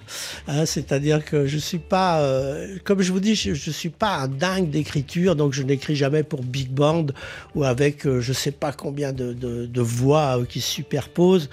Hein, 0.49 0.67
c'est-à-dire 0.67 1.25
que 1.25 1.47
je 1.47 1.59
suis 1.59 1.79
pas, 1.79 2.21
euh, 2.21 2.79
comme 2.85 3.03
je 3.03 3.13
vous 3.13 3.21
dis, 3.21 3.35
je, 3.35 3.51
ne 3.51 3.55
suis 3.55 3.91
pas 3.91 4.17
un 4.17 4.29
dingue 4.29 4.71
d'écriture, 4.71 5.37
donc 5.37 5.53
je 5.53 5.63
n'écris 5.63 5.97
jamais 5.97 6.23
pour 6.23 6.43
big 6.43 6.71
band 6.71 7.07
ou 7.55 7.65
avec 7.65 8.07
euh, 8.07 8.21
je 8.21 8.33
sais 8.33 8.53
pas 8.53 8.73
combien 8.73 9.13
de, 9.13 9.81
voix 9.81 10.41
qui 10.49 10.61
se 10.61 10.71
superposent. 10.71 11.51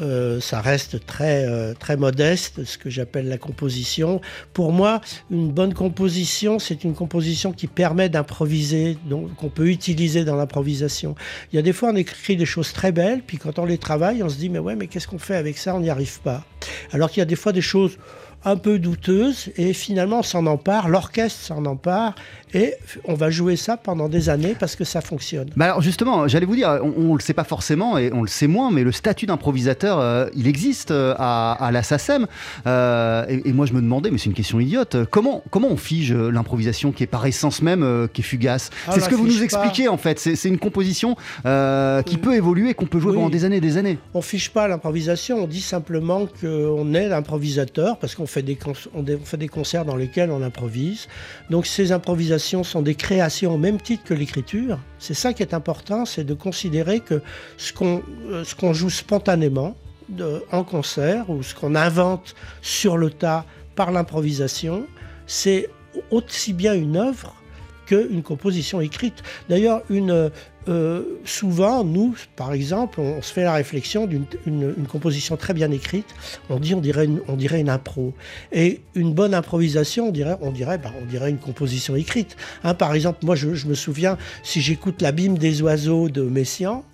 Euh, 0.00 0.40
ça 0.40 0.60
reste 0.60 1.04
très, 1.06 1.44
euh, 1.46 1.74
très 1.74 1.96
modeste, 1.96 2.64
ce 2.64 2.78
que 2.78 2.88
j'appelle 2.88 3.28
la 3.28 3.38
composition. 3.38 4.20
Pour 4.52 4.72
moi, 4.72 5.00
une 5.30 5.50
bonne 5.50 5.74
composition, 5.74 6.58
c'est 6.58 6.84
une 6.84 6.94
composition 6.94 7.52
qui 7.52 7.66
permet 7.66 8.08
d'improviser, 8.08 8.96
donc 9.08 9.34
qu'on 9.36 9.48
peut 9.48 9.68
utiliser 9.68 10.24
dans 10.24 10.36
l'improvisation. 10.36 11.14
Il 11.52 11.56
y 11.56 11.58
a 11.58 11.62
des 11.62 11.72
fois, 11.72 11.90
on 11.90 11.96
écrit 11.96 12.36
des 12.36 12.46
choses 12.46 12.72
très 12.72 12.92
belles, 12.92 13.22
puis 13.26 13.38
quand 13.38 13.58
on 13.58 13.64
les 13.64 13.78
travaille, 13.78 14.22
on 14.22 14.28
se 14.28 14.36
dit, 14.36 14.48
mais 14.48 14.60
ouais, 14.60 14.76
mais 14.76 14.86
qu'est-ce 14.86 15.08
qu'on 15.08 15.18
fait 15.18 15.36
avec 15.36 15.58
ça? 15.58 15.74
On 15.74 15.80
n'y 15.80 15.90
arrive 15.90 16.20
pas. 16.20 16.44
Alors 16.92 17.10
qu'il 17.10 17.18
y 17.18 17.22
a 17.22 17.26
des 17.26 17.36
fois 17.36 17.52
des 17.52 17.60
choses 17.60 17.98
un 18.44 18.56
peu 18.56 18.78
douteuse 18.78 19.50
et 19.56 19.72
finalement 19.72 20.22
s'en 20.22 20.46
empare, 20.46 20.88
l'orchestre 20.88 21.40
s'en 21.40 21.64
empare 21.64 22.14
et 22.54 22.74
on 23.04 23.14
va 23.14 23.30
jouer 23.30 23.56
ça 23.56 23.76
pendant 23.76 24.08
des 24.08 24.28
années 24.28 24.56
parce 24.58 24.76
que 24.76 24.84
ça 24.84 25.00
fonctionne. 25.00 25.50
Bah 25.56 25.66
alors 25.66 25.82
justement, 25.82 26.28
j'allais 26.28 26.46
vous 26.46 26.56
dire, 26.56 26.80
on, 26.82 27.12
ne 27.12 27.14
le 27.14 27.20
sait 27.20 27.34
pas 27.34 27.44
forcément 27.44 27.98
et 27.98 28.10
on 28.12 28.22
le 28.22 28.28
sait 28.28 28.46
moins, 28.46 28.70
mais 28.70 28.84
le 28.84 28.92
statut 28.92 29.26
d'improvisateur, 29.26 29.98
euh, 30.00 30.28
il 30.34 30.46
existe 30.46 30.90
euh, 30.90 31.14
à, 31.18 31.70
la 31.72 31.82
SACEM. 31.82 32.26
Euh, 32.66 33.26
et, 33.28 33.52
moi 33.52 33.66
je 33.66 33.72
me 33.72 33.80
demandais, 33.80 34.10
mais 34.10 34.18
c'est 34.18 34.26
une 34.26 34.34
question 34.34 34.60
idiote, 34.60 34.96
comment, 35.10 35.42
comment 35.50 35.68
on 35.68 35.76
fige 35.76 36.12
l'improvisation 36.12 36.92
qui 36.92 37.02
est 37.02 37.06
par 37.06 37.26
essence 37.26 37.60
même, 37.62 38.08
qui 38.12 38.20
est 38.20 38.24
fugace? 38.24 38.70
Ah, 38.86 38.92
C'est 38.94 39.00
ce 39.00 39.08
que 39.08 39.14
vous 39.14 39.26
nous 39.26 39.42
expliquez 39.42 39.88
en 39.88 39.96
fait, 39.96 40.18
c'est 40.18 40.48
une 40.48 40.58
composition 40.58 41.16
qui 41.44 42.16
peut 42.18 42.34
évoluer, 42.34 42.74
qu'on 42.74 42.86
peut 42.86 43.00
jouer 43.00 43.14
pendant 43.14 43.30
des 43.30 43.44
années 43.44 43.56
et 43.56 43.60
des 43.60 43.76
années. 43.76 43.98
On 44.14 44.22
fiche 44.22 44.50
pas 44.50 44.68
l'improvisation, 44.68 45.42
on 45.42 45.46
dit 45.46 45.60
simplement 45.60 46.26
qu'on 46.40 46.94
est 46.94 47.08
l'improvisateur 47.08 47.98
parce 47.98 48.14
qu'on 48.14 48.26
fait 48.26 48.42
des, 48.42 48.58
on 48.94 49.04
fait 49.24 49.36
des 49.36 49.48
concerts 49.48 49.84
dans 49.84 49.96
lesquels 49.96 50.30
on 50.30 50.42
improvise. 50.42 51.08
Donc 51.50 51.66
ces 51.66 51.92
improvisations 51.92 52.37
sont 52.38 52.82
des 52.82 52.94
créations 52.94 53.54
au 53.54 53.58
même 53.58 53.80
titre 53.80 54.04
que 54.04 54.14
l'écriture. 54.14 54.78
C'est 54.98 55.14
ça 55.14 55.32
qui 55.32 55.42
est 55.42 55.54
important, 55.54 56.04
c'est 56.04 56.24
de 56.24 56.34
considérer 56.34 57.00
que 57.00 57.22
ce 57.56 57.72
qu'on 57.72 58.02
euh, 58.30 58.72
joue 58.72 58.90
spontanément 58.90 59.76
en 60.52 60.64
concert 60.64 61.28
ou 61.28 61.42
ce 61.42 61.54
qu'on 61.54 61.74
invente 61.74 62.34
sur 62.62 62.96
le 62.96 63.10
tas 63.10 63.44
par 63.74 63.92
l'improvisation, 63.92 64.86
c'est 65.26 65.68
aussi 66.10 66.52
bien 66.52 66.74
une 66.74 66.96
œuvre 66.96 67.34
qu'une 67.88 68.22
composition 68.22 68.80
écrite. 68.80 69.22
D'ailleurs, 69.48 69.82
une, 69.88 70.30
euh, 70.68 71.02
souvent, 71.24 71.82
nous, 71.82 72.14
par 72.36 72.52
exemple, 72.52 73.00
on, 73.00 73.22
se 73.22 73.32
fait 73.32 73.44
la 73.44 73.54
réflexion 73.54 74.06
d'une 74.06 74.26
une, 74.46 74.86
composition 74.86 75.36
très 75.36 75.54
bien 75.54 75.70
écrite. 75.70 76.06
On 76.50 76.58
dit, 76.58 76.74
on 76.74 76.80
dirait 76.80 77.06
une, 77.06 77.20
on 77.26 77.36
dirait 77.36 77.60
une 77.60 77.70
impro. 77.70 78.12
Et 78.52 78.80
une 78.94 79.14
bonne 79.14 79.34
improvisation, 79.34 80.08
on 80.08 80.12
dirait, 80.12 80.36
on 80.42 80.50
dirait, 80.50 80.78
bah, 80.78 80.92
on 81.00 81.06
dirait 81.06 81.30
une 81.30 81.38
composition 81.38 81.96
écrite. 81.96 82.36
Hein, 82.64 82.74
par 82.74 82.94
exemple, 82.94 83.24
moi, 83.24 83.34
je, 83.34 83.54
je 83.54 83.66
me 83.66 83.74
souviens, 83.74 84.18
si 84.42 84.60
j'écoute 84.60 85.00
l'abîme 85.00 85.38
des 85.38 85.62
oiseaux 85.62 86.08
de 86.10 86.22
Messiaen, 86.22 86.84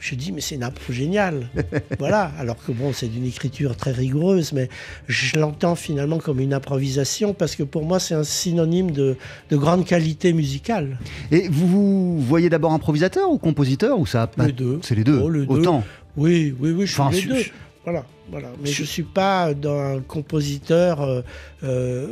je 0.00 0.14
dis, 0.14 0.32
mais 0.32 0.40
c'est 0.40 0.54
une 0.54 0.64
impro 0.64 0.92
géniale. 0.92 1.48
voilà. 1.98 2.32
Alors 2.38 2.56
que 2.56 2.72
bon, 2.72 2.92
c'est 2.92 3.08
d'une 3.08 3.26
écriture 3.26 3.76
très 3.76 3.92
rigoureuse, 3.92 4.52
mais 4.52 4.68
je 5.06 5.38
l'entends 5.38 5.74
finalement 5.74 6.18
comme 6.18 6.40
une 6.40 6.54
improvisation 6.54 7.34
parce 7.34 7.54
que 7.54 7.62
pour 7.62 7.84
moi, 7.84 8.00
c'est 8.00 8.14
un 8.14 8.24
synonyme 8.24 8.90
de, 8.90 9.16
grande 9.52 9.84
qualité 9.84 10.32
musicale. 10.32 10.98
Et 11.30 11.48
vous 11.48 11.66
vous 11.68 12.20
voyez 12.20 12.48
d'abord 12.48 12.72
improvisateur 12.72 13.30
ou 13.30 13.38
compositeur 13.38 13.98
ou 13.98 14.06
ça 14.06 14.30
Les 14.38 14.52
deux. 14.52 14.80
C'est 14.82 14.94
les 14.94 15.04
deux. 15.04 15.20
Oh, 15.22 15.52
Autant. 15.52 15.84
Oui, 16.16 16.54
oui, 16.58 16.70
oui, 16.72 16.86
je 16.86 16.92
suis 16.92 17.28
les 17.28 17.34
deux. 17.34 17.50
Voilà, 17.84 18.04
voilà. 18.30 18.48
Mais 18.62 18.70
je 18.70 18.82
ne 18.82 18.86
suis 18.86 19.02
pas 19.02 19.48
un 19.48 20.00
compositeur. 20.00 21.02
Euh, 21.02 21.22
euh, 21.62 22.06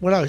voilà 0.00 0.24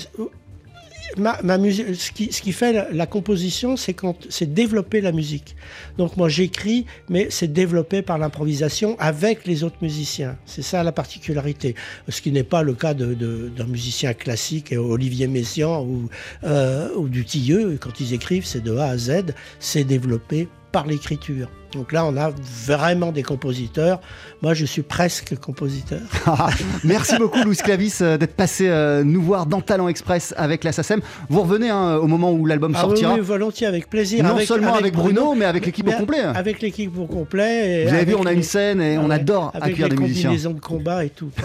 ma, 1.17 1.57
musique, 1.57 1.95
ce 1.95 2.11
qui, 2.11 2.51
fait 2.51 2.87
la, 2.91 3.05
composition, 3.05 3.77
c'est 3.77 3.93
quand 3.93 4.15
c'est 4.29 4.53
développer 4.53 5.01
la 5.01 5.11
musique. 5.11 5.55
Donc 5.97 6.17
moi 6.17 6.29
j'écris, 6.29 6.85
mais 7.09 7.27
c'est 7.29 7.51
développé 7.51 8.01
par 8.01 8.17
l'improvisation 8.17 8.95
avec 8.99 9.45
les 9.45 9.63
autres 9.63 9.77
musiciens. 9.81 10.37
C'est 10.45 10.61
ça 10.61 10.83
la 10.83 10.91
particularité. 10.91 11.75
Ce 12.07 12.21
qui 12.21 12.31
n'est 12.31 12.43
pas 12.43 12.63
le 12.63 12.73
cas 12.73 12.93
d'un 12.93 13.65
musicien 13.67 14.13
classique, 14.13 14.73
Olivier 14.77 15.27
Messiaen 15.27 15.81
ou, 15.81 16.09
euh, 16.43 16.89
ou 16.95 17.09
du 17.09 17.25
Tilleux. 17.25 17.77
Quand 17.79 17.99
ils 17.99 18.13
écrivent, 18.13 18.45
c'est 18.45 18.63
de 18.63 18.75
A 18.75 18.85
à 18.85 18.97
Z, 18.97 19.33
c'est 19.59 19.83
développé 19.83 20.47
par 20.71 20.85
l'écriture. 20.85 21.49
Donc 21.73 21.91
là, 21.91 22.03
on 22.05 22.17
a 22.17 22.31
vraiment 22.65 23.11
des 23.11 23.21
compositeurs. 23.23 23.99
Moi, 24.41 24.53
je 24.53 24.65
suis 24.65 24.81
presque 24.81 25.37
compositeur. 25.39 25.99
Merci 26.83 27.17
beaucoup, 27.17 27.39
Louis 27.43 27.57
Clavis, 27.57 27.97
euh, 28.01 28.17
d'être 28.17 28.35
passé 28.35 28.67
euh, 28.69 29.03
nous 29.03 29.21
voir 29.21 29.45
dans 29.45 29.61
Talent 29.61 29.87
Express 29.87 30.33
avec 30.37 30.63
la 30.63 30.71
SACEM. 30.71 31.01
Vous 31.29 31.41
revenez 31.41 31.69
hein, 31.69 31.97
au 31.97 32.07
moment 32.07 32.31
où 32.31 32.45
l'album 32.45 32.73
Ah 32.75 32.81
sortira. 32.81 33.13
oui, 33.13 33.19
volontiers, 33.19 33.67
avec 33.67 33.89
plaisir. 33.89 34.23
Non 34.23 34.39
seulement 34.39 34.73
avec 34.75 34.93
Bruno, 34.95 35.35
mais 35.35 35.45
avec 35.45 35.65
l'équipe 35.65 35.87
au 35.87 35.91
complet. 35.91 36.21
Avec 36.21 36.61
l'équipe 36.61 36.97
au 36.97 37.05
complet. 37.05 37.81
et 37.81 37.85
Vous 37.85 37.93
avez 37.93 38.05
vu, 38.05 38.13
avec 38.13 38.19
on 38.23 38.25
a 38.25 38.31
les- 38.31 38.37
une 38.37 38.43
scène 38.43 38.81
et 38.81 38.97
on 38.97 39.09
adore 39.09 39.51
avec 39.53 39.73
accueillir 39.73 39.87
les 39.89 39.95
des 39.95 40.01
musiciens. 40.01 40.29
combinaisons 40.29 40.53
de 40.53 40.59
combat 40.61 41.05
et 41.05 41.09
tout. 41.09 41.29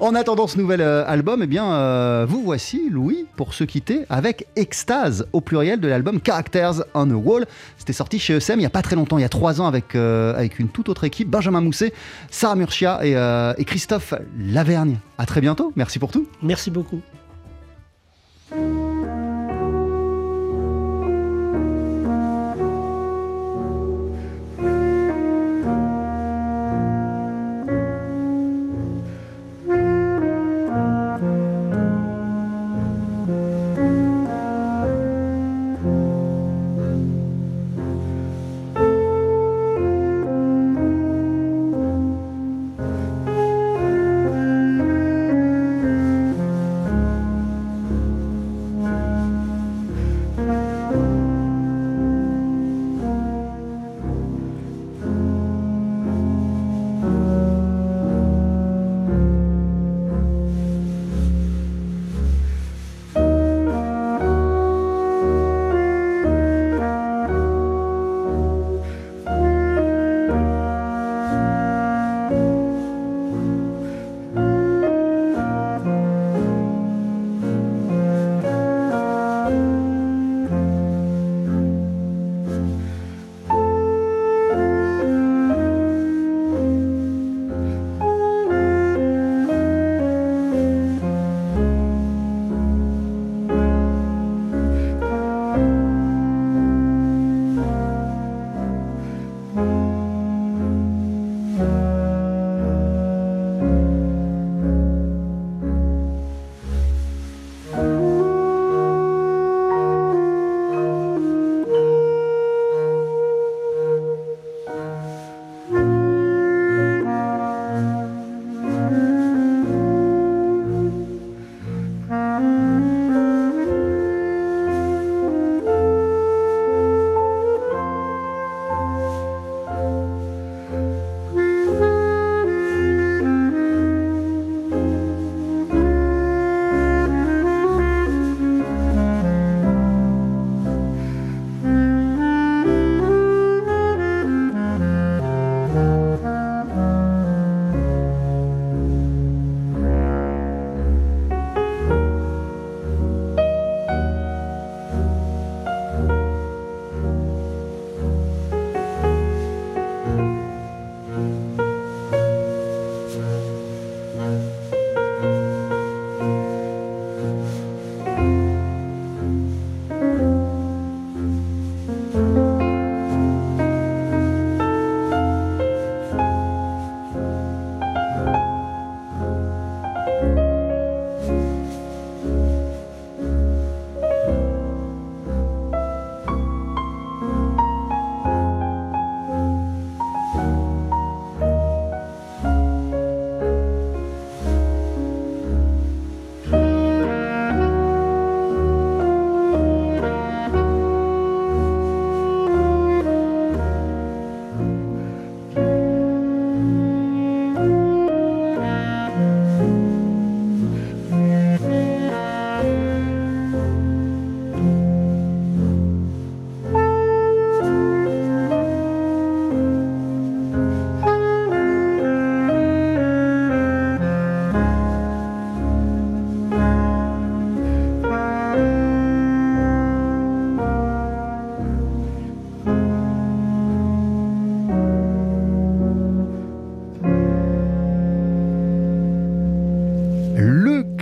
En 0.00 0.14
attendant 0.14 0.46
ce 0.46 0.58
nouvel 0.58 0.80
euh, 0.80 1.04
album, 1.06 1.40
eh 1.42 1.46
bien, 1.46 1.72
euh, 1.72 2.26
vous 2.28 2.42
voici, 2.42 2.88
Louis, 2.90 3.26
pour 3.36 3.54
se 3.54 3.64
quitter 3.64 4.04
avec 4.08 4.46
Extase, 4.56 5.26
au 5.32 5.40
pluriel 5.40 5.78
de 5.80 5.88
l'album 5.88 6.20
Characters 6.24 6.82
on 6.94 7.06
the 7.06 7.12
Wall. 7.12 7.46
C'était 7.78 7.92
sorti 7.92 8.18
chez 8.18 8.34
Il 8.58 8.62
n'y 8.62 8.66
a 8.66 8.70
pas 8.70 8.82
très 8.82 8.96
longtemps, 8.96 9.18
il 9.18 9.22
y 9.22 9.24
a 9.24 9.28
trois 9.28 9.60
ans, 9.60 9.66
avec, 9.66 9.94
euh, 9.94 10.48
une 10.58 10.68
toute 10.68 10.88
autre 10.88 11.04
équipe, 11.04 11.28
Benjamin 11.28 11.60
Mousset, 11.60 11.92
Sarah 12.30 12.56
Murcia 12.56 13.00
et, 13.04 13.16
euh, 13.16 13.54
et 13.58 13.64
Christophe 13.64 14.14
Lavergne. 14.38 14.98
À 15.18 15.26
très 15.26 15.40
bientôt, 15.40 15.72
merci 15.76 15.98
pour 15.98 16.10
tout. 16.10 16.26
Merci 16.42 16.70
beaucoup. 16.70 17.00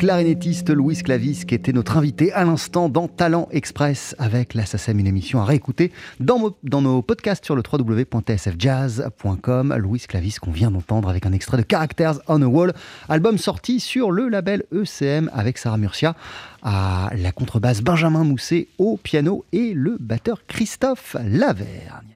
Clarinettiste 0.09 0.71
Louis 0.71 0.97
Clavis, 0.97 1.45
qui 1.47 1.55
était 1.55 1.75
notre 1.75 1.99
invité 1.99 2.33
à 2.33 2.43
l'instant 2.43 2.89
dans 2.89 3.09
Talent 3.09 3.47
Express 3.51 4.17
avec 4.19 4.55
la 4.55 4.65
SACEM, 4.65 5.01
une 5.01 5.07
émission 5.07 5.43
à 5.43 5.45
réécouter 5.45 5.93
dans 6.19 6.55
nos 6.81 7.03
podcasts 7.03 7.45
sur 7.45 7.55
le 7.55 7.63
www.tsfjazz.com. 7.71 9.75
Louis 9.77 10.01
Clavis, 10.09 10.37
qu'on 10.41 10.51
vient 10.51 10.71
d'entendre 10.71 11.11
avec 11.11 11.27
un 11.27 11.35
extrait 11.35 11.59
de 11.59 11.65
Characters 11.71 12.21
on 12.27 12.41
a 12.41 12.47
Wall, 12.47 12.73
album 13.11 13.37
sorti 13.37 13.81
sur 13.81 14.11
le 14.11 14.31
label 14.31 14.65
ECM 14.73 15.29
avec 15.35 15.59
Sarah 15.59 15.77
Murcia 15.77 16.17
à 16.63 17.11
la 17.15 17.31
contrebasse 17.31 17.83
Benjamin 17.83 18.25
Mousset 18.25 18.69
au 18.79 18.97
piano 18.97 19.45
et 19.53 19.75
le 19.75 19.99
batteur 20.01 20.47
Christophe 20.47 21.19
Lavergne. 21.23 22.15